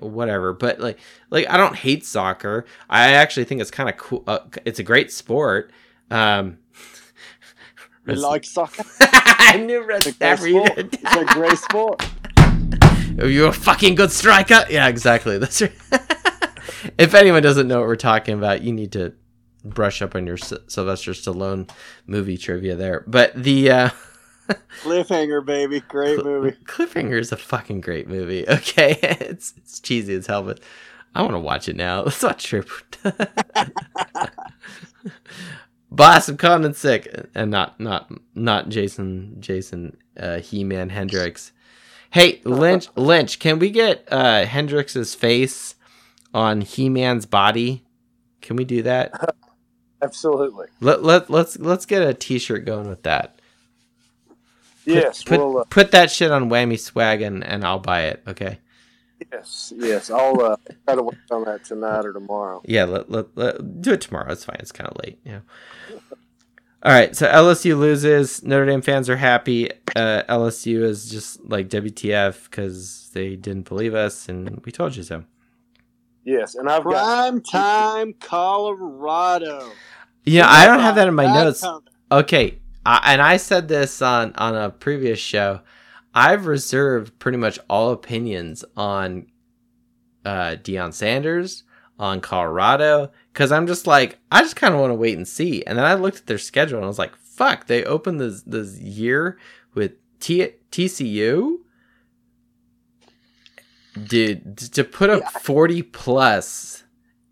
[0.00, 0.52] whatever.
[0.52, 0.98] But like
[1.30, 2.64] like I don't hate soccer.
[2.90, 4.24] I actually think it's kind of cool.
[4.26, 5.70] Uh, it's a great sport.
[6.10, 6.58] Um,
[8.06, 8.84] You like soccer?
[9.00, 10.78] I knew Red It's a great sport.
[10.78, 12.08] It's a great sport.
[13.20, 14.64] Are you a fucking good striker?
[14.68, 15.38] Yeah, exactly.
[15.38, 15.72] That's right.
[16.98, 19.14] if anyone doesn't know what we're talking about, you need to
[19.64, 21.68] brush up on your S- Sylvester Stallone
[22.06, 23.04] movie trivia there.
[23.06, 23.90] But the uh,
[24.82, 25.80] Cliffhanger, baby.
[25.80, 26.56] Great movie.
[26.64, 28.46] Cliffhanger is a fucking great movie.
[28.48, 30.60] Okay, it's it's cheesy as hell, but
[31.14, 32.02] I want to watch it now.
[32.02, 32.68] Let's watch Trip.
[35.96, 41.52] Boss, I'm calling sick, and not not not Jason Jason uh, He Man Hendrix.
[42.10, 45.74] Hey, Lynch, Lynch, can we get uh Hendrix's face
[46.32, 47.84] on He-Man's body?
[48.40, 49.34] Can we do that?
[50.02, 50.66] Absolutely.
[50.80, 53.40] Let let let's let's get a T-shirt going with that.
[54.84, 55.58] Put, Yes, put, we'll.
[55.58, 58.22] Uh, put that shit on Whammy Swag and, and I'll buy it.
[58.28, 58.58] Okay.
[59.32, 60.10] Yes, yes.
[60.10, 60.56] I'll uh,
[60.86, 62.62] try to work on that tonight or tomorrow.
[62.64, 64.32] Yeah, let, let, let do it tomorrow.
[64.32, 64.56] It's fine.
[64.60, 65.18] It's kind of late.
[65.24, 65.40] Yeah.
[66.82, 67.14] All right.
[67.16, 68.42] So LSU loses.
[68.42, 69.70] Notre Dame fans are happy.
[69.94, 75.02] Uh, LSU is just like WTF because they didn't believe us and we told you
[75.02, 75.24] so.
[76.26, 76.92] Yes, and I've got.
[76.92, 79.70] Prime time Colorado.
[80.24, 81.64] Yeah, I don't have that in my notes.
[82.10, 85.60] Okay, I, and I said this on on a previous show.
[86.16, 89.26] I've reserved pretty much all opinions on
[90.24, 91.62] uh Deion Sanders,
[91.98, 95.62] on Colorado, because I'm just like I just kind of want to wait and see.
[95.64, 98.42] And then I looked at their schedule and I was like, "Fuck!" They opened this
[98.42, 99.38] this year
[99.74, 101.58] with T- TCU.
[104.02, 106.84] Dude, to put up 40 plus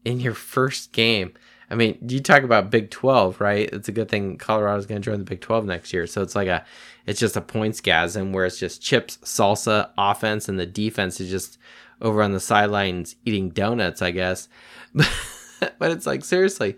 [0.05, 1.35] in your first game.
[1.71, 3.69] I mean, you talk about Big 12, right?
[3.73, 6.07] It's a good thing Colorado's going to join the Big 12 next year.
[6.07, 6.65] So it's like a,
[7.07, 11.31] it's just a points gasm where it's just chips, salsa, offense, and the defense is
[11.31, 11.59] just
[12.01, 14.49] over on the sidelines eating donuts, I guess.
[14.93, 16.77] but it's like, seriously,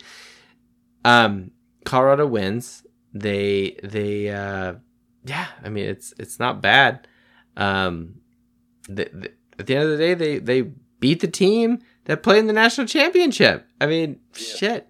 [1.04, 1.50] um,
[1.84, 2.84] Colorado wins.
[3.12, 4.74] They, they, uh,
[5.24, 7.08] yeah, I mean, it's, it's not bad.
[7.56, 8.20] Um,
[8.88, 10.70] the, the, at the end of the day, they, they
[11.00, 13.66] beat the team that played in the national championship.
[13.80, 14.88] I mean, shit.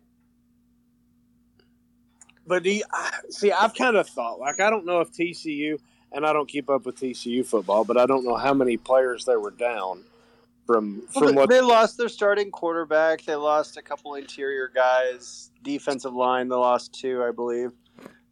[2.47, 2.85] But do you,
[3.31, 5.79] see, I've kind of thought like I don't know if TCU
[6.13, 9.25] and I don't keep up with TCU football, but I don't know how many players
[9.25, 10.05] they were down
[10.67, 13.23] from Well, from they, what they lost their starting quarterback.
[13.23, 15.51] They lost a couple interior guys.
[15.63, 17.73] Defensive line, they lost two, I believe.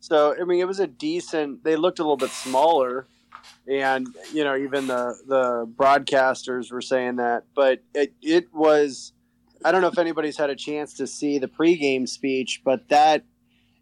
[0.01, 1.65] So I mean, it was a decent.
[1.65, 3.07] They looked a little bit smaller,
[3.66, 7.45] and you know, even the the broadcasters were saying that.
[7.55, 9.12] But it it was.
[9.65, 13.24] I don't know if anybody's had a chance to see the pregame speech, but that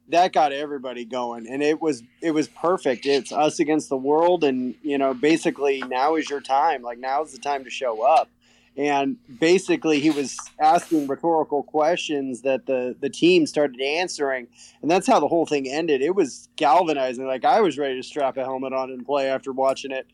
[0.08, 3.06] that got everybody going, and it was it was perfect.
[3.06, 6.82] It's us against the world, and you know, basically now is your time.
[6.82, 8.28] Like now is the time to show up
[8.76, 14.48] and basically he was asking rhetorical questions that the the team started answering.
[14.80, 16.00] And that's how the whole thing ended.
[16.00, 17.26] It was galvanizing.
[17.26, 20.06] Like i was ready to strap a helmet on and play after watching it.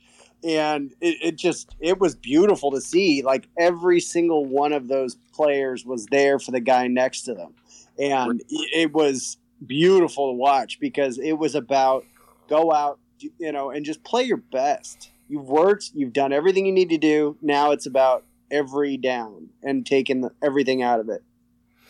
[0.42, 5.16] And it, it just it was beautiful to see like every single one of those
[5.32, 7.54] players was there for the guy next to them.
[7.98, 12.04] And it was beautiful to watch because it was about
[12.48, 15.10] go out you know and just play your best.
[15.28, 17.36] You've worked you've done everything you need to do.
[17.40, 21.22] Now it's about every down and taking the, everything out of it.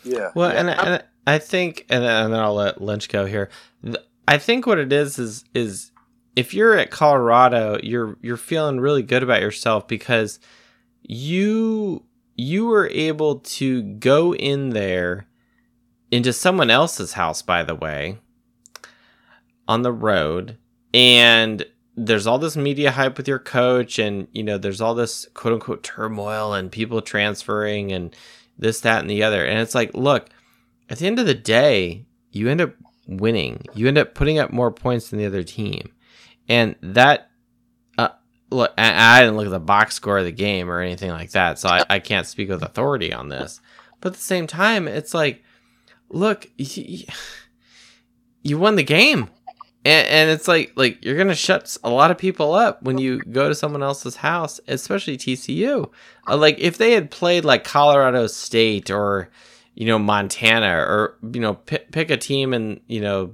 [0.03, 0.31] yeah.
[0.35, 0.59] Well, yeah.
[0.59, 3.49] and, and I think, and then, and then I'll let Lynch go here.
[4.27, 5.91] I think what it is is is
[6.35, 10.39] if you're at Colorado, you're you're feeling really good about yourself because
[11.01, 12.03] you
[12.35, 15.27] you were able to go in there
[16.11, 18.19] into someone else's house, by the way,
[19.67, 20.57] on the road,
[20.93, 21.65] and
[22.05, 25.53] there's all this media hype with your coach, and you know there's all this quote
[25.53, 28.15] unquote turmoil and people transferring and
[28.57, 29.45] this, that, and the other.
[29.45, 30.29] And it's like, look,
[30.89, 32.73] at the end of the day, you end up
[33.07, 33.65] winning.
[33.73, 35.91] You end up putting up more points than the other team.
[36.47, 37.29] And that,
[37.97, 38.09] uh,
[38.49, 41.31] look, I, I didn't look at the box score of the game or anything like
[41.31, 43.61] that, so I, I can't speak with authority on this.
[44.01, 45.43] But at the same time, it's like,
[46.09, 47.05] look, you,
[48.43, 49.29] you won the game.
[49.85, 53.21] And, and it's like like you're gonna shut a lot of people up when you
[53.21, 55.89] go to someone else's house, especially TCU.
[56.27, 59.29] Uh, like if they had played like Colorado State or
[59.75, 63.33] you know Montana or you know pick, pick a team in you know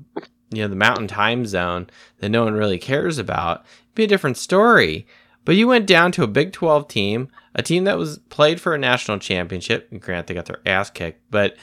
[0.52, 1.90] you know the Mountain Time Zone
[2.20, 5.08] that no one really cares about, it'd be a different story.
[5.46, 8.74] But you went down to a Big 12 team, a team that was played for
[8.74, 9.88] a national championship.
[9.92, 11.56] And granted, they got their ass kicked, but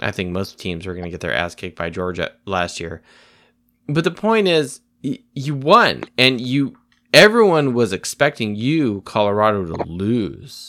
[0.00, 3.02] I think most teams were going to get their ass kicked by Georgia last year.
[3.88, 6.76] But the point is, y- you won, and you
[7.14, 10.68] everyone was expecting you, Colorado, to lose,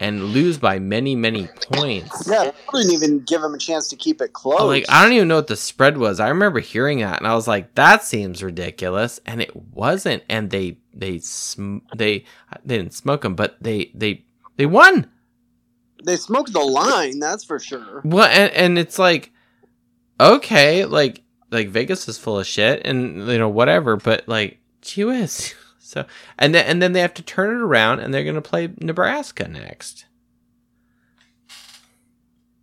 [0.00, 2.28] and lose by many, many points.
[2.28, 4.60] Yeah, I didn't even give them a chance to keep it close.
[4.62, 6.20] Like I don't even know what the spread was.
[6.20, 10.22] I remember hearing that, and I was like, "That seems ridiculous," and it wasn't.
[10.28, 12.24] And they they sm- they
[12.64, 14.24] they didn't smoke them, but they they
[14.56, 15.10] they won.
[16.04, 18.00] they smoked the line, that's for sure.
[18.04, 19.30] Well, and and it's like,
[20.20, 21.22] okay, like
[21.52, 25.54] like Vegas is full of shit, and you know whatever, but like, gee whiz.
[25.84, 26.06] So
[26.38, 29.46] and then and then they have to turn it around, and they're gonna play Nebraska
[29.46, 30.06] next.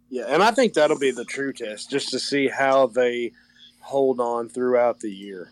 [0.10, 3.34] Yeah, and I think that'll be the true test, just to see how they
[3.82, 5.52] hold on throughout the year.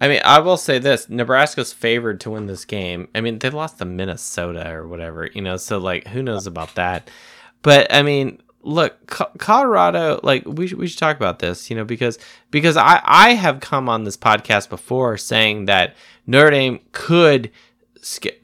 [0.00, 3.08] I mean, I will say this: Nebraska's favored to win this game.
[3.14, 5.56] I mean, they lost to Minnesota or whatever, you know.
[5.56, 7.08] So like, who knows about that?
[7.62, 10.20] But I mean, look, Co- Colorado.
[10.22, 12.18] Like, we should, we should talk about this, you know, because
[12.50, 15.94] because I I have come on this podcast before saying that
[16.26, 17.50] Notre Dame could.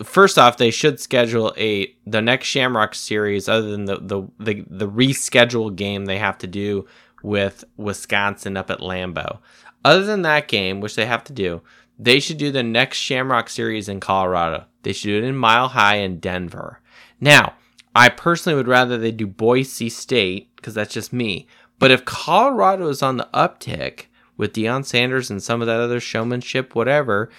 [0.03, 4.65] First off, they should schedule a the next Shamrock series, other than the the the,
[4.69, 6.87] the reschedule game they have to do
[7.23, 9.39] with Wisconsin up at Lambeau.
[9.85, 11.63] Other than that game, which they have to do,
[11.99, 14.65] they should do the next Shamrock series in Colorado.
[14.83, 16.81] They should do it in Mile High in Denver.
[17.21, 17.55] Now,
[17.95, 21.47] I personally would rather they do Boise State because that's just me.
[21.79, 24.07] But if Colorado is on the uptick
[24.37, 27.31] with Deion Sanders and some of that other showmanship, whatever,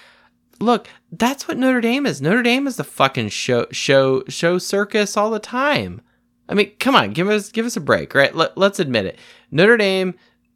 [0.60, 2.22] look, that's what Notre Dame is.
[2.22, 6.02] Notre Dame is the fucking show show show circus all the time.
[6.50, 8.36] I mean, come on, give us give us a break, right?
[8.36, 9.20] Let, let's admit it.
[9.52, 10.16] Notre Dame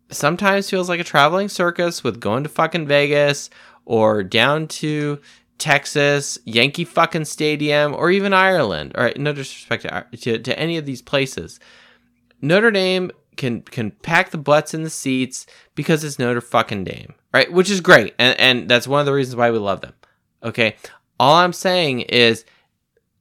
[0.10, 3.50] sometimes feels like a traveling circus with going to fucking Vegas
[3.86, 5.20] or down to
[5.58, 8.94] Texas, Yankee fucking Stadium, or even Ireland.
[8.96, 11.60] All right, no disrespect to, to, to any of these places.
[12.42, 15.46] Notre Dame can can pack the butts in the seats
[15.76, 17.52] because it's Notre fucking Dame, right?
[17.52, 19.94] Which is great, and and that's one of the reasons why we love them.
[20.44, 20.76] Okay,
[21.20, 22.46] all I'm saying is,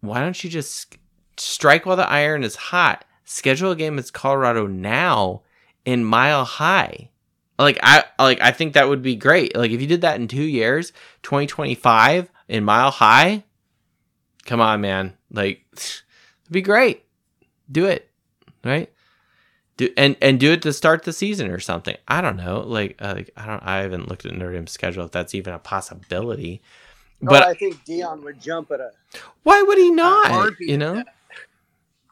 [0.00, 0.96] why don't you just
[1.36, 3.04] strike while the iron is hot?
[3.24, 5.42] Schedule a game against Colorado now
[5.84, 7.10] in Mile High.
[7.58, 9.56] Like I like I think that would be great.
[9.56, 13.44] Like if you did that in two years, 2025 in Mile High,
[14.44, 15.14] come on, man.
[15.30, 16.02] Like it'd
[16.50, 17.04] be great.
[17.70, 18.10] Do it,
[18.64, 18.92] right?
[19.76, 21.96] Do and and do it to start the season or something.
[22.08, 22.60] I don't know.
[22.60, 23.62] Like, uh, like I don't.
[23.62, 26.60] I haven't looked at Notre Dame's schedule if that's even a possibility.
[27.20, 28.90] But But I think Deion would jump at a.
[29.44, 30.52] why would he not?
[30.60, 30.94] You know.
[30.94, 31.14] that.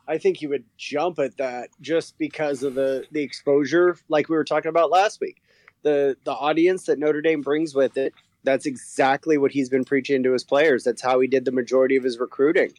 [0.08, 4.36] I think he would jump at that just because of the the exposure, like we
[4.36, 5.42] were talking about last week.
[5.82, 8.12] The the audience that Notre Dame brings with it.
[8.44, 10.82] That's exactly what he's been preaching to his players.
[10.82, 12.72] That's how he did the majority of his recruiting.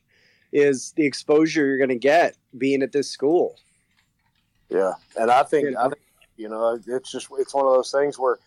[0.51, 3.57] Is the exposure you're going to get being at this school.
[4.69, 6.01] Yeah, and I think I think
[6.35, 8.37] you know it's just it's one of those things where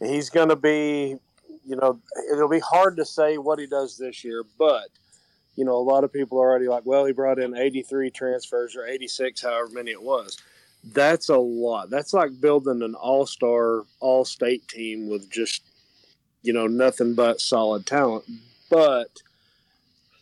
[0.00, 1.16] he's going to be,
[1.66, 1.98] you know,
[2.32, 4.88] it'll be hard to say what he does this year, but
[5.58, 8.76] you know, a lot of people are already like, well, he brought in 83 transfers
[8.76, 10.38] or 86, however many it was.
[10.84, 11.90] That's a lot.
[11.90, 15.62] That's like building an all-star, all-state team with just,
[16.42, 18.24] you know, nothing but solid talent.
[18.70, 19.08] But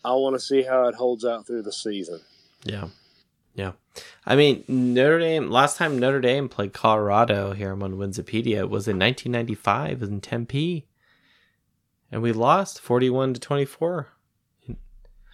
[0.03, 2.21] I want to see how it holds out through the season.
[2.63, 2.87] Yeah.
[3.53, 3.73] Yeah.
[4.25, 8.97] I mean, Notre Dame, last time Notre Dame played Colorado here on Winsipedia was in
[8.97, 10.87] 1995 in Tempe.
[12.11, 14.07] And we lost 41 to 24.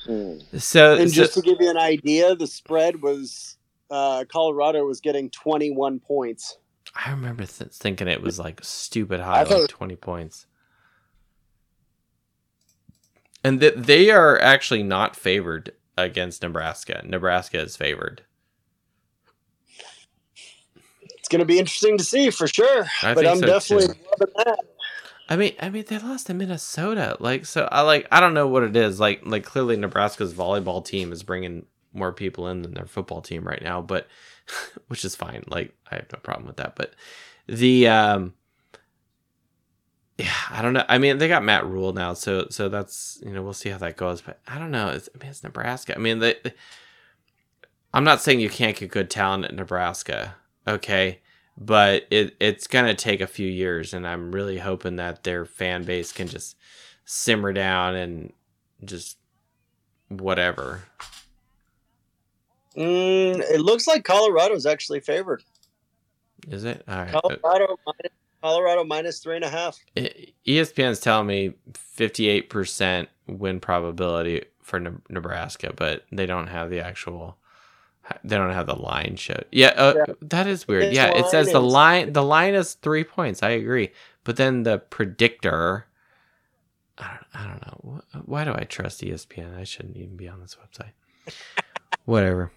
[0.05, 3.57] So, And so- just to give you an idea, the spread was
[3.89, 6.57] uh, Colorado was getting 21 points.
[6.95, 10.45] I remember th- thinking it was like stupid high, like 20 points.
[13.43, 17.01] And that they are actually not favored against Nebraska.
[17.05, 18.23] Nebraska is favored.
[21.01, 22.85] It's going to be interesting to see for sure.
[23.01, 24.01] I but think I'm so, definitely too.
[24.19, 24.59] loving that.
[25.29, 27.15] I mean, I mean, they lost to Minnesota.
[27.19, 28.99] Like, so I like, I don't know what it is.
[28.99, 33.43] Like, like clearly Nebraska's volleyball team is bringing more people in than their football team
[33.47, 34.07] right now, but
[34.87, 35.43] which is fine.
[35.47, 36.75] Like, I have no problem with that.
[36.75, 36.93] But
[37.47, 38.33] the, um,
[40.17, 40.85] yeah, I don't know.
[40.87, 43.79] I mean, they got Matt Rhule now, so so that's you know we'll see how
[43.79, 44.21] that goes.
[44.21, 44.89] But I don't know.
[44.89, 45.95] It's, I mean, it's Nebraska.
[45.95, 46.53] I mean, they, they-
[47.95, 50.35] I'm not saying you can't get good talent at Nebraska,
[50.67, 51.19] okay,
[51.57, 55.83] but it it's gonna take a few years, and I'm really hoping that their fan
[55.83, 56.57] base can just
[57.05, 58.33] simmer down and
[58.83, 59.17] just
[60.09, 60.83] whatever.
[62.75, 65.43] Mm, it looks like Colorado's actually favored.
[66.47, 67.11] Is it all right?
[67.11, 69.77] Colorado minus, Colorado minus three and a half.
[69.95, 71.53] ESPN's telling me
[71.97, 77.37] 58% win probability for Ne- Nebraska, but they don't have the actual
[78.23, 79.41] they don't have the line show.
[79.51, 80.13] Yeah, uh, Yeah.
[80.21, 80.83] that is weird.
[80.85, 83.41] Its yeah, it says the line the line is 3 points.
[83.43, 83.91] I agree.
[84.23, 85.85] But then the predictor
[86.97, 88.01] I don't, I don't know.
[88.25, 89.57] Why do I trust ESPN?
[89.57, 90.91] I shouldn't even be on this website.
[92.05, 92.51] Whatever.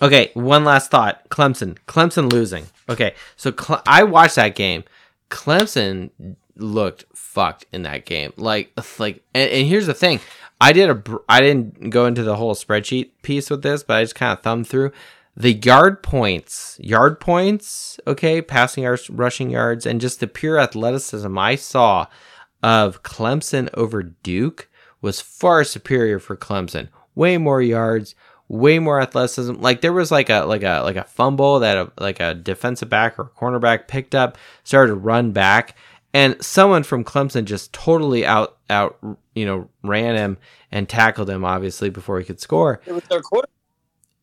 [0.00, 1.28] Okay, one last thought.
[1.28, 1.76] Clemson.
[1.86, 2.66] Clemson losing.
[2.88, 4.84] Okay, so Cle- I watched that game.
[5.30, 6.10] Clemson
[6.56, 8.32] looked fucked in that game.
[8.36, 10.20] Like, like, and, and here's the thing.
[10.62, 11.18] I did a.
[11.28, 14.44] I didn't go into the whole spreadsheet piece with this, but I just kind of
[14.44, 14.92] thumbed through
[15.36, 17.98] the yard points, yard points.
[18.06, 22.06] Okay, passing yards, rushing yards, and just the pure athleticism I saw
[22.62, 24.68] of Clemson over Duke
[25.00, 26.90] was far superior for Clemson.
[27.16, 28.14] Way more yards,
[28.46, 29.54] way more athleticism.
[29.54, 32.88] Like there was like a like a like a fumble that a, like a defensive
[32.88, 35.74] back or cornerback picked up, started to run back,
[36.14, 38.98] and someone from Clemson just totally out out
[39.34, 40.38] you know ran him
[40.70, 42.80] and tackled him obviously before he could score.
[42.86, 43.48] It was their quarter.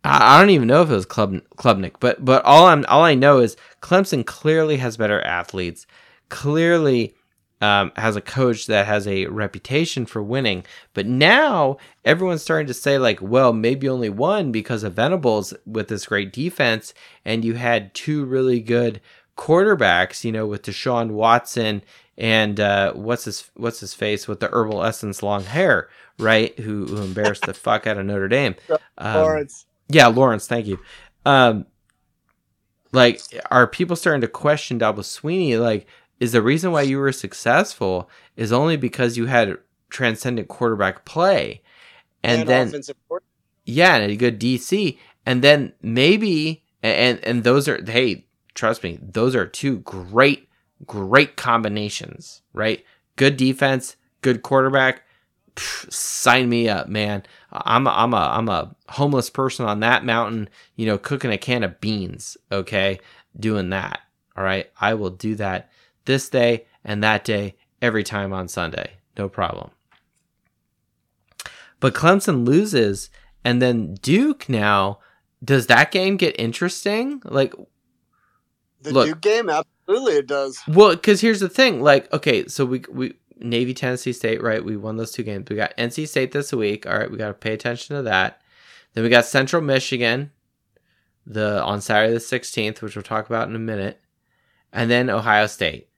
[0.03, 3.03] I, I don't even know if it was Klub, Klubnik, but but all I'm all
[3.03, 5.85] I know is Clemson clearly has better athletes.
[6.29, 7.15] Clearly
[7.61, 10.65] um, has a coach that has a reputation for winning.
[10.93, 15.89] But now everyone's starting to say, like, well, maybe only one because of Venables with
[15.89, 16.93] this great defense,
[17.25, 19.01] and you had two really good
[19.39, 21.81] quarterbacks, you know, with Deshaun Watson
[22.17, 25.87] and uh, what's his what's his face with the herbal essence long hair,
[26.19, 26.57] right?
[26.59, 28.55] Who, who embarrassed the fuck out of Notre Dame.
[29.01, 29.65] Um, Lawrence.
[29.87, 30.77] yeah, Lawrence, thank you.
[31.25, 31.65] Um,
[32.91, 35.57] like, are people starting to question Dabo Swinney?
[35.57, 35.87] Like,
[36.19, 39.57] is the reason why you were successful is only because you had
[39.89, 41.61] transcendent quarterback play,
[42.23, 42.97] and, then offensive
[43.63, 48.25] yeah, and a good DC, and then maybe and and those are hey,
[48.59, 50.49] trust me, those are two great
[50.85, 52.83] great combinations, right?
[53.15, 55.03] Good defense, good quarterback.
[55.55, 57.23] Pff, sign me up, man.
[57.51, 61.37] I'm a, I'm a I'm a homeless person on that mountain, you know, cooking a
[61.37, 62.99] can of beans, okay?
[63.39, 64.01] Doing that.
[64.35, 64.69] All right?
[64.79, 65.69] I will do that
[66.05, 68.91] this day and that day every time on Sunday.
[69.17, 69.71] No problem.
[71.79, 73.09] But Clemson loses
[73.43, 74.99] and then Duke now
[75.43, 77.21] does that game get interesting?
[77.23, 77.53] Like
[78.81, 79.07] The Look.
[79.07, 80.61] Duke game, absolutely, it does.
[80.67, 81.81] Well, because here's the thing.
[81.81, 84.63] Like, okay, so we we Navy Tennessee State, right?
[84.63, 85.49] We won those two games.
[85.49, 86.85] We got NC State this week.
[86.85, 88.41] All right, we got to pay attention to that.
[88.93, 90.31] Then we got Central Michigan,
[91.25, 94.01] the on Saturday the 16th, which we'll talk about in a minute,
[94.71, 95.89] and then Ohio State.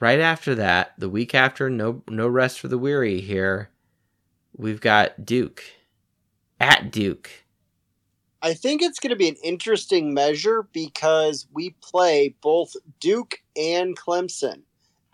[0.00, 3.70] Right after that, the week after, no no rest for the weary here.
[4.56, 5.62] We've got Duke
[6.60, 7.30] at Duke.
[8.42, 13.98] I think it's going to be an interesting measure because we play both Duke and
[13.98, 14.62] Clemson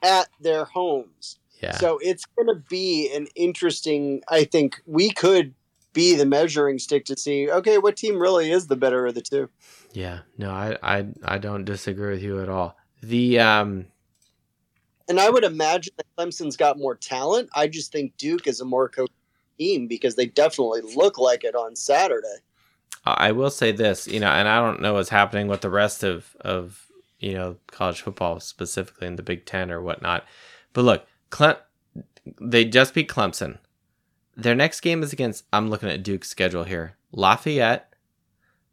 [0.03, 1.39] at their homes.
[1.63, 1.77] Yeah.
[1.77, 4.23] So it's going to be an interesting.
[4.29, 5.55] I think we could
[5.95, 7.51] be the measuring stick to see.
[7.51, 9.49] Okay, what team really is the better of the two?
[9.93, 10.21] yeah.
[10.37, 12.77] No, I I I don't disagree with you at all.
[13.03, 13.87] The um
[15.09, 17.49] And I would imagine that Clemson's got more talent.
[17.55, 19.13] I just think Duke is a more coached
[19.59, 22.41] team because they definitely look like it on Saturday.
[23.07, 26.03] I will say this, you know, and I don't know what's happening with the rest
[26.03, 26.87] of of
[27.19, 30.25] you know college football specifically in the Big Ten or whatnot,
[30.73, 31.61] but look, Cle-
[32.41, 33.59] they just beat Clemson.
[34.37, 35.45] Their next game is against.
[35.53, 37.95] I'm looking at Duke's schedule here: Lafayette,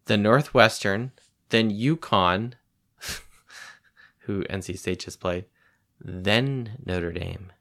[0.06, 1.12] the Northwestern,
[1.50, 2.54] then UConn,
[4.20, 5.46] who NC State just played,
[6.00, 7.52] then Notre Dame.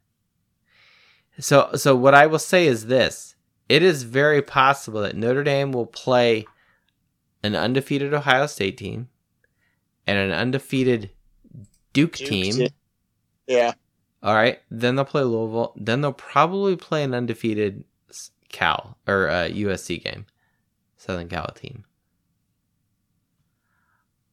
[1.41, 3.35] So, so what I will say is this:
[3.69, 6.47] it is very possible that Notre Dame will play
[7.43, 9.09] an undefeated Ohio State team
[10.07, 11.11] and an undefeated
[11.93, 12.69] Duke, Duke team.
[13.47, 13.73] Yeah.
[14.23, 15.73] All right, then they'll play Louisville.
[15.77, 17.85] Then they'll probably play an undefeated
[18.51, 20.27] Cal or uh, USC game,
[20.97, 21.85] Southern Cal team.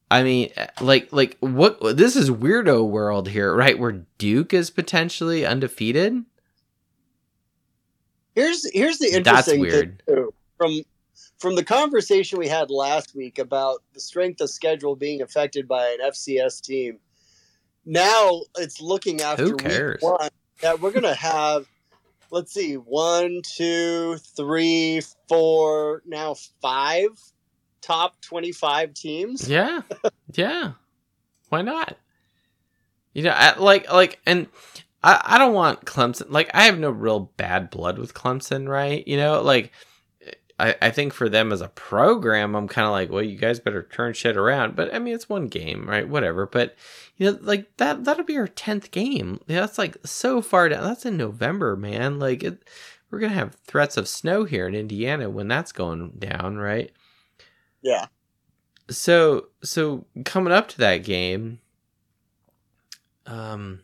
[0.09, 1.97] I mean, eh, like, like what?
[1.97, 3.77] This is weirdo world here, right?
[3.79, 6.23] Where Duke is potentially undefeated.
[8.35, 10.03] Here's here's the interesting That's weird.
[10.05, 10.33] thing too.
[10.57, 10.81] From
[11.37, 15.87] from the conversation we had last week about the strength of schedule being affected by
[15.87, 16.99] an FCS team.
[17.85, 20.01] Now it's looking after Who week cares?
[20.01, 20.29] one
[20.61, 21.67] that we're gonna have
[22.31, 27.09] let's see, one, two, three, four, now five
[27.81, 29.49] top twenty five teams.
[29.49, 29.81] Yeah,
[30.33, 30.73] yeah.
[31.49, 31.97] Why not?
[33.13, 34.47] You know, I, like, like, and
[35.03, 36.29] I, I don't want Clemson.
[36.29, 39.07] Like, I have no real bad blood with Clemson, right?
[39.07, 39.71] You know, like,
[40.59, 43.59] I, I think for them as a program, I'm kind of like, well, you guys
[43.59, 44.75] better turn shit around.
[44.75, 46.07] But I mean, it's one game, right?
[46.07, 46.45] Whatever.
[46.47, 46.75] But
[47.17, 49.39] you know, like that, that'll be our tenth game.
[49.47, 50.83] Yeah, that's like so far down.
[50.83, 52.17] That's in November, man.
[52.19, 52.63] Like, it,
[53.11, 56.91] we're gonna have threats of snow here in Indiana when that's going down, right?
[57.81, 58.07] Yeah.
[58.89, 61.59] so so coming up to that game
[63.25, 63.81] um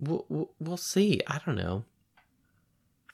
[0.00, 1.84] we'll, we'll, we'll see i don't know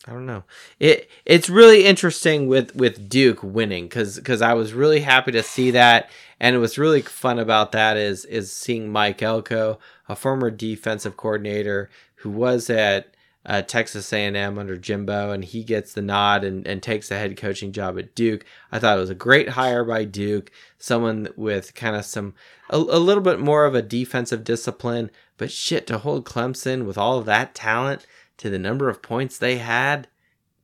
[0.07, 0.45] i don't know
[0.79, 5.43] it it's really interesting with with duke winning because because i was really happy to
[5.43, 6.11] see that
[6.41, 11.89] and what's really fun about that is is seeing mike elko a former defensive coordinator
[12.17, 13.13] who was at
[13.45, 17.37] uh, Texas A&M under Jimbo, and he gets the nod and, and takes the head
[17.37, 18.45] coaching job at Duke.
[18.71, 22.35] I thought it was a great hire by Duke, someone with kind of some
[22.71, 26.97] a, a little bit more of a defensive discipline, but shit to hold Clemson with
[26.97, 28.07] all of that talent
[28.43, 30.09] to the number of points they had,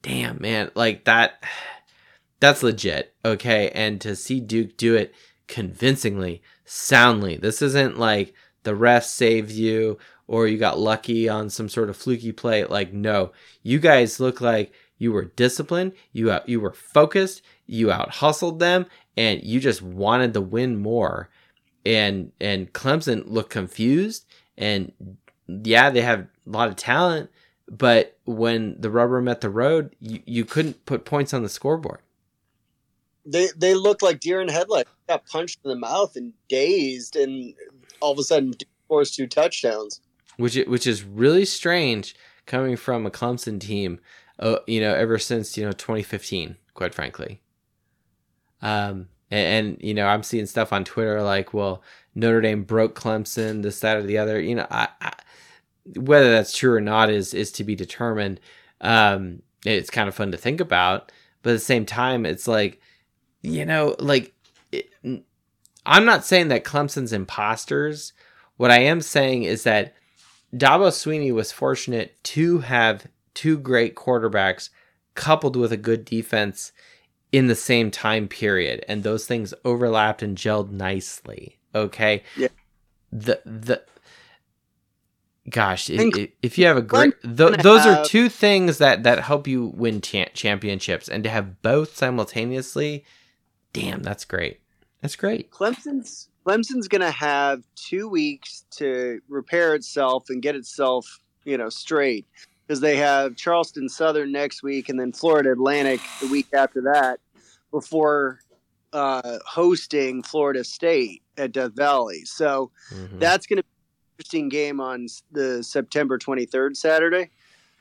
[0.02, 1.44] damn man, like that.
[2.40, 3.70] That's legit, okay.
[3.70, 5.14] And to see Duke do it
[5.46, 7.36] convincingly, soundly.
[7.36, 8.34] This isn't like
[8.64, 9.96] the ref saved you
[10.26, 12.64] or you got lucky on some sort of fluky play.
[12.64, 13.30] Like, no,
[13.62, 18.58] you guys look like you were disciplined, you out, you were focused, you out hustled
[18.58, 18.86] them,
[19.16, 21.30] and you just wanted to win more.
[21.86, 24.26] And and Clemson looked confused,
[24.56, 24.92] and
[25.46, 27.30] yeah, they have a lot of talent,
[27.70, 32.00] but when the rubber met the road, you, you couldn't put points on the scoreboard.
[33.26, 34.90] They they looked like deer in headlights.
[35.06, 37.54] Got punched in the mouth and dazed, and
[38.00, 38.54] all of a sudden
[38.86, 40.00] scores two touchdowns.
[40.38, 42.14] which which is really strange
[42.46, 44.00] coming from a Clemson team.
[44.38, 47.42] Uh, you know, ever since you know 2015, quite frankly.
[48.62, 51.82] Um, and, and you know, I'm seeing stuff on Twitter like, well,
[52.14, 54.40] Notre Dame broke Clemson, this, that, or the other.
[54.40, 55.12] You know, I, I,
[55.96, 58.40] whether that's true or not is is to be determined.
[58.80, 61.12] Um, it's kind of fun to think about,
[61.42, 62.80] but at the same time, it's like,
[63.42, 64.34] you know, like.
[64.70, 64.90] It,
[65.86, 68.12] I'm not saying that Clemson's imposters.
[68.58, 69.94] What I am saying is that
[70.54, 74.68] Dabo Swinney was fortunate to have two great quarterbacks
[75.14, 76.72] coupled with a good defense
[77.32, 81.58] in the same time period, and those things overlapped and gelled nicely.
[81.74, 82.22] Okay.
[82.36, 82.48] Yeah.
[83.10, 83.82] The the
[85.48, 89.20] gosh, i- think if you have a great, th- those are two things that that
[89.20, 93.04] help you win cha- championships, and to have both simultaneously,
[93.72, 94.60] damn, that's great.
[95.02, 95.50] That's great.
[95.50, 101.06] Clemson's Clemson's going to have two weeks to repair itself and get itself,
[101.44, 102.26] you know, straight
[102.66, 107.20] because they have Charleston Southern next week and then Florida Atlantic the week after that
[107.70, 108.40] before
[108.94, 112.22] uh, hosting Florida State at Death Valley.
[112.24, 113.18] So Mhm.
[113.20, 113.68] that's going to be
[114.18, 117.30] interesting game on the September 23rd Saturday.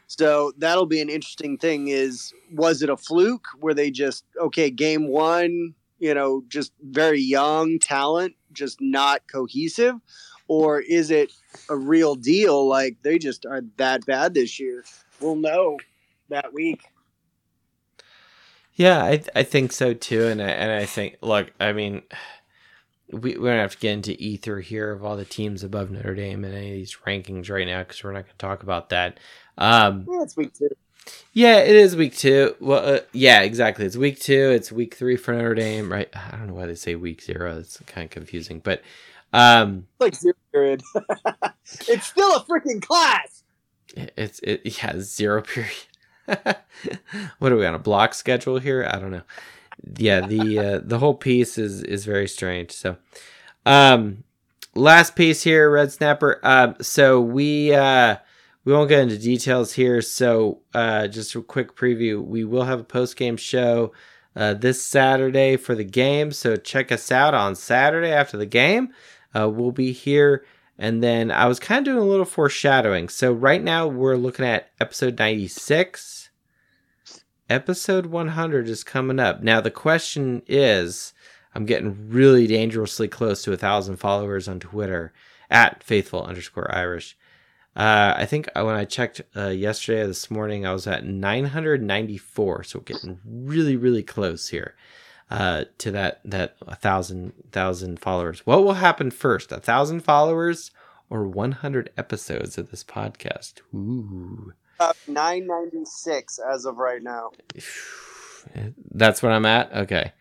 [0.05, 4.69] So that'll be an interesting thing is was it a fluke where they just okay
[4.69, 9.95] game 1, you know, just very young talent, just not cohesive
[10.47, 11.31] or is it
[11.69, 14.83] a real deal like they just are that bad this year?
[15.19, 15.77] We'll know
[16.29, 16.83] that week.
[18.75, 22.03] Yeah, I I think so too, and I, and I think look, I mean,
[23.11, 26.15] we we don't have to get into ether here of all the teams above Notre
[26.15, 28.89] Dame and any of these rankings right now because we're not going to talk about
[28.89, 29.19] that.
[29.57, 30.69] Um, Yeah, it's week 2.
[31.33, 32.55] yeah, it is week two.
[32.59, 33.85] Well, uh, yeah, exactly.
[33.85, 34.51] It's week two.
[34.51, 36.09] It's week three for Notre Dame, right?
[36.15, 37.57] I don't know why they say week zero.
[37.59, 38.81] It's kind of confusing, but
[39.33, 40.81] um, Like zero period.
[41.87, 43.43] it's still a freaking class.
[43.95, 45.73] It's it yeah zero period.
[47.39, 48.87] what are we on a block schedule here?
[48.91, 49.23] I don't know.
[49.97, 52.71] Yeah, the uh, the whole piece is is very strange.
[52.71, 52.97] So,
[53.65, 54.23] um,
[54.75, 56.39] last piece here, Red Snapper.
[56.43, 58.17] Um, so we uh
[58.65, 60.01] we won't get into details here.
[60.01, 62.23] So, uh, just a quick preview.
[62.23, 63.93] We will have a post game show.
[64.35, 68.93] Uh, this Saturday for the game, so check us out on Saturday after the game.
[69.35, 70.45] Uh, we'll be here
[70.77, 73.09] and then I was kind of doing a little foreshadowing.
[73.09, 76.16] So right now we're looking at episode 96.
[77.49, 79.41] Episode 100 is coming up.
[79.41, 81.13] Now the question is,
[81.55, 85.13] I'm getting really dangerously close to a thousand followers on Twitter
[85.49, 87.17] at faithful underscore Irish.
[87.75, 92.63] Uh, I think when I checked uh, yesterday this morning, I was at 994.
[92.63, 94.75] So getting really, really close here
[95.29, 98.45] uh, to that that a thousand thousand followers.
[98.45, 99.51] What will happen first?
[99.51, 100.71] A thousand followers
[101.09, 103.61] or 100 episodes of this podcast?
[103.73, 107.31] Ooh, Uh, 996 as of right now.
[108.93, 109.73] that's what I'm at.
[109.73, 110.11] Okay,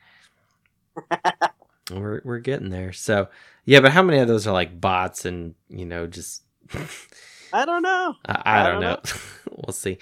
[1.91, 2.93] we're we're getting there.
[2.93, 3.29] So
[3.65, 6.43] yeah, but how many of those are like bots and you know just
[7.53, 8.15] I don't know.
[8.27, 9.21] I, I, I don't, don't know.
[9.67, 9.99] we'll see.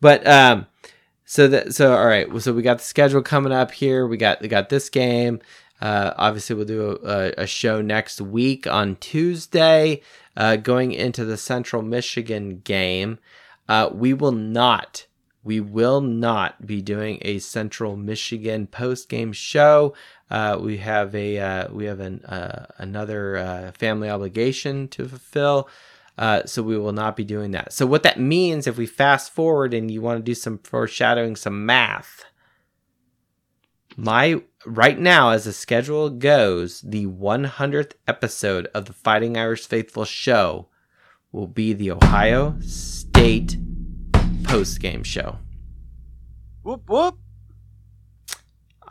[0.00, 0.66] But um
[1.24, 4.06] so that so all right, so we got the schedule coming up here.
[4.06, 5.40] We got we got this game.
[5.80, 10.02] Uh obviously we'll do a, a show next week on Tuesday
[10.36, 13.18] uh going into the Central Michigan game.
[13.70, 15.06] Uh we will not
[15.42, 19.94] we will not be doing a Central Michigan post game show.
[20.30, 25.68] Uh, we have a uh, we have an uh, another uh, family obligation to fulfill.
[26.18, 27.72] Uh, so we will not be doing that.
[27.72, 31.34] So what that means, if we fast forward and you want to do some foreshadowing,
[31.34, 32.26] some math,
[33.96, 40.04] my right now, as the schedule goes, the 100th episode of the Fighting Irish Faithful
[40.04, 40.68] show
[41.32, 43.56] will be the Ohio State
[44.44, 45.38] post game show.
[46.62, 47.16] Whoop whoop.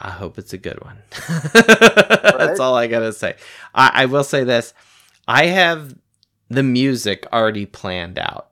[0.02, 0.98] I hope it's a good one.
[1.54, 3.36] That's all I gotta say.
[3.76, 4.74] I, I will say this:
[5.28, 5.94] I have
[6.50, 8.50] the music already planned out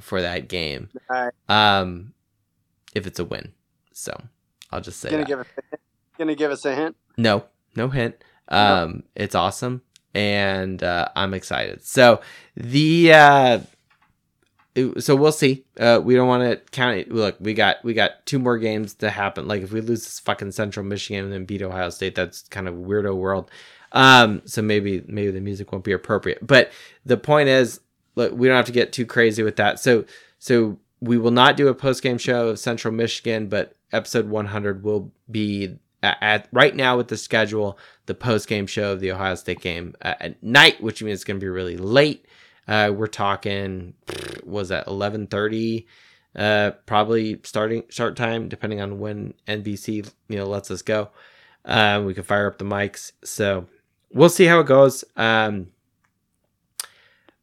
[0.00, 0.88] for that game.
[1.10, 1.32] Right.
[1.48, 2.14] Um,
[2.94, 3.52] if it's a win,
[3.92, 4.16] so
[4.70, 5.28] I'll just say Gonna that.
[5.28, 5.80] give us a hint.
[6.18, 6.96] Gonna give us a hint.
[7.16, 7.44] no,
[7.74, 8.14] no hint.
[8.48, 9.82] Um, it's awesome,
[10.14, 11.84] and uh, I'm excited.
[11.84, 12.20] So
[12.56, 13.60] the uh,
[14.98, 15.64] so we'll see.
[15.78, 17.12] Uh, we don't want to count it.
[17.12, 19.46] Look, we got we got two more games to happen.
[19.46, 22.68] Like if we lose this fucking Central Michigan and then beat Ohio State, that's kind
[22.68, 23.50] of weirdo world.
[23.92, 26.44] Um, so maybe maybe the music won't be appropriate.
[26.44, 26.72] But
[27.04, 27.80] the point is,
[28.16, 29.78] look, we don't have to get too crazy with that.
[29.78, 30.04] So
[30.38, 34.82] so we will not do a post game show of Central Michigan, but episode 100
[34.82, 39.34] will be at, right now with the schedule the post game show of the Ohio
[39.34, 42.26] State game at, at night, which means it's going to be really late.
[42.66, 43.94] Uh, we're talking
[44.44, 45.86] was that 11:30
[46.36, 51.10] uh probably starting start time depending on when NBC you know lets us go.
[51.64, 53.12] Um we can fire up the mics.
[53.22, 53.66] So
[54.12, 55.04] we'll see how it goes.
[55.16, 55.68] Um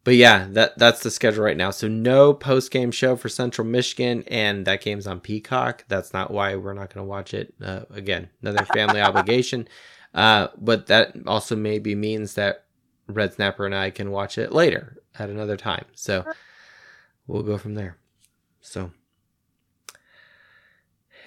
[0.03, 1.69] but yeah, that that's the schedule right now.
[1.71, 5.85] So no post game show for Central Michigan, and that game's on Peacock.
[5.87, 7.53] That's not why we're not going to watch it.
[7.63, 9.67] Uh, again, another family obligation.
[10.13, 12.65] Uh, but that also maybe means that
[13.07, 15.85] Red Snapper and I can watch it later at another time.
[15.93, 16.25] So
[17.27, 17.97] we'll go from there.
[18.59, 18.91] So,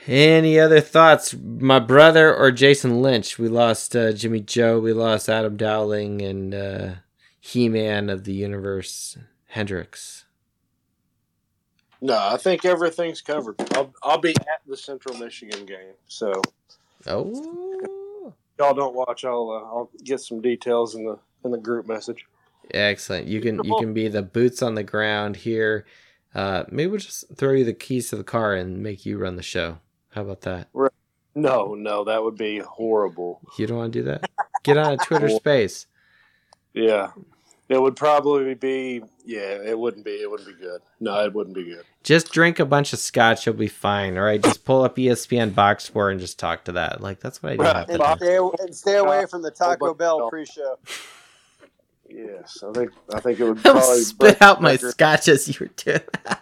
[0.06, 3.38] any other thoughts, my brother or Jason Lynch?
[3.38, 4.78] We lost uh, Jimmy Joe.
[4.78, 6.90] We lost Adam Dowling and uh,
[7.46, 9.18] He Man of the Universe,
[9.48, 10.24] Hendrix.
[12.00, 13.56] No, I think everything's covered.
[13.74, 16.32] I'll, I'll be at the Central Michigan game, so
[17.06, 19.26] Oh, y'all don't watch.
[19.26, 22.24] I'll uh, I'll get some details in the in the group message.
[22.72, 23.26] excellent!
[23.26, 25.84] You can you can be the boots on the ground here.
[26.34, 29.36] Uh, maybe we'll just throw you the keys to the car and make you run
[29.36, 29.80] the show.
[30.12, 30.68] How about that?
[31.34, 33.42] No, no, that would be horrible.
[33.58, 34.30] You don't want to do that?
[34.62, 35.86] Get on a Twitter space.
[36.72, 37.12] Yeah,
[37.74, 39.02] it would probably be.
[39.24, 40.12] Yeah, it wouldn't be.
[40.12, 40.80] It wouldn't be good.
[41.01, 41.84] No, it wouldn't be good.
[42.02, 44.16] Just drink a bunch of scotch, you'll be fine.
[44.16, 47.01] All right, just pull up ESPN box score and just talk to that.
[47.01, 47.62] Like that's what I do.
[47.62, 47.76] Right.
[47.76, 50.30] half And stay, and stay away from the Taco Well, Bell no.
[50.30, 50.78] pre-show.
[52.09, 55.48] Yes, I think I think it would I'll probably spit break out my scotch as
[55.48, 56.40] you were doing that.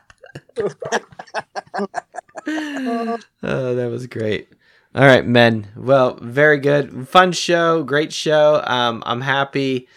[3.42, 4.48] oh, that was great.
[4.94, 5.68] All right, men.
[5.76, 7.08] Well, very good.
[7.08, 7.82] Fun show.
[7.82, 8.62] Great show.
[8.66, 9.88] Um, I'm happy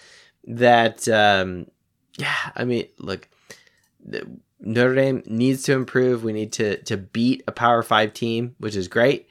[0.46, 1.68] that, um,
[2.18, 3.28] yeah, I mean, look,
[4.04, 4.28] the-
[4.60, 6.24] Notre Dame needs to improve.
[6.24, 9.28] We need to, to beat a Power Five team, which is great.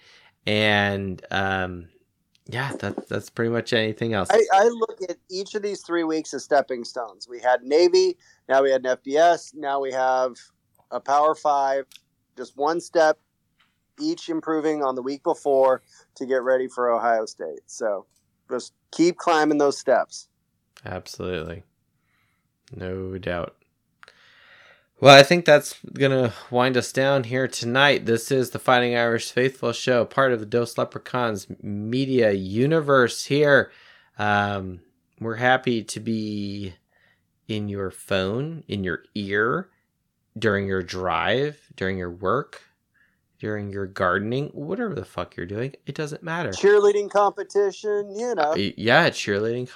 [0.47, 1.89] And, um,
[2.47, 4.29] yeah, that, that's pretty much anything else.
[4.31, 7.27] I, I look at each of these three weeks as stepping stones.
[7.29, 8.19] We had Navy,
[8.49, 10.35] now we had an FBS, now we have
[10.91, 11.87] a Power Five.
[12.37, 13.19] Just one step,
[14.01, 15.83] each improving on the week before
[16.17, 17.61] to get ready for Ohio State.
[17.67, 18.07] So
[18.51, 20.29] just keep climbing those steps.
[20.85, 21.63] Absolutely.
[22.75, 23.57] No doubt.
[25.01, 28.07] Well, I think that's going to wind us down here tonight.
[28.07, 33.71] This is the Fighting Irish Faithful Show, part of the Dos Leprechauns media universe here.
[34.19, 34.81] Um,
[35.21, 36.75] we're happy to be
[37.49, 39.69] in your phone, in your ear,
[40.39, 42.63] during your drive, during your work,
[43.45, 45.75] during your gardening, whatever the fuck you're doing.
[45.85, 46.49] It doesn't matter.
[46.49, 48.53] Cheerleading competition, you know.
[48.53, 49.69] Uh, Yeah, cheerleading.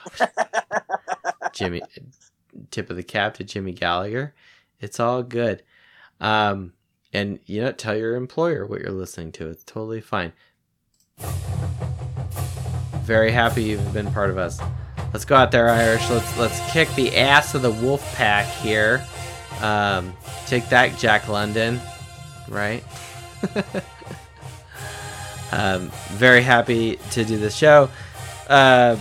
[1.52, 1.82] Jimmy,
[2.70, 4.34] tip of the cap to Jimmy Gallagher.
[4.80, 5.62] It's all good.
[6.18, 6.72] Um,
[7.12, 9.50] and you know, tell your employer what you're listening to.
[9.50, 10.32] It's totally fine.
[13.02, 14.58] Very happy you've been part of us.
[15.12, 16.08] Let's go out there, Irish.
[16.08, 19.06] Let's let's kick the ass of the Wolf Pack here.
[19.60, 20.14] Um,
[20.46, 21.78] take that, Jack London.
[22.48, 22.82] Right.
[25.52, 27.90] um, very happy to do this show.
[28.48, 28.96] Uh,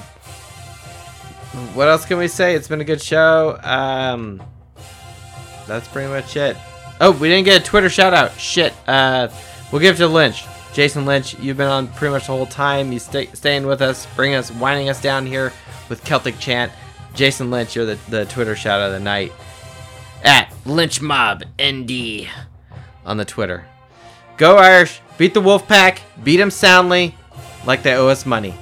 [1.73, 2.55] what else can we say?
[2.55, 3.59] It's been a good show.
[3.63, 4.41] Um,
[5.65, 6.57] that's pretty much it.
[6.99, 8.37] Oh, we didn't get a Twitter shout out.
[8.39, 8.73] Shit.
[8.87, 9.29] Uh,
[9.71, 10.45] we'll give it to Lynch.
[10.73, 12.91] Jason Lynch, you've been on pretty much the whole time.
[12.91, 15.53] You stay staying with us, bringing us, winding us down here
[15.89, 16.71] with Celtic chant.
[17.13, 19.31] Jason Lynch, you're the, the Twitter shout out of the night
[20.23, 22.27] at Lynch Mob ND
[23.05, 23.65] on the Twitter.
[24.37, 27.15] Go Irish, beat the Wolfpack, beat them soundly,
[27.65, 28.53] like they owe us money.